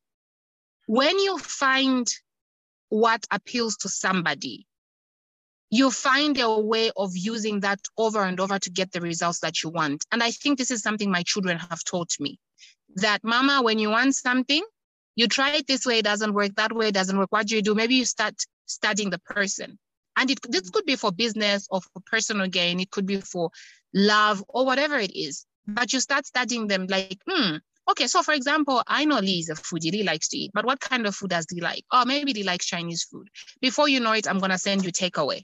when 0.86 1.18
you 1.18 1.38
find 1.40 2.08
what 2.90 3.26
appeals 3.32 3.78
to 3.78 3.90
somebody, 3.90 4.68
you 5.72 5.90
find 5.90 6.38
a 6.40 6.60
way 6.60 6.92
of 6.98 7.12
using 7.16 7.62
that 7.62 7.80
over 7.98 8.22
and 8.24 8.40
over 8.40 8.60
to 8.60 8.70
get 8.70 8.92
the 8.92 9.00
results 9.00 9.40
that 9.40 9.64
you 9.64 9.70
want. 9.70 10.06
And 10.12 10.22
I 10.22 10.32
think 10.32 10.58
this 10.58 10.70
is 10.70 10.84
something 10.84 11.10
my 11.10 11.24
children 11.24 11.58
have 11.58 11.84
taught 11.86 12.12
me 12.20 12.38
that, 12.96 13.24
Mama, 13.24 13.62
when 13.64 13.80
you 13.80 13.90
want 13.90 14.16
something, 14.16 14.64
you 15.22 15.28
try 15.28 15.52
it 15.52 15.68
this 15.68 15.86
way, 15.86 16.00
it 16.00 16.06
doesn't 16.06 16.34
work, 16.34 16.56
that 16.56 16.74
way 16.74 16.88
it 16.88 16.96
doesn't 16.96 17.18
work. 17.18 17.32
What 17.32 17.48
do 17.48 17.56
you 17.56 17.62
do? 17.62 17.76
Maybe 17.76 17.96
you 17.96 18.06
start 18.06 18.34
studying 18.66 19.12
the 19.12 19.20
person. 19.20 19.78
And 20.18 20.32
it, 20.32 20.40
this 20.50 20.70
could 20.72 20.86
be 20.86 20.96
for 20.96 21.12
business 21.12 21.68
or 21.70 21.80
for 21.80 22.02
personal 22.06 22.48
gain, 22.48 22.80
it 22.80 22.90
could 22.90 23.06
be 23.06 23.22
for 23.22 23.52
love 23.94 24.44
or 24.48 24.66
whatever 24.66 24.98
it 24.98 25.16
is. 25.16 25.46
But 25.68 25.94
you 25.94 26.00
start 26.00 26.26
studying 26.26 26.68
them 26.68 26.88
like, 26.90 27.20
hmm, 27.30 27.58
okay, 27.90 28.08
so 28.08 28.24
for 28.24 28.34
example, 28.34 28.82
I 28.88 29.06
know 29.06 29.20
Lee 29.20 29.40
is 29.40 29.50
a 29.50 29.54
foodie, 29.54 29.92
Lee 29.92 30.04
likes 30.04 30.28
to 30.30 30.38
eat, 30.38 30.52
but 30.54 30.66
what 30.66 30.80
kind 30.80 31.06
of 31.06 31.16
food 31.16 31.30
does 31.30 31.46
he 31.50 31.62
like? 31.62 31.86
Oh, 31.92 32.04
maybe 32.04 32.34
he 32.34 32.44
likes 32.44 32.66
Chinese 32.66 33.04
food. 33.04 33.28
Before 33.62 33.88
you 33.88 34.00
know 34.00 34.14
it, 34.14 34.28
I'm 34.28 34.40
gonna 34.40 34.58
send 34.58 34.84
you 34.84 34.92
takeaway. 34.92 35.44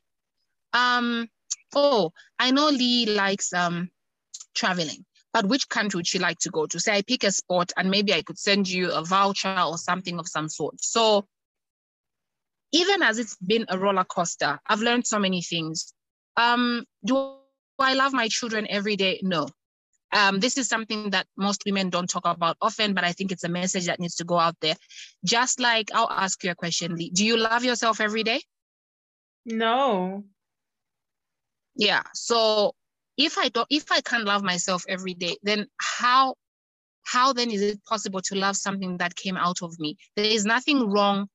Um, 0.73 1.27
oh, 1.75 2.11
I 2.39 2.49
know 2.51 2.69
Lee 2.69 3.05
likes 3.05 3.53
um 3.53 3.89
traveling 4.55 5.05
but 5.37 5.45
which 5.45 5.69
country 5.69 5.99
would 5.99 6.07
she 6.07 6.17
like 6.17 6.39
to 6.39 6.49
go 6.49 6.65
to? 6.65 6.79
Say 6.79 6.97
I 6.97 7.03
pick 7.03 7.23
a 7.23 7.29
spot 7.29 7.71
and 7.77 7.91
maybe 7.91 8.11
I 8.11 8.23
could 8.23 8.39
send 8.39 8.67
you 8.67 8.91
a 8.91 9.03
voucher 9.05 9.55
or 9.61 9.77
something 9.77 10.17
of 10.17 10.27
some 10.27 10.49
sort. 10.49 10.83
So 10.83 11.27
even 12.71 13.03
as 13.03 13.19
it's 13.19 13.37
been 13.37 13.67
a 13.69 13.77
roller 13.77 14.03
coaster, 14.03 14.59
I've 14.65 14.81
learned 14.81 15.05
so 15.05 15.19
many 15.19 15.43
things. 15.43 15.93
Um, 16.37 16.85
do 17.05 17.35
I 17.77 17.93
love 17.93 18.13
my 18.13 18.29
children 18.29 18.65
every 18.67 18.95
day? 18.95 19.19
No. 19.21 19.47
Um, 20.11 20.39
this 20.39 20.57
is 20.57 20.67
something 20.67 21.11
that 21.11 21.27
most 21.37 21.61
women 21.67 21.91
don't 21.91 22.09
talk 22.09 22.25
about 22.25 22.57
often, 22.59 22.95
but 22.95 23.03
I 23.03 23.11
think 23.11 23.31
it's 23.31 23.43
a 23.43 23.49
message 23.49 23.85
that 23.85 23.99
needs 23.99 24.15
to 24.15 24.23
go 24.23 24.39
out 24.39 24.55
there. 24.59 24.75
Just 25.23 25.59
like 25.59 25.91
I'll 25.93 26.09
ask 26.09 26.43
you 26.43 26.49
a 26.49 26.55
question, 26.55 26.95
Lee. 26.95 27.11
Do 27.11 27.23
you 27.23 27.37
love 27.37 27.63
yourself 27.63 28.01
every 28.01 28.23
day? 28.23 28.41
No. 29.45 30.23
Yeah. 31.75 32.01
So 32.15 32.73
if 33.17 33.37
I 33.37 33.49
don't, 33.49 33.67
if 33.69 33.91
I 33.91 34.01
can't 34.01 34.25
love 34.25 34.43
myself 34.43 34.83
every 34.87 35.13
day, 35.13 35.37
then 35.43 35.67
how, 35.77 36.35
how 37.03 37.33
then 37.33 37.51
is 37.51 37.61
it 37.61 37.83
possible 37.85 38.21
to 38.21 38.35
love 38.35 38.55
something 38.55 38.97
that 38.97 39.15
came 39.15 39.37
out 39.37 39.61
of 39.61 39.77
me? 39.79 39.97
There 40.15 40.25
is 40.25 40.45
nothing 40.45 40.89
wrong 40.89 41.27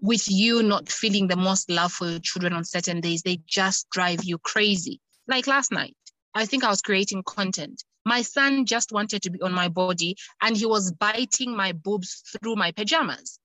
with 0.00 0.30
you 0.30 0.62
not 0.62 0.88
feeling 0.88 1.26
the 1.26 1.36
most 1.36 1.70
love 1.70 1.92
for 1.92 2.08
your 2.08 2.18
children 2.18 2.52
on 2.52 2.64
certain 2.64 3.00
days, 3.00 3.22
they 3.22 3.38
just 3.46 3.88
drive 3.90 4.24
you 4.24 4.38
crazy. 4.38 5.00
Like 5.26 5.46
last 5.46 5.72
night, 5.72 5.96
I 6.34 6.44
think 6.44 6.64
I 6.64 6.68
was 6.68 6.82
creating 6.82 7.22
content. 7.24 7.82
My 8.04 8.22
son 8.22 8.66
just 8.66 8.92
wanted 8.92 9.22
to 9.22 9.30
be 9.30 9.40
on 9.42 9.52
my 9.52 9.68
body 9.68 10.16
and 10.42 10.56
he 10.56 10.66
was 10.66 10.92
biting 10.92 11.56
my 11.56 11.72
boobs 11.72 12.22
through 12.40 12.56
my 12.56 12.70
pajamas. 12.72 13.40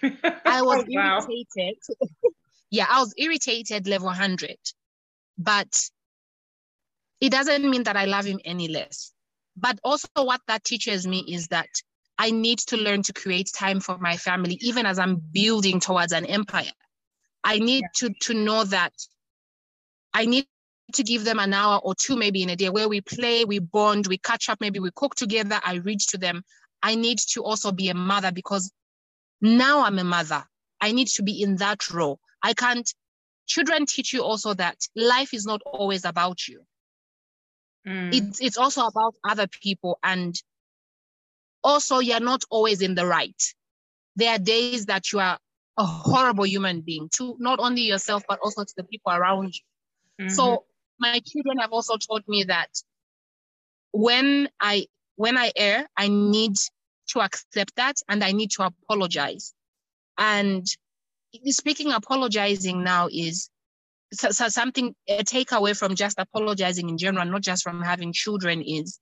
I 0.02 0.62
was 0.62 0.84
oh, 0.84 0.86
wow. 0.88 1.18
irritated. 1.18 1.78
yeah, 2.70 2.86
I 2.90 3.00
was 3.00 3.14
irritated 3.16 3.86
level 3.86 4.06
100. 4.06 4.56
But 5.36 5.88
it 7.20 7.30
doesn't 7.30 7.68
mean 7.68 7.84
that 7.84 7.96
I 7.96 8.04
love 8.04 8.24
him 8.24 8.40
any 8.44 8.68
less. 8.68 9.12
But 9.56 9.78
also, 9.82 10.08
what 10.14 10.40
that 10.46 10.64
teaches 10.64 11.06
me 11.06 11.24
is 11.28 11.48
that 11.48 11.68
I 12.16 12.30
need 12.30 12.58
to 12.60 12.76
learn 12.76 13.02
to 13.04 13.12
create 13.12 13.50
time 13.54 13.80
for 13.80 13.98
my 13.98 14.16
family, 14.16 14.58
even 14.60 14.86
as 14.86 14.98
I'm 14.98 15.16
building 15.16 15.80
towards 15.80 16.12
an 16.12 16.26
empire. 16.26 16.72
I 17.44 17.58
need 17.58 17.84
to, 17.96 18.10
to 18.22 18.34
know 18.34 18.64
that 18.64 18.92
I 20.12 20.26
need 20.26 20.46
to 20.94 21.02
give 21.02 21.24
them 21.24 21.38
an 21.38 21.52
hour 21.52 21.78
or 21.82 21.94
two, 21.94 22.16
maybe 22.16 22.42
in 22.42 22.50
a 22.50 22.56
day, 22.56 22.70
where 22.70 22.88
we 22.88 23.00
play, 23.00 23.44
we 23.44 23.58
bond, 23.58 24.06
we 24.06 24.18
catch 24.18 24.48
up, 24.48 24.60
maybe 24.60 24.80
we 24.80 24.90
cook 24.94 25.14
together, 25.14 25.60
I 25.64 25.74
reach 25.74 26.08
to 26.08 26.18
them. 26.18 26.42
I 26.82 26.94
need 26.94 27.18
to 27.30 27.42
also 27.42 27.72
be 27.72 27.88
a 27.88 27.94
mother 27.94 28.32
because 28.32 28.72
now 29.40 29.84
I'm 29.84 29.98
a 29.98 30.04
mother. 30.04 30.44
I 30.80 30.92
need 30.92 31.08
to 31.08 31.22
be 31.22 31.42
in 31.42 31.56
that 31.56 31.90
role. 31.90 32.20
I 32.42 32.54
can't, 32.54 32.92
children 33.46 33.86
teach 33.86 34.12
you 34.12 34.22
also 34.22 34.54
that 34.54 34.76
life 34.96 35.34
is 35.34 35.44
not 35.44 35.60
always 35.66 36.04
about 36.04 36.46
you. 36.46 36.62
Mm. 37.88 38.14
It's, 38.14 38.40
it's 38.40 38.58
also 38.58 38.86
about 38.86 39.14
other 39.24 39.46
people. 39.46 39.98
And 40.02 40.40
also, 41.64 41.98
you're 41.98 42.20
not 42.20 42.44
always 42.50 42.82
in 42.82 42.94
the 42.94 43.06
right. 43.06 43.42
There 44.16 44.30
are 44.30 44.38
days 44.38 44.86
that 44.86 45.12
you 45.12 45.20
are 45.20 45.38
a 45.78 45.84
horrible 45.84 46.46
human 46.46 46.82
being 46.82 47.08
to 47.16 47.36
not 47.38 47.58
only 47.60 47.82
yourself, 47.82 48.24
but 48.28 48.40
also 48.40 48.64
to 48.64 48.74
the 48.76 48.84
people 48.84 49.12
around 49.12 49.54
you. 49.54 50.26
Mm-hmm. 50.26 50.34
So, 50.34 50.64
my 50.98 51.20
children 51.20 51.58
have 51.58 51.72
also 51.72 51.96
taught 51.96 52.28
me 52.28 52.44
that 52.44 52.70
when 53.92 54.48
I 54.60 54.86
when 55.16 55.36
I 55.36 55.52
err, 55.56 55.86
I 55.96 56.08
need 56.08 56.56
to 57.08 57.20
accept 57.20 57.76
that 57.76 57.96
and 58.08 58.22
I 58.22 58.32
need 58.32 58.50
to 58.52 58.64
apologize. 58.64 59.54
And 60.16 60.66
speaking 61.46 61.92
apologizing 61.92 62.84
now 62.84 63.08
is 63.10 63.50
so, 64.12 64.30
so 64.30 64.48
something 64.48 64.94
a 65.08 65.22
takeaway 65.24 65.76
from 65.76 65.94
just 65.94 66.18
apologizing 66.18 66.88
in 66.88 66.98
general, 66.98 67.26
not 67.26 67.42
just 67.42 67.62
from 67.62 67.82
having 67.82 68.12
children, 68.12 68.62
is 68.62 68.98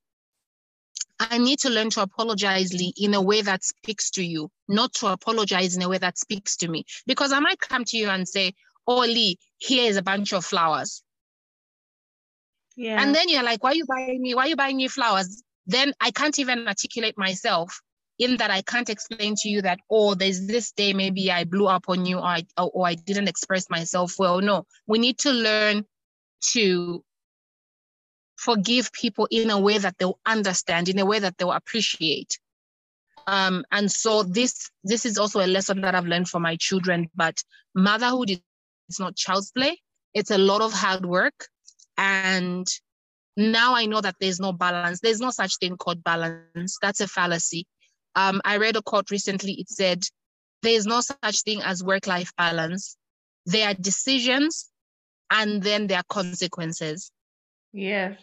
I 1.19 1.39
need 1.39 1.61
to 1.61 1.71
learn 1.71 1.91
to 1.91 2.03
apologize 2.03 2.73
Lee, 2.73 2.93
in 2.97 3.15
a 3.15 3.23
way 3.23 3.41
that 3.43 3.65
speaks 3.65 4.11
to 4.13 4.25
you, 4.25 4.51
not 4.69 4.93
to 4.95 5.09
apologize 5.09 5.77
in 5.77 5.83
a 5.83 5.89
way 5.89 5.99
that 5.99 6.19
speaks 6.19 6.57
to 6.59 6.69
me. 6.69 6.85
Because 7.07 7.33
I 7.33 7.41
might 7.41 7.61
come 7.61 7.85
to 7.85 7.97
you 7.97 8.09
and 8.09 8.29
say, 8.29 8.55
Oh, 8.87 8.99
Lee, 8.99 9.39
here 9.59 9.89
is 9.89 9.97
a 9.97 10.03
bunch 10.03 10.33
of 10.33 10.45
flowers. 10.45 11.03
Yeah. 12.77 13.03
And 13.03 13.15
then 13.15 13.29
you're 13.29 13.43
like, 13.43 13.65
why 13.65 13.71
are 13.71 13.75
you 13.75 13.87
buying 13.87 14.21
me? 14.21 14.35
Why 14.35 14.43
are 14.43 14.49
you 14.49 14.57
buying 14.57 14.77
me 14.77 14.89
flowers? 14.89 15.43
Then 15.67 15.93
I 16.01 16.11
can't 16.11 16.39
even 16.39 16.69
articulate 16.69 17.17
myself 17.17 17.81
in 18.19 18.37
that 18.39 18.51
I 18.51 18.62
can't 18.62 18.89
explain 18.89 19.35
to 19.37 19.49
you 19.49 19.62
that, 19.62 19.81
oh, 19.91 20.14
there's 20.14 20.47
this 20.47 20.73
day 20.73 20.93
maybe 20.93 21.31
I 21.31 21.45
blew 21.45 21.67
up 21.67 21.85
on 21.89 22.07
you 22.07 22.19
or 22.19 22.25
I, 22.25 22.47
or 22.57 22.87
I 22.87 22.95
didn't 22.95 23.29
express 23.29 23.69
myself 23.69 24.14
well. 24.19 24.41
No, 24.41 24.64
we 24.87 24.99
need 24.99 25.19
to 25.19 25.33
learn 25.33 25.85
to 26.53 27.05
forgive 28.37 28.93
people 28.93 29.29
in 29.31 29.51
a 29.51 29.61
way 29.61 29.79
that 29.79 29.97
they'll 29.99 30.19
understand, 30.27 30.89
in 30.89 30.99
a 30.99 31.07
way 31.07 31.19
that 31.19 31.37
they'll 31.37 31.53
appreciate. 31.53 32.39
Um, 33.27 33.64
and 33.73 33.91
so 33.91 34.23
this 34.23 34.71
this 34.85 35.05
is 35.05 35.19
also 35.19 35.41
a 35.41 35.49
lesson 35.49 35.81
that 35.81 35.95
I've 35.95 36.07
learned 36.07 36.29
for 36.29 36.39
my 36.39 36.57
children. 36.57 37.11
But 37.14 37.43
motherhood 37.75 38.31
is 38.31 39.01
not 39.01 39.17
child's 39.17 39.51
play. 39.51 39.81
It's 40.14 40.31
a 40.31 40.39
lot 40.39 40.62
of 40.62 40.73
hard 40.73 41.05
work. 41.05 41.49
And 41.99 42.67
now 43.37 43.75
I 43.75 43.87
know 43.87 44.01
that 44.01 44.17
there's 44.21 44.39
no 44.39 44.53
balance. 44.53 45.01
There's 45.01 45.21
no 45.21 45.31
such 45.31 45.59
thing 45.59 45.77
called 45.77 46.05
balance. 46.05 46.79
That's 46.81 47.01
a 47.01 47.09
fallacy. 47.09 47.67
Um, 48.17 48.41
I 48.45 48.57
read 48.57 48.77
a 48.77 48.83
quote 48.83 49.11
recently. 49.11 49.53
It 49.53 49.69
said, 49.69 50.03
there 50.62 50.73
is 50.73 50.87
no 50.87 51.01
such 51.01 51.43
thing 51.43 51.62
as 51.62 51.85
work-life 51.85 52.33
balance. 52.37 52.97
There 53.45 53.69
are 53.69 53.75
decisions 53.75 54.71
and 55.31 55.62
then 55.62 55.87
there 55.87 55.99
are 55.99 56.05
consequences. 56.09 57.12
Yes, 57.73 58.19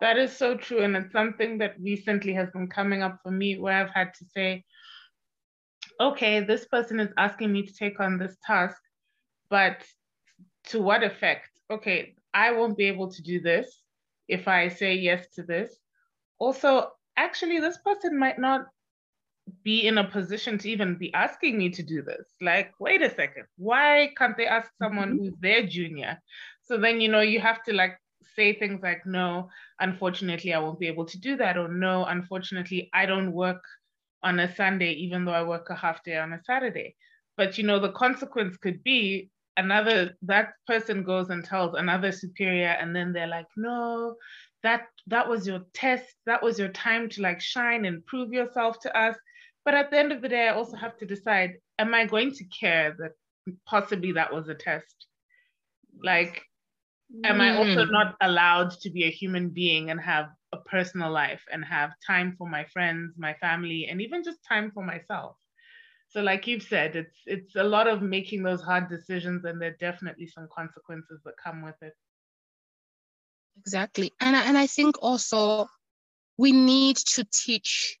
that 0.00 0.18
is 0.18 0.36
so 0.36 0.56
true. 0.56 0.82
And 0.82 0.96
it's 0.96 1.12
something 1.12 1.58
that 1.58 1.76
recently 1.80 2.34
has 2.34 2.50
been 2.50 2.68
coming 2.68 3.02
up 3.02 3.20
for 3.22 3.30
me 3.30 3.56
where 3.56 3.74
I've 3.74 3.94
had 3.94 4.12
to 4.18 4.24
say, 4.36 4.64
okay, 6.00 6.40
this 6.40 6.66
person 6.66 6.98
is 6.98 7.10
asking 7.16 7.52
me 7.52 7.62
to 7.66 7.72
take 7.72 8.00
on 8.00 8.18
this 8.18 8.36
task, 8.44 8.76
but 9.48 9.84
to 10.68 10.82
what 10.82 11.04
effect? 11.04 11.50
Okay, 11.70 12.14
I 12.34 12.52
won't 12.52 12.76
be 12.76 12.86
able 12.86 13.10
to 13.12 13.22
do 13.22 13.40
this 13.40 13.80
if 14.28 14.48
I 14.48 14.68
say 14.68 14.94
yes 14.94 15.28
to 15.36 15.42
this. 15.42 15.76
Also, 16.38 16.90
actually, 17.16 17.60
this 17.60 17.78
person 17.78 18.18
might 18.18 18.38
not 18.38 18.66
be 19.64 19.86
in 19.86 19.98
a 19.98 20.04
position 20.04 20.58
to 20.58 20.70
even 20.70 20.96
be 20.96 21.12
asking 21.14 21.58
me 21.58 21.70
to 21.70 21.82
do 21.82 22.02
this. 22.02 22.34
Like, 22.40 22.72
wait 22.78 23.02
a 23.02 23.10
second, 23.10 23.44
why 23.56 24.12
can't 24.16 24.36
they 24.36 24.46
ask 24.46 24.70
someone 24.80 25.14
mm-hmm. 25.14 25.24
who's 25.24 25.34
their 25.40 25.66
junior? 25.66 26.18
So 26.62 26.78
then, 26.78 27.00
you 27.00 27.08
know, 27.08 27.20
you 27.20 27.40
have 27.40 27.62
to 27.64 27.72
like 27.72 27.98
say 28.36 28.58
things 28.58 28.80
like, 28.82 29.04
no, 29.06 29.48
unfortunately, 29.80 30.54
I 30.54 30.58
won't 30.58 30.80
be 30.80 30.88
able 30.88 31.06
to 31.06 31.18
do 31.18 31.36
that. 31.36 31.56
Or 31.56 31.68
no, 31.68 32.04
unfortunately, 32.04 32.90
I 32.94 33.06
don't 33.06 33.32
work 33.32 33.62
on 34.22 34.38
a 34.40 34.54
Sunday, 34.54 34.92
even 34.92 35.24
though 35.24 35.32
I 35.32 35.42
work 35.42 35.70
a 35.70 35.74
half 35.74 36.02
day 36.04 36.16
on 36.18 36.32
a 36.32 36.40
Saturday. 36.44 36.94
But, 37.36 37.58
you 37.58 37.64
know, 37.64 37.78
the 37.78 37.92
consequence 37.92 38.56
could 38.56 38.82
be 38.84 39.30
another, 39.56 40.14
that 40.22 40.52
person 40.66 41.02
goes 41.02 41.30
and 41.30 41.44
tells 41.44 41.74
another 41.74 42.12
superior, 42.12 42.76
and 42.80 42.94
then 42.94 43.12
they're 43.12 43.26
like, 43.26 43.48
no, 43.56 44.16
that 44.62 44.82
that 45.06 45.28
was 45.28 45.46
your 45.46 45.60
test 45.72 46.04
that 46.26 46.42
was 46.42 46.58
your 46.58 46.68
time 46.68 47.08
to 47.08 47.22
like 47.22 47.40
shine 47.40 47.84
and 47.86 48.04
prove 48.06 48.32
yourself 48.32 48.78
to 48.80 48.98
us 48.98 49.16
but 49.64 49.74
at 49.74 49.90
the 49.90 49.98
end 49.98 50.12
of 50.12 50.22
the 50.22 50.28
day, 50.28 50.48
I 50.48 50.54
also 50.54 50.76
have 50.76 50.96
to 50.98 51.06
decide 51.06 51.54
am 51.78 51.94
I 51.94 52.04
going 52.04 52.32
to 52.32 52.44
care 52.44 52.94
that 52.98 53.12
possibly 53.66 54.12
that 54.12 54.32
was 54.32 54.48
a 54.48 54.54
test? 54.54 55.06
Like, 56.02 56.42
am 57.24 57.38
mm. 57.38 57.40
I 57.40 57.56
also 57.56 57.84
hmm. 57.84 57.92
not 57.92 58.16
allowed 58.20 58.70
to 58.82 58.90
be 58.90 59.04
a 59.04 59.10
human 59.10 59.50
being 59.50 59.90
and 59.90 60.00
have 60.00 60.28
a 60.52 60.58
personal 60.58 61.10
life 61.10 61.42
and 61.52 61.64
have 61.64 61.90
time 62.06 62.34
for 62.36 62.48
my 62.48 62.64
friends, 62.72 63.14
my 63.18 63.34
family, 63.34 63.88
and 63.90 64.00
even 64.00 64.22
just 64.22 64.38
time 64.48 64.70
for 64.72 64.84
myself? 64.84 65.36
So, 66.08 66.22
like 66.22 66.46
you've 66.46 66.64
said, 66.64 66.96
it's 66.96 67.18
it's 67.26 67.54
a 67.54 67.62
lot 67.62 67.86
of 67.86 68.02
making 68.02 68.42
those 68.42 68.62
hard 68.62 68.88
decisions, 68.88 69.44
and 69.44 69.60
there 69.60 69.70
are 69.70 69.76
definitely 69.78 70.26
some 70.26 70.48
consequences 70.54 71.20
that 71.24 71.34
come 71.42 71.62
with 71.62 71.76
it. 71.82 71.92
Exactly, 73.58 74.12
and 74.20 74.34
and 74.34 74.58
I 74.58 74.66
think 74.66 74.96
also 75.00 75.68
we 76.36 76.50
need 76.50 76.96
to 76.96 77.24
teach 77.32 77.99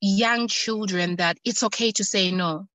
young 0.00 0.48
children 0.48 1.16
that 1.16 1.38
it's 1.44 1.62
okay 1.62 1.90
to 1.92 2.04
say 2.04 2.30
no. 2.30 2.66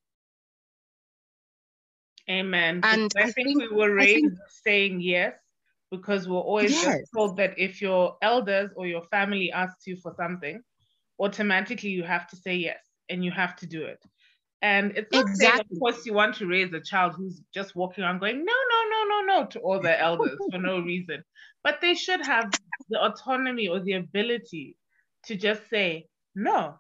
Amen. 2.30 2.80
And 2.84 3.12
I, 3.18 3.24
I 3.24 3.32
think, 3.32 3.60
think, 3.60 3.72
we 3.72 3.76
were 3.76 3.94
raised 3.94 4.22
think, 4.22 4.34
saying 4.66 5.02
yes 5.02 5.34
because 5.92 6.28
we're 6.28 6.38
always 6.38 6.72
yes. 6.72 7.02
told 7.14 7.38
that 7.38 7.54
if 7.58 7.82
your 7.82 8.18
elders 8.22 8.72
or 8.76 8.88
your 8.88 9.04
family 9.04 9.52
asks 9.52 9.86
you 9.86 9.96
for 9.96 10.14
something, 10.18 10.60
automatically 11.20 11.90
you 11.90 12.04
have 12.04 12.28
to 12.28 12.36
say 12.36 12.56
yes 12.56 12.80
and 13.10 13.24
you 13.24 13.32
have 13.32 13.56
to 13.58 13.68
do 13.68 13.84
it. 13.84 14.00
And 14.64 14.94
it's 14.96 15.12
not 15.12 15.28
exactly. 15.28 15.76
of 15.76 15.80
course, 15.80 16.06
you 16.06 16.14
want 16.14 16.36
to 16.36 16.48
raise 16.48 16.74
a 16.74 16.80
child 16.80 17.14
who's 17.18 17.42
just 17.54 17.76
walking 17.76 18.04
around 18.04 18.20
going, 18.20 18.38
no, 18.38 18.54
no, 18.72 18.84
no, 18.90 19.04
no, 19.10 19.40
no, 19.42 19.46
to 19.48 19.60
all 19.60 19.82
their 19.82 20.00
elders 20.00 20.40
for 20.50 20.58
no 20.58 20.80
reason. 20.92 21.22
But 21.66 21.82
they 21.82 21.96
should 21.96 22.26
have 22.26 22.50
the 22.90 23.04
autonomy 23.04 23.68
or 23.68 23.82
the 23.82 23.94
ability 23.94 24.78
to 25.26 25.36
just 25.36 25.70
say, 25.70 26.08
no, 26.34 26.80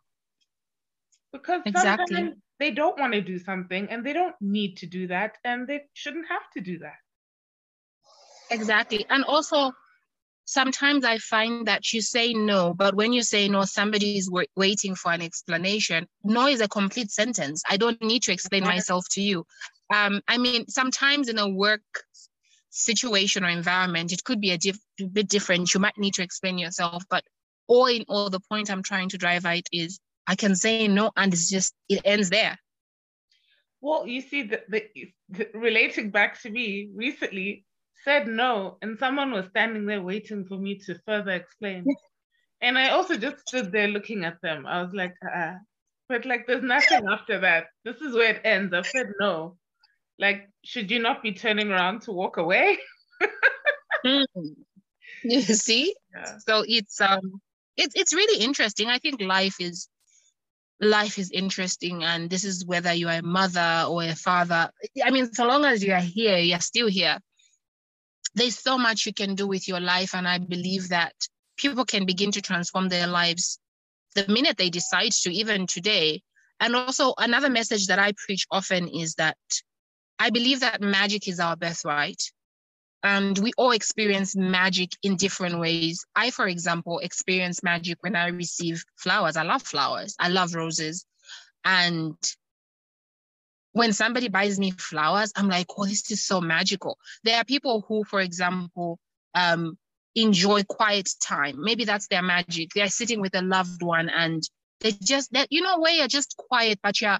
because 1.33 1.61
exactly. 1.65 2.15
sometimes 2.15 2.35
they 2.59 2.71
don't 2.71 2.97
want 2.97 3.13
to 3.13 3.21
do 3.21 3.37
something 3.39 3.89
and 3.89 4.05
they 4.05 4.13
don't 4.13 4.35
need 4.39 4.77
to 4.77 4.85
do 4.85 5.07
that 5.07 5.33
and 5.43 5.67
they 5.67 5.81
shouldn't 5.93 6.27
have 6.29 6.43
to 6.53 6.61
do 6.61 6.77
that. 6.79 6.95
Exactly. 8.51 9.05
And 9.09 9.25
also, 9.25 9.71
sometimes 10.45 11.03
I 11.03 11.17
find 11.17 11.67
that 11.67 11.91
you 11.91 12.01
say 12.01 12.33
no, 12.33 12.73
but 12.73 12.95
when 12.95 13.11
you 13.13 13.23
say 13.23 13.47
no, 13.47 13.63
somebody 13.65 14.17
is 14.17 14.27
w- 14.27 14.47
waiting 14.55 14.95
for 14.95 15.11
an 15.11 15.21
explanation. 15.21 16.07
No 16.23 16.47
is 16.47 16.61
a 16.61 16.67
complete 16.67 17.11
sentence. 17.11 17.63
I 17.69 17.77
don't 17.77 18.01
need 18.01 18.23
to 18.23 18.31
explain 18.31 18.63
myself 18.63 19.05
to 19.11 19.21
you. 19.21 19.45
Um, 19.93 20.21
I 20.27 20.37
mean, 20.37 20.67
sometimes 20.67 21.29
in 21.29 21.39
a 21.39 21.49
work 21.49 21.81
situation 22.69 23.43
or 23.43 23.49
environment, 23.49 24.11
it 24.11 24.23
could 24.23 24.39
be 24.39 24.51
a 24.51 24.57
diff- 24.57 24.79
bit 25.11 25.27
different. 25.29 25.73
You 25.73 25.79
might 25.79 25.97
need 25.97 26.13
to 26.15 26.23
explain 26.23 26.57
yourself, 26.57 27.03
but 27.09 27.23
all 27.67 27.87
in 27.87 28.03
all, 28.07 28.29
the 28.29 28.39
point 28.39 28.69
I'm 28.69 28.83
trying 28.83 29.09
to 29.09 29.17
drive 29.17 29.45
at 29.45 29.63
is 29.71 29.99
I 30.27 30.35
can 30.35 30.55
say 30.55 30.87
no, 30.87 31.11
and 31.15 31.33
it's 31.33 31.49
just 31.49 31.73
it 31.89 32.01
ends 32.05 32.29
there. 32.29 32.57
Well, 33.81 34.07
you 34.07 34.21
see, 34.21 34.43
the, 34.43 34.61
the, 34.69 34.83
the, 35.29 35.49
relating 35.53 36.09
back 36.09 36.41
to 36.43 36.49
me 36.49 36.89
recently 36.95 37.65
said 38.03 38.27
no, 38.27 38.77
and 38.81 38.97
someone 38.97 39.31
was 39.31 39.47
standing 39.47 39.85
there 39.85 40.01
waiting 40.01 40.45
for 40.45 40.57
me 40.57 40.79
to 40.85 40.97
further 41.05 41.31
explain. 41.31 41.85
and 42.61 42.77
I 42.77 42.91
also 42.91 43.17
just 43.17 43.47
stood 43.47 43.71
there 43.71 43.89
looking 43.89 44.23
at 44.23 44.41
them. 44.41 44.65
I 44.65 44.81
was 44.81 44.93
like, 44.93 45.15
uh, 45.23 45.55
but 46.07 46.25
like 46.25 46.47
there's 46.47 46.63
nothing 46.63 47.05
after 47.09 47.39
that. 47.39 47.65
This 47.83 47.97
is 47.97 48.13
where 48.13 48.35
it 48.35 48.41
ends. 48.45 48.73
I 48.73 48.83
said 48.83 49.07
no. 49.19 49.57
Like, 50.19 50.49
should 50.63 50.91
you 50.91 50.99
not 50.99 51.23
be 51.23 51.33
turning 51.33 51.71
around 51.71 52.03
to 52.03 52.11
walk 52.11 52.37
away? 52.37 52.77
mm. 54.05 54.25
You 55.23 55.41
see? 55.41 55.95
Yeah. 56.15 56.37
So 56.47 56.63
it's 56.67 57.01
um 57.01 57.41
it's 57.77 57.95
it's 57.95 58.13
really 58.13 58.43
interesting. 58.43 58.87
I 58.87 58.99
think 58.99 59.21
life 59.21 59.55
is 59.59 59.87
life 60.81 61.17
is 61.17 61.31
interesting 61.31 62.03
and 62.03 62.29
this 62.29 62.43
is 62.43 62.65
whether 62.65 62.93
you 62.93 63.07
are 63.07 63.19
a 63.19 63.23
mother 63.23 63.85
or 63.87 64.03
a 64.03 64.15
father. 64.15 64.69
I 65.03 65.11
mean, 65.11 65.33
so 65.33 65.47
long 65.47 65.65
as 65.65 65.83
you 65.83 65.93
are 65.93 65.99
here, 65.99 66.37
you're 66.37 66.59
still 66.59 66.87
here. 66.87 67.19
There's 68.35 68.57
so 68.57 68.77
much 68.77 69.05
you 69.05 69.13
can 69.13 69.35
do 69.35 69.47
with 69.47 69.67
your 69.67 69.79
life. 69.79 70.15
And 70.15 70.27
I 70.27 70.39
believe 70.39 70.89
that 70.89 71.13
people 71.57 71.85
can 71.85 72.05
begin 72.05 72.31
to 72.31 72.41
transform 72.41 72.89
their 72.89 73.07
lives 73.07 73.59
the 74.15 74.27
minute 74.27 74.57
they 74.57 74.69
decide 74.69 75.11
to, 75.11 75.31
even 75.31 75.67
today. 75.67 76.21
And 76.59 76.75
also, 76.75 77.13
another 77.17 77.49
message 77.49 77.87
that 77.87 77.99
I 77.99 78.13
preach 78.25 78.45
often 78.51 78.87
is 78.87 79.15
that 79.15 79.37
I 80.19 80.29
believe 80.29 80.61
that 80.61 80.81
magic 80.81 81.27
is 81.27 81.39
our 81.39 81.55
birthright. 81.55 82.21
And 83.03 83.37
we 83.37 83.51
all 83.57 83.71
experience 83.71 84.35
magic 84.35 84.91
in 85.03 85.17
different 85.17 85.59
ways. 85.59 86.05
I, 86.15 86.31
for 86.31 86.47
example, 86.47 86.99
experience 86.99 87.61
magic 87.61 87.97
when 88.01 88.15
I 88.15 88.29
receive 88.29 88.85
flowers. 88.95 89.35
I 89.35 89.43
love 89.43 89.61
flowers, 89.61 90.15
I 90.19 90.29
love 90.29 90.55
roses. 90.55 91.05
And 91.65 92.15
when 93.73 93.91
somebody 93.91 94.29
buys 94.29 94.59
me 94.59 94.71
flowers, 94.71 95.33
I'm 95.35 95.49
like, 95.49 95.67
oh, 95.77 95.85
this 95.85 96.09
is 96.11 96.23
so 96.23 96.39
magical. 96.39 96.97
There 97.23 97.37
are 97.37 97.43
people 97.43 97.83
who, 97.87 98.03
for 98.03 98.21
example, 98.21 98.99
um, 99.35 99.77
enjoy 100.15 100.63
quiet 100.63 101.09
time. 101.21 101.55
Maybe 101.61 101.85
that's 101.85 102.07
their 102.07 102.21
magic. 102.21 102.69
They're 102.73 102.87
sitting 102.87 103.19
with 103.19 103.35
a 103.35 103.41
loved 103.41 103.81
one 103.81 104.09
and 104.09 104.43
they 104.79 104.91
just 104.91 105.31
that 105.33 105.47
you 105.49 105.61
know 105.61 105.79
where 105.79 105.93
you're 105.93 106.07
just 106.07 106.35
quiet, 106.37 106.79
but 106.83 107.01
you're 107.01 107.19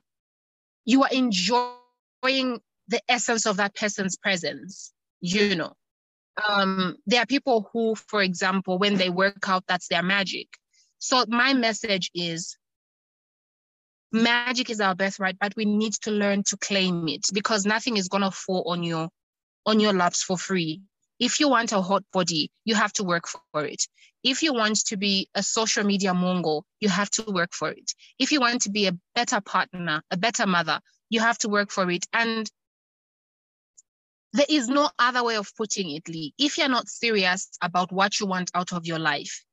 you 0.86 1.04
are 1.04 1.10
enjoying 1.12 2.60
the 2.88 3.02
essence 3.08 3.46
of 3.46 3.58
that 3.58 3.74
person's 3.74 4.18
presence, 4.18 4.92
you 5.24 5.56
know. 5.56 5.74
Um, 6.48 6.98
there 7.06 7.22
are 7.22 7.26
people 7.26 7.70
who, 7.72 7.96
for 7.96 8.22
example, 8.22 8.78
when 8.78 8.96
they 8.96 9.10
work 9.10 9.48
out, 9.48 9.64
that's 9.68 9.88
their 9.88 10.04
magic. 10.04 10.48
So 10.98 11.26
my 11.28 11.54
message 11.54 12.12
is 12.14 12.58
magic 14.12 14.70
is 14.70 14.82
our 14.82 14.96
birthright, 14.96 15.38
but 15.40 15.56
we 15.56 15.66
need 15.66 15.94
to 16.04 16.12
learn 16.12 16.44
to 16.44 16.58
claim 16.58 17.08
it 17.08 17.26
because 17.34 17.66
nothing 17.66 17.98
is 17.98 18.10
gonna 18.10 18.32
fall 18.32 18.64
on 18.68 18.84
your 18.84 19.10
on 19.66 19.80
your 19.80 19.94
laps 19.94 20.24
for 20.24 20.38
free. 20.38 20.82
If 21.20 21.40
you 21.40 21.48
want 21.48 21.72
a 21.72 21.82
hot 21.82 22.04
body, 22.12 22.52
you 22.66 22.76
have 22.76 22.92
to 22.94 23.04
work 23.04 23.26
for 23.28 23.66
it. 23.66 23.84
If 24.24 24.44
you 24.44 24.54
want 24.54 24.78
to 24.88 24.98
be 24.98 25.30
a 25.36 25.44
social 25.44 25.84
media 25.84 26.14
mongol, 26.14 26.66
you 26.82 26.90
have 26.90 27.10
to 27.12 27.24
work 27.32 27.54
for 27.54 27.70
it. 27.70 27.92
If 28.20 28.32
you 28.32 28.42
want 28.42 28.62
to 28.64 28.72
be 28.72 28.88
a 28.88 28.98
better 29.16 29.40
partner, 29.40 30.02
a 30.12 30.18
better 30.18 30.48
mother, 30.48 30.80
you 31.10 31.22
have 31.22 31.38
to 31.40 31.50
work 31.50 31.72
for 31.72 31.90
it. 31.92 32.06
And 32.12 32.50
there 34.34 34.46
is 34.50 34.68
no 34.68 34.90
other 34.98 35.24
way 35.24 35.38
of 35.38 35.56
putting 35.56 35.92
it, 35.92 36.08
Lee. 36.10 36.34
If 36.38 36.58
you're 36.58 36.68
not 36.68 36.90
serious 36.90 37.50
about 37.62 37.92
what 37.92 38.20
you 38.20 38.26
want 38.26 38.52
out 38.56 38.74
of 38.74 38.86
your 38.86 39.00
life, 39.00 39.44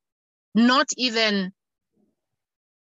not 0.54 0.88
even 0.96 1.52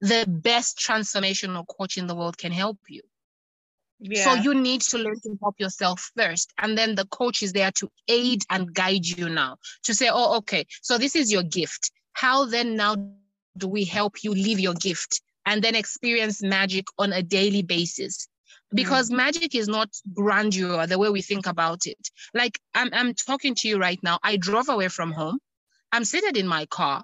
the 0.02 0.26
best 0.28 0.78
transformational 0.78 1.66
coach 1.68 1.98
in 1.98 2.08
the 2.08 2.16
world 2.16 2.38
can 2.38 2.52
help 2.52 2.78
you. 2.90 3.02
Yeah. 4.00 4.24
So 4.24 4.34
you 4.34 4.54
need 4.54 4.82
to 4.82 4.98
learn 4.98 5.20
to 5.22 5.38
help 5.42 5.56
yourself 5.58 6.12
first. 6.18 6.52
And 6.58 6.78
then 6.78 6.96
the 6.96 7.06
coach 7.06 7.42
is 7.42 7.54
there 7.54 7.72
to 7.72 7.90
aid 8.10 8.44
and 8.50 8.74
guide 8.74 9.06
you 9.06 9.30
now 9.30 9.58
to 9.84 9.94
say, 9.94 10.10
oh, 10.12 10.38
okay, 10.38 10.66
so 10.82 10.98
this 10.98 11.16
is 11.16 11.32
your 11.32 11.44
gift. 11.44 11.92
How 12.12 12.46
then 12.46 12.76
now 12.76 12.96
do 13.58 13.68
we 13.68 13.86
help 13.86 14.22
you 14.22 14.34
live 14.34 14.60
your 14.60 14.74
gift 14.74 15.22
and 15.46 15.64
then 15.64 15.76
experience 15.76 16.44
magic 16.44 16.86
on 16.98 17.14
a 17.14 17.24
daily 17.24 17.62
basis? 17.62 18.28
Because 18.76 19.10
mm. 19.10 19.16
magic 19.16 19.56
is 19.56 19.68
not 19.68 19.90
grandeur 20.14 20.86
the 20.86 21.00
way 21.00 21.10
we 21.10 21.22
think 21.22 21.48
about 21.48 21.88
it. 21.88 22.10
Like 22.34 22.60
I'm, 22.76 22.90
I'm 22.94 23.14
talking 23.14 23.56
to 23.56 23.68
you 23.68 23.80
right 23.80 24.00
now. 24.04 24.20
I 24.22 24.38
drove 24.38 24.70
away 24.70 24.90
from 24.90 25.12
home. 25.12 25.40
I'm 25.92 26.06
seated 26.06 26.38
in 26.38 26.48
my 26.48 26.66
car 26.68 27.04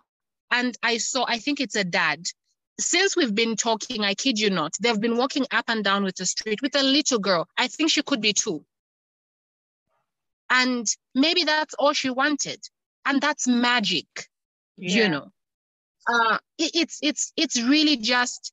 and 0.51 0.77
I 0.83 0.97
saw, 0.97 1.25
I 1.27 1.39
think 1.39 1.59
it's 1.59 1.75
a 1.75 1.83
dad 1.83 2.25
since 2.81 3.15
we've 3.15 3.33
been 3.33 3.55
talking, 3.55 4.03
I 4.03 4.13
kid 4.13 4.39
you 4.39 4.49
not, 4.49 4.75
they've 4.81 4.99
been 4.99 5.17
walking 5.17 5.45
up 5.51 5.65
and 5.67 5.83
down 5.83 6.03
with 6.03 6.15
the 6.15 6.25
street 6.25 6.61
with 6.61 6.75
a 6.75 6.83
little 6.83 7.19
girl. 7.19 7.47
I 7.57 7.67
think 7.67 7.91
she 7.91 8.01
could 8.01 8.21
be 8.21 8.33
two. 8.33 8.65
And 10.49 10.85
maybe 11.15 11.43
that's 11.43 11.73
all 11.75 11.93
she 11.93 12.09
wanted. 12.09 12.59
And 13.05 13.21
that's 13.21 13.47
magic, 13.47 14.27
yeah. 14.77 15.03
you 15.03 15.09
know. 15.09 15.31
Uh, 16.11 16.39
it, 16.57 16.71
it's 16.73 16.99
it's 17.01 17.31
it's 17.37 17.61
really 17.61 17.95
just 17.95 18.51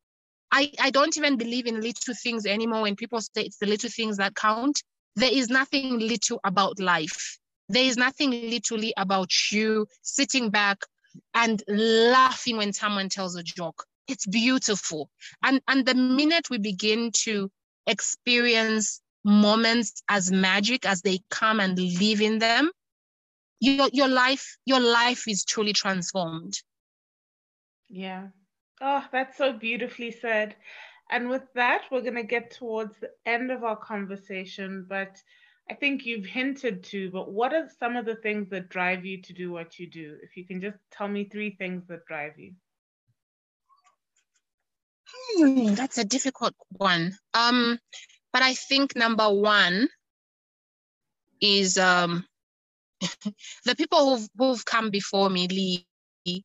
I, 0.50 0.72
I 0.80 0.90
don't 0.90 1.16
even 1.16 1.36
believe 1.36 1.66
in 1.66 1.80
little 1.80 2.14
things 2.14 2.46
anymore 2.46 2.82
when 2.82 2.96
people 2.96 3.20
say 3.20 3.42
it's 3.42 3.58
the 3.58 3.66
little 3.66 3.90
things 3.90 4.16
that 4.16 4.34
count. 4.34 4.82
There 5.16 5.32
is 5.32 5.48
nothing 5.48 5.98
little 5.98 6.40
about 6.44 6.78
life. 6.78 7.38
There 7.68 7.84
is 7.84 7.96
nothing 7.96 8.30
literally 8.30 8.94
about 8.96 9.30
you 9.50 9.86
sitting 10.02 10.50
back 10.50 10.78
and 11.34 11.62
laughing 11.68 12.56
when 12.56 12.72
someone 12.72 13.08
tells 13.08 13.36
a 13.36 13.42
joke 13.42 13.84
it's 14.08 14.26
beautiful. 14.26 15.10
And, 15.44 15.60
and 15.68 15.86
the 15.86 15.94
minute 15.94 16.48
we 16.50 16.58
begin 16.58 17.12
to 17.24 17.50
experience 17.86 19.00
moments 19.24 20.02
as 20.08 20.32
magic 20.32 20.86
as 20.86 21.02
they 21.02 21.20
come 21.30 21.60
and 21.60 21.78
live 21.78 22.20
in 22.20 22.38
them, 22.38 22.70
your, 23.60 23.88
your 23.92 24.08
life, 24.08 24.56
your 24.64 24.80
life 24.80 25.28
is 25.28 25.44
truly 25.44 25.72
transformed. 25.74 26.54
Yeah. 27.88 28.28
Oh, 28.80 29.04
that's 29.12 29.36
so 29.36 29.52
beautifully 29.52 30.10
said. 30.10 30.54
And 31.10 31.28
with 31.28 31.42
that, 31.54 31.82
we're 31.90 32.02
going 32.02 32.14
to 32.14 32.22
get 32.22 32.50
towards 32.50 32.94
the 32.98 33.10
end 33.26 33.50
of 33.50 33.64
our 33.64 33.76
conversation. 33.76 34.86
But 34.88 35.16
I 35.70 35.74
think 35.74 36.06
you've 36.06 36.26
hinted 36.26 36.84
to, 36.84 37.10
but 37.10 37.30
what 37.30 37.52
are 37.52 37.68
some 37.78 37.96
of 37.96 38.04
the 38.04 38.16
things 38.16 38.50
that 38.50 38.68
drive 38.68 39.04
you 39.04 39.20
to 39.22 39.32
do 39.32 39.50
what 39.50 39.78
you 39.78 39.90
do? 39.90 40.16
If 40.22 40.36
you 40.36 40.46
can 40.46 40.60
just 40.60 40.78
tell 40.90 41.08
me 41.08 41.24
three 41.24 41.56
things 41.56 41.84
that 41.88 42.06
drive 42.06 42.38
you. 42.38 42.52
Hmm, 45.10 45.74
that's 45.74 45.98
a 45.98 46.04
difficult 46.04 46.54
one. 46.76 47.16
Um, 47.34 47.78
but 48.32 48.42
I 48.42 48.54
think 48.54 48.94
number 48.94 49.28
one 49.32 49.88
is 51.40 51.78
um, 51.78 52.26
the 53.64 53.76
people 53.76 54.16
who've, 54.16 54.28
who've 54.36 54.64
come 54.64 54.90
before 54.90 55.30
me, 55.30 55.48
Lee, 55.48 56.44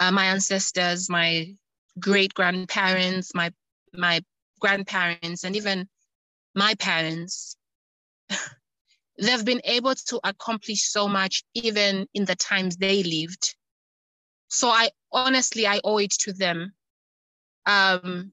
uh, 0.00 0.10
my 0.10 0.26
ancestors, 0.26 1.08
my 1.08 1.54
great 1.98 2.34
grandparents, 2.34 3.34
my 3.34 3.52
my 3.92 4.20
grandparents, 4.60 5.44
and 5.44 5.56
even 5.56 5.88
my 6.54 6.74
parents. 6.74 7.56
They've 9.18 9.44
been 9.44 9.60
able 9.64 9.94
to 9.94 10.20
accomplish 10.24 10.90
so 10.90 11.06
much 11.06 11.44
even 11.54 12.06
in 12.14 12.24
the 12.24 12.34
times 12.34 12.76
they 12.76 13.02
lived. 13.02 13.54
So 14.48 14.68
I 14.68 14.90
honestly 15.12 15.66
I 15.66 15.80
owe 15.84 15.98
it 15.98 16.12
to 16.20 16.32
them 16.32 16.72
um, 17.66 18.32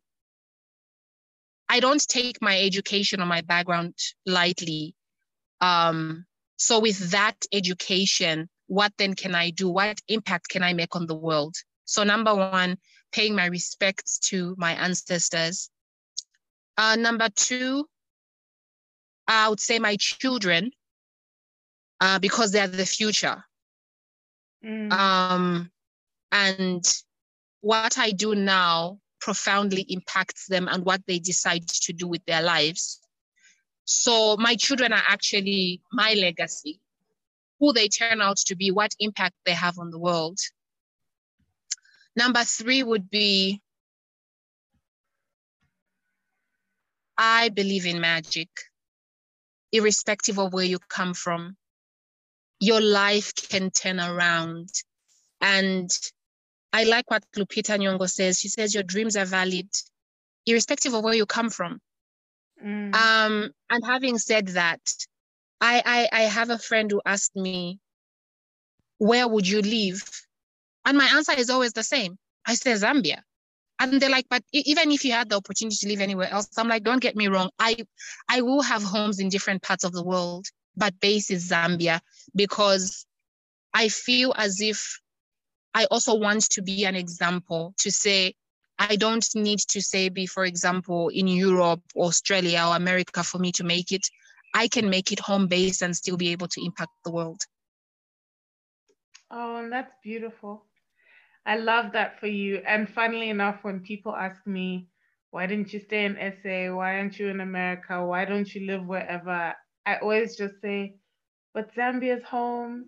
I 1.68 1.80
don't 1.80 2.06
take 2.08 2.42
my 2.42 2.60
education 2.60 3.22
or 3.22 3.26
my 3.26 3.42
background 3.42 3.96
lightly. 4.26 4.96
Um, 5.62 6.26
so 6.58 6.80
with 6.80 7.12
that 7.12 7.36
education, 7.52 8.50
what 8.68 8.94
then 8.98 9.14
can 9.14 9.36
I 9.36 9.52
do? 9.52 9.70
What 9.70 10.00
impact 10.08 10.50
can 10.50 10.64
I 10.64 10.74
make 10.74 10.96
on 10.96 11.06
the 11.06 11.16
world? 11.16 11.56
So 11.86 12.04
number 12.04 12.36
one, 12.36 12.78
paying 13.12 13.36
my 13.36 13.46
respects 13.46 14.20
to 14.20 14.56
my 14.58 14.74
ancestors. 14.74 15.70
Uh, 16.78 16.96
number 16.96 17.30
two, 17.30 17.86
I 19.28 19.50
would 19.50 19.60
say 19.60 19.80
my 19.80 19.96
children, 19.98 20.72
uh, 22.00 22.20
because 22.20 22.52
they're 22.52 22.68
the 22.68 22.86
future. 22.86 23.44
Mm. 24.66 24.92
Um, 24.92 25.72
and 26.32 26.84
what 27.62 27.98
I 27.98 28.12
do 28.12 28.36
now 28.36 29.00
profoundly 29.20 29.86
impacts 29.90 30.48
them 30.48 30.68
and 30.70 30.86
what 30.86 31.02
they 31.08 31.20
decide 31.20 31.68
to 31.68 31.94
do 31.94 32.08
with 32.08 32.24
their 32.26 32.42
lives. 32.42 33.00
So 33.86 34.38
my 34.38 34.56
children 34.56 34.94
are 34.94 35.04
actually 35.08 35.82
my 35.92 36.14
legacy, 36.14 36.80
who 37.60 37.74
they 37.74 37.88
turn 37.88 38.22
out 38.22 38.38
to 38.38 38.56
be, 38.56 38.72
what 38.72 38.94
impact 39.00 39.36
they 39.46 39.54
have 39.54 39.78
on 39.80 39.92
the 39.92 40.00
world. 40.00 40.40
Number 42.16 42.44
three 42.44 42.84
would 42.84 43.10
be 43.10 43.62
I 47.18 47.50
believe 47.50 47.86
in 47.86 48.00
magic, 48.00 48.50
irrespective 49.74 50.40
of 50.40 50.54
where 50.54 50.64
you 50.66 50.80
come 50.80 51.14
from. 51.14 51.58
Your 52.62 52.80
life 52.80 53.34
can 53.36 53.72
turn 53.72 54.00
around. 54.00 54.70
And 55.42 55.90
I 56.72 56.86
like 56.86 57.12
what 57.12 57.26
Lupita 57.36 57.78
Nyong'o 57.78 58.10
says. 58.10 58.40
She 58.40 58.48
says 58.48 58.74
your 58.74 58.84
dreams 58.84 59.18
are 59.18 59.26
valid, 59.26 59.68
irrespective 60.46 60.94
of 60.94 61.04
where 61.04 61.14
you 61.14 61.26
come 61.26 61.50
from. 61.50 61.82
Mm. 62.64 62.96
Um, 62.96 63.52
and 63.70 63.86
having 63.86 64.18
said 64.18 64.48
that, 64.50 64.82
I, 65.62 65.82
I 65.86 66.22
I 66.22 66.22
have 66.24 66.50
a 66.50 66.58
friend 66.58 66.90
who 66.90 67.02
asked 67.06 67.36
me, 67.36 67.80
"Where 68.98 69.28
would 69.28 69.48
you 69.48 69.62
live?" 69.62 70.04
And 70.90 70.98
my 70.98 71.06
answer 71.06 71.34
is 71.38 71.52
always 71.52 71.74
the 71.74 71.84
same. 71.84 72.18
I 72.48 72.56
say 72.56 72.74
Zambia. 72.74 73.22
and 73.80 74.02
they're 74.02 74.10
like, 74.10 74.28
but 74.30 74.44
even 74.54 74.92
if 74.92 75.06
you 75.06 75.14
had 75.14 75.30
the 75.30 75.38
opportunity 75.38 75.78
to 75.78 75.88
live 75.88 76.02
anywhere 76.02 76.30
else, 76.32 76.50
I'm 76.58 76.68
like, 76.68 76.84
don't 76.84 77.02
get 77.02 77.16
me 77.16 77.28
wrong. 77.30 77.52
I 77.60 77.78
I 78.28 78.42
will 78.42 78.64
have 78.64 78.84
homes 78.84 79.20
in 79.20 79.30
different 79.30 79.62
parts 79.62 79.84
of 79.86 79.94
the 79.94 80.04
world, 80.04 80.48
but 80.76 81.00
base 81.00 81.30
is 81.32 81.50
Zambia 81.52 82.02
because 82.36 83.06
I 83.74 83.90
feel 83.90 84.34
as 84.38 84.62
if 84.62 85.00
I 85.76 85.86
also 85.86 86.16
want 86.16 86.50
to 86.52 86.64
be 86.64 86.86
an 86.86 86.96
example 86.96 87.76
to 87.80 87.92
say 87.92 88.34
I 88.80 88.96
don't 88.96 89.28
need 89.36 89.60
to 89.70 89.82
say 89.82 90.10
be, 90.10 90.26
for 90.26 90.46
example, 90.46 91.10
in 91.10 91.28
Europe, 91.28 91.84
Australia, 91.96 92.66
or 92.68 92.76
America 92.76 93.24
for 93.24 93.38
me 93.40 93.52
to 93.54 93.64
make 93.64 93.92
it. 93.92 94.10
I 94.56 94.68
can 94.70 94.90
make 94.90 95.12
it 95.12 95.20
home 95.20 95.48
based 95.48 95.84
and 95.84 95.96
still 95.96 96.18
be 96.18 96.30
able 96.30 96.48
to 96.50 96.66
impact 96.66 96.92
the 97.06 97.12
world. 97.12 97.42
Oh, 99.32 99.58
and 99.58 99.72
that's 99.72 99.94
beautiful. 100.04 100.66
I 101.46 101.58
love 101.58 101.94
that 101.94 102.20
for 102.20 102.28
you. 102.28 102.62
And 102.68 102.90
funnily 102.90 103.30
enough, 103.30 103.64
when 103.64 103.80
people 103.80 104.16
ask 104.16 104.46
me, 104.46 104.88
why 105.32 105.46
didn't 105.46 105.74
you 105.74 105.80
stay 105.80 106.06
in 106.06 106.16
SA? 106.16 106.76
Why 106.76 106.98
aren't 106.98 107.20
you 107.20 107.28
in 107.30 107.40
America? 107.40 108.06
Why 108.06 108.26
don't 108.26 108.54
you 108.54 108.66
live 108.66 108.86
wherever? 108.86 109.54
I 109.86 109.98
always 109.98 110.36
just 110.36 110.62
say, 110.62 110.96
but 111.54 111.74
Zambia's 111.76 112.24
home. 112.24 112.86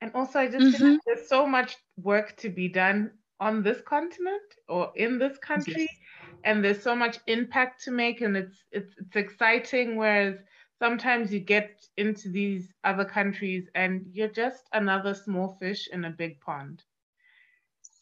And 0.00 0.10
also, 0.14 0.40
I 0.40 0.48
just 0.48 0.76
mm-hmm. 0.76 0.96
there's 1.06 1.28
so 1.28 1.46
much 1.46 1.76
work 1.96 2.36
to 2.38 2.50
be 2.50 2.68
done 2.68 3.12
on 3.40 3.62
this 3.62 3.80
continent 3.80 4.42
or 4.68 4.92
in 4.96 5.18
this 5.18 5.38
country, 5.38 5.82
yes. 5.82 6.38
and 6.44 6.64
there's 6.64 6.82
so 6.82 6.94
much 6.94 7.18
impact 7.26 7.82
to 7.84 7.90
make, 7.90 8.20
and 8.20 8.36
it's 8.36 8.64
it's 8.70 8.94
it's 8.98 9.16
exciting. 9.16 9.96
Whereas 9.96 10.36
sometimes 10.78 11.32
you 11.32 11.40
get 11.40 11.86
into 11.96 12.28
these 12.28 12.72
other 12.84 13.04
countries 13.04 13.68
and 13.74 14.04
you're 14.12 14.28
just 14.28 14.68
another 14.72 15.14
small 15.14 15.56
fish 15.60 15.88
in 15.92 16.04
a 16.04 16.10
big 16.10 16.38
pond 16.40 16.82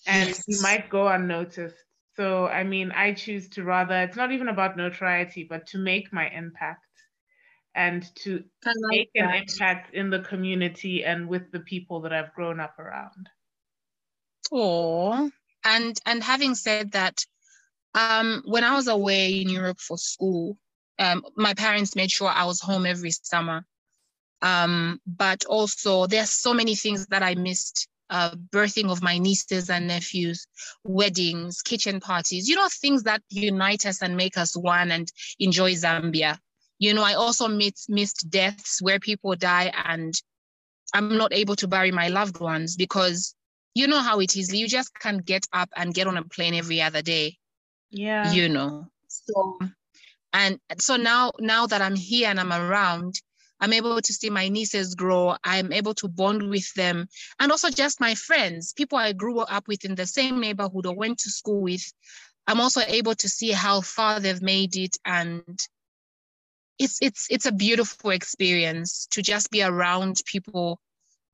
and 0.06 0.28
yes. 0.28 0.44
you 0.46 0.60
might 0.62 0.88
go 0.88 1.08
unnoticed. 1.08 1.76
So, 2.16 2.46
I 2.46 2.64
mean, 2.64 2.92
I 2.92 3.14
choose 3.14 3.48
to 3.50 3.64
rather, 3.64 4.02
it's 4.02 4.16
not 4.16 4.32
even 4.32 4.48
about 4.48 4.76
notoriety, 4.76 5.46
but 5.48 5.66
to 5.68 5.78
make 5.78 6.12
my 6.12 6.28
impact 6.28 6.84
and 7.74 8.04
to 8.16 8.44
like 8.64 8.76
make 8.90 9.10
that. 9.14 9.24
an 9.24 9.34
impact 9.42 9.94
in 9.94 10.10
the 10.10 10.20
community 10.20 11.04
and 11.04 11.26
with 11.28 11.50
the 11.52 11.60
people 11.60 12.00
that 12.00 12.12
I've 12.12 12.34
grown 12.34 12.60
up 12.60 12.78
around. 12.78 13.28
Oh, 14.50 15.30
and 15.64 15.98
and 16.04 16.22
having 16.22 16.54
said 16.54 16.92
that, 16.92 17.24
um, 17.94 18.42
when 18.44 18.64
I 18.64 18.74
was 18.74 18.88
away 18.88 19.40
in 19.40 19.48
Europe 19.48 19.80
for 19.80 19.96
school, 19.96 20.58
um, 20.98 21.24
my 21.36 21.54
parents 21.54 21.96
made 21.96 22.10
sure 22.10 22.28
I 22.28 22.44
was 22.44 22.60
home 22.60 22.84
every 22.84 23.12
summer. 23.12 23.64
Um, 24.42 25.00
but 25.06 25.44
also, 25.46 26.06
there 26.06 26.22
are 26.22 26.26
so 26.26 26.52
many 26.52 26.74
things 26.74 27.06
that 27.06 27.22
I 27.22 27.34
missed 27.36 27.88
uh, 28.12 28.34
birthing 28.52 28.90
of 28.90 29.02
my 29.02 29.16
nieces 29.16 29.70
and 29.70 29.88
nephews, 29.88 30.46
weddings, 30.84 31.62
kitchen 31.62 31.98
parties, 31.98 32.46
you 32.46 32.54
know, 32.54 32.68
things 32.70 33.04
that 33.04 33.22
unite 33.30 33.86
us 33.86 34.02
and 34.02 34.16
make 34.16 34.36
us 34.36 34.54
one 34.54 34.92
and 34.92 35.10
enjoy 35.40 35.72
Zambia. 35.72 36.38
You 36.78 36.92
know, 36.92 37.02
I 37.02 37.14
also 37.14 37.48
missed, 37.48 37.88
missed 37.88 38.28
deaths 38.28 38.82
where 38.82 39.00
people 39.00 39.34
die 39.34 39.72
and 39.86 40.12
I'm 40.92 41.16
not 41.16 41.32
able 41.32 41.56
to 41.56 41.66
bury 41.66 41.90
my 41.90 42.08
loved 42.08 42.38
ones 42.38 42.76
because 42.76 43.34
you 43.74 43.86
know 43.86 44.00
how 44.00 44.20
it 44.20 44.36
is. 44.36 44.52
You 44.52 44.68
just 44.68 44.92
can't 44.98 45.24
get 45.24 45.46
up 45.54 45.70
and 45.74 45.94
get 45.94 46.06
on 46.06 46.18
a 46.18 46.24
plane 46.24 46.54
every 46.54 46.82
other 46.82 47.00
day. 47.00 47.38
Yeah. 47.90 48.30
You 48.30 48.50
know. 48.50 48.88
So 49.08 49.58
and 50.34 50.58
so 50.78 50.96
now 50.96 51.32
now 51.38 51.66
that 51.66 51.80
I'm 51.80 51.96
here 51.96 52.28
and 52.28 52.38
I'm 52.38 52.52
around, 52.52 53.14
I'm 53.62 53.72
able 53.72 54.00
to 54.02 54.12
see 54.12 54.28
my 54.28 54.48
nieces 54.48 54.96
grow. 54.96 55.36
I'm 55.44 55.72
able 55.72 55.94
to 55.94 56.08
bond 56.08 56.50
with 56.50 56.74
them. 56.74 57.06
And 57.38 57.52
also 57.52 57.70
just 57.70 58.00
my 58.00 58.16
friends, 58.16 58.72
people 58.72 58.98
I 58.98 59.12
grew 59.12 59.38
up 59.38 59.68
with 59.68 59.84
in 59.84 59.94
the 59.94 60.04
same 60.04 60.40
neighborhood 60.40 60.84
or 60.84 60.96
went 60.96 61.18
to 61.20 61.30
school 61.30 61.62
with. 61.62 61.84
I'm 62.48 62.60
also 62.60 62.80
able 62.80 63.14
to 63.14 63.28
see 63.28 63.52
how 63.52 63.80
far 63.80 64.18
they've 64.18 64.42
made 64.42 64.76
it. 64.76 64.96
And 65.04 65.60
it's 66.80 66.98
it's 67.00 67.28
it's 67.30 67.46
a 67.46 67.52
beautiful 67.52 68.10
experience 68.10 69.06
to 69.12 69.22
just 69.22 69.52
be 69.52 69.62
around 69.62 70.20
people 70.26 70.80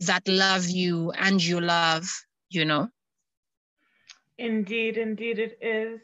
that 0.00 0.28
love 0.28 0.68
you 0.68 1.10
and 1.12 1.42
you 1.42 1.62
love, 1.62 2.10
you 2.50 2.66
know. 2.66 2.90
Indeed, 4.36 4.98
indeed 4.98 5.38
it 5.38 5.58
is. 5.62 6.00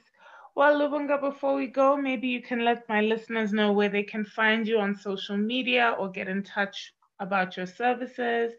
Well, 0.56 0.78
Lubunga, 0.78 1.20
before 1.20 1.54
we 1.56 1.66
go, 1.66 1.96
maybe 1.96 2.28
you 2.28 2.40
can 2.40 2.64
let 2.64 2.88
my 2.88 3.00
listeners 3.00 3.52
know 3.52 3.72
where 3.72 3.88
they 3.88 4.04
can 4.04 4.24
find 4.24 4.68
you 4.68 4.78
on 4.78 4.94
social 4.94 5.36
media 5.36 5.96
or 5.98 6.10
get 6.10 6.28
in 6.28 6.44
touch 6.44 6.94
about 7.18 7.56
your 7.56 7.66
services. 7.66 8.52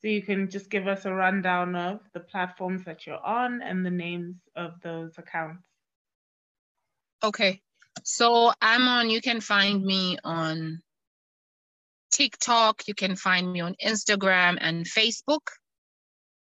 So 0.00 0.08
you 0.08 0.22
can 0.22 0.48
just 0.48 0.70
give 0.70 0.86
us 0.86 1.04
a 1.04 1.12
rundown 1.12 1.76
of 1.76 2.00
the 2.14 2.20
platforms 2.20 2.84
that 2.84 3.06
you're 3.06 3.24
on 3.24 3.62
and 3.62 3.84
the 3.84 3.90
names 3.90 4.36
of 4.56 4.80
those 4.82 5.12
accounts. 5.18 5.64
Okay. 7.22 7.60
So 8.02 8.52
I'm 8.60 8.88
on, 8.88 9.10
you 9.10 9.20
can 9.20 9.40
find 9.40 9.82
me 9.84 10.18
on 10.24 10.80
TikTok, 12.12 12.86
you 12.86 12.94
can 12.94 13.16
find 13.16 13.52
me 13.52 13.60
on 13.60 13.74
Instagram 13.84 14.58
and 14.60 14.86
Facebook. 14.86 15.48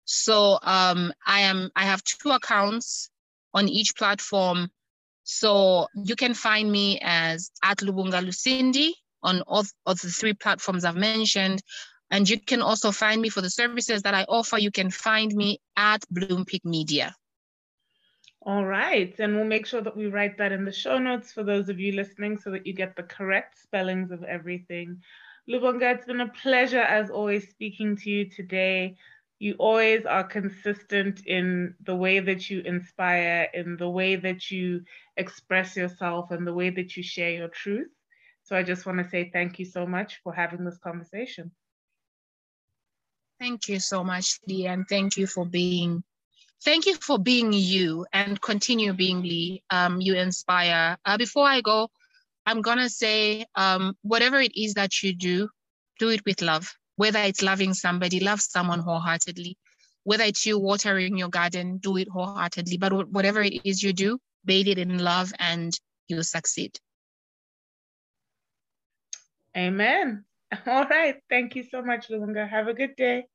So 0.05 0.57
um, 0.63 1.13
I 1.25 1.41
am 1.41 1.69
I 1.75 1.83
have 1.83 2.03
two 2.03 2.31
accounts 2.31 3.09
on 3.53 3.69
each 3.69 3.95
platform. 3.95 4.69
So 5.31 5.85
you 5.93 6.15
can 6.15 6.33
find 6.33 6.71
me 6.71 6.99
as 7.03 7.51
at 7.63 7.77
Lubunga 7.77 8.19
Lucindi 8.25 8.93
on 9.21 9.41
all 9.43 9.63
of 9.85 9.99
the 9.99 10.09
three 10.09 10.33
platforms 10.33 10.83
I've 10.83 10.95
mentioned. 10.95 11.61
And 12.09 12.27
you 12.27 12.39
can 12.39 12.63
also 12.63 12.91
find 12.91 13.21
me 13.21 13.29
for 13.29 13.41
the 13.41 13.49
services 13.51 14.01
that 14.01 14.15
I 14.15 14.23
offer. 14.27 14.57
You 14.57 14.71
can 14.71 14.89
find 14.89 15.31
me 15.31 15.59
at 15.77 16.03
Bloompeak 16.11 16.65
Media. 16.65 17.15
All 18.41 18.65
right. 18.65 19.13
And 19.19 19.35
we'll 19.35 19.45
make 19.45 19.67
sure 19.67 19.81
that 19.81 19.95
we 19.95 20.07
write 20.07 20.39
that 20.39 20.51
in 20.51 20.65
the 20.65 20.71
show 20.71 20.97
notes 20.97 21.31
for 21.31 21.43
those 21.43 21.69
of 21.69 21.79
you 21.79 21.91
listening 21.91 22.35
so 22.35 22.49
that 22.49 22.65
you 22.65 22.73
get 22.73 22.95
the 22.95 23.03
correct 23.03 23.59
spellings 23.61 24.09
of 24.09 24.23
everything. 24.23 24.99
Lubunga, 25.47 25.93
it's 25.93 26.05
been 26.07 26.21
a 26.21 26.29
pleasure 26.29 26.81
as 26.81 27.11
always 27.11 27.47
speaking 27.47 27.95
to 27.97 28.09
you 28.09 28.27
today 28.27 28.97
you 29.39 29.55
always 29.59 30.05
are 30.05 30.23
consistent 30.23 31.25
in 31.25 31.75
the 31.83 31.95
way 31.95 32.19
that 32.19 32.49
you 32.49 32.61
inspire, 32.61 33.47
in 33.53 33.77
the 33.77 33.89
way 33.89 34.15
that 34.17 34.51
you 34.51 34.83
express 35.17 35.75
yourself, 35.77 36.31
and 36.31 36.45
the 36.47 36.53
way 36.53 36.69
that 36.71 36.95
you 36.97 37.03
share 37.03 37.31
your 37.31 37.49
truth. 37.49 37.89
So 38.43 38.55
I 38.55 38.63
just 38.63 38.85
want 38.85 38.99
to 38.99 39.09
say 39.09 39.29
thank 39.31 39.59
you 39.59 39.65
so 39.65 39.85
much 39.87 40.21
for 40.23 40.33
having 40.33 40.65
this 40.65 40.79
conversation. 40.79 41.51
Thank 43.39 43.69
you 43.69 43.79
so 43.79 44.03
much, 44.03 44.39
Lee, 44.47 44.67
and 44.67 44.85
thank 44.87 45.17
you 45.17 45.27
for 45.27 45.45
being 45.45 46.03
thank 46.63 46.85
you 46.87 46.95
for 46.95 47.13
being 47.19 47.53
you 47.53 48.05
and 48.13 48.41
continue 48.41 48.93
being 48.93 49.21
Lee. 49.21 49.63
Um, 49.69 50.01
you 50.01 50.15
inspire. 50.15 50.97
Uh, 51.05 51.17
before 51.17 51.45
I 51.47 51.61
go, 51.61 51.89
I'm 52.45 52.61
gonna 52.61 52.89
say 52.89 53.45
um, 53.55 53.95
whatever 54.01 54.39
it 54.39 54.53
is 54.55 54.75
that 54.75 55.03
you 55.03 55.13
do, 55.15 55.49
do 55.99 56.09
it 56.09 56.25
with 56.25 56.41
love 56.41 56.78
whether 56.99 57.19
it's 57.19 57.41
loving 57.41 57.73
somebody, 57.73 58.19
love 58.19 58.41
someone 58.41 58.79
wholeheartedly. 58.79 59.55
Whether 60.03 60.25
it's 60.25 60.45
you 60.45 60.59
watering 60.59 61.17
your 61.17 61.29
garden, 61.29 61.77
do 61.77 61.95
it 61.95 62.09
wholeheartedly. 62.09 62.77
But 62.77 63.09
whatever 63.09 63.41
it 63.41 63.53
is 63.63 63.81
you 63.81 63.93
do, 63.93 64.19
bathe 64.43 64.67
it 64.67 64.77
in 64.77 64.97
love 64.97 65.31
and 65.39 65.71
you'll 66.09 66.25
succeed. 66.25 66.77
Amen. 69.55 70.25
All 70.67 70.83
right. 70.87 71.15
Thank 71.29 71.55
you 71.55 71.63
so 71.63 71.81
much, 71.81 72.09
Lubunga. 72.09 72.49
Have 72.49 72.67
a 72.67 72.73
good 72.73 72.97
day. 72.97 73.27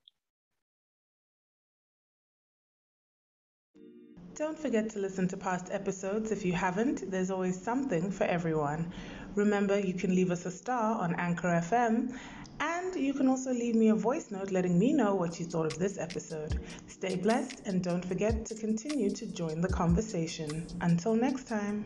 Don't 4.35 4.59
forget 4.59 4.91
to 4.91 4.99
listen 4.99 5.27
to 5.29 5.39
past 5.39 5.69
episodes. 5.73 6.33
If 6.33 6.45
you 6.45 6.53
haven't, 6.53 7.11
there's 7.11 7.31
always 7.31 7.59
something 7.59 8.11
for 8.11 8.25
everyone. 8.25 8.93
Remember, 9.35 9.79
you 9.79 9.95
can 9.95 10.15
leave 10.15 10.31
us 10.31 10.47
a 10.47 10.51
star 10.51 11.01
on 11.01 11.15
Anchor 11.17 11.49
FM 11.49 12.17
and 12.61 12.95
you 12.95 13.13
can 13.13 13.29
also 13.29 13.53
leave 13.53 13.75
me 13.75 13.89
a 13.89 13.95
voice 13.95 14.31
note 14.31 14.53
letting 14.53 14.79
me 14.79 14.93
know 14.93 15.15
what 15.15 15.41
you 15.41 15.47
thought 15.47 15.67
of 15.67 15.79
this 15.79 15.99
episode. 15.99 16.61
Stay 16.87 17.17
blessed 17.17 17.63
and 17.67 17.83
don't 17.83 18.05
forget 18.05 18.47
to 18.47 18.55
continue 18.55 19.11
to 19.11 19.27
join 19.27 19.61
the 19.61 19.69
conversation. 19.69 20.67
Until 20.81 21.15
next 21.17 21.49
time. 21.49 21.85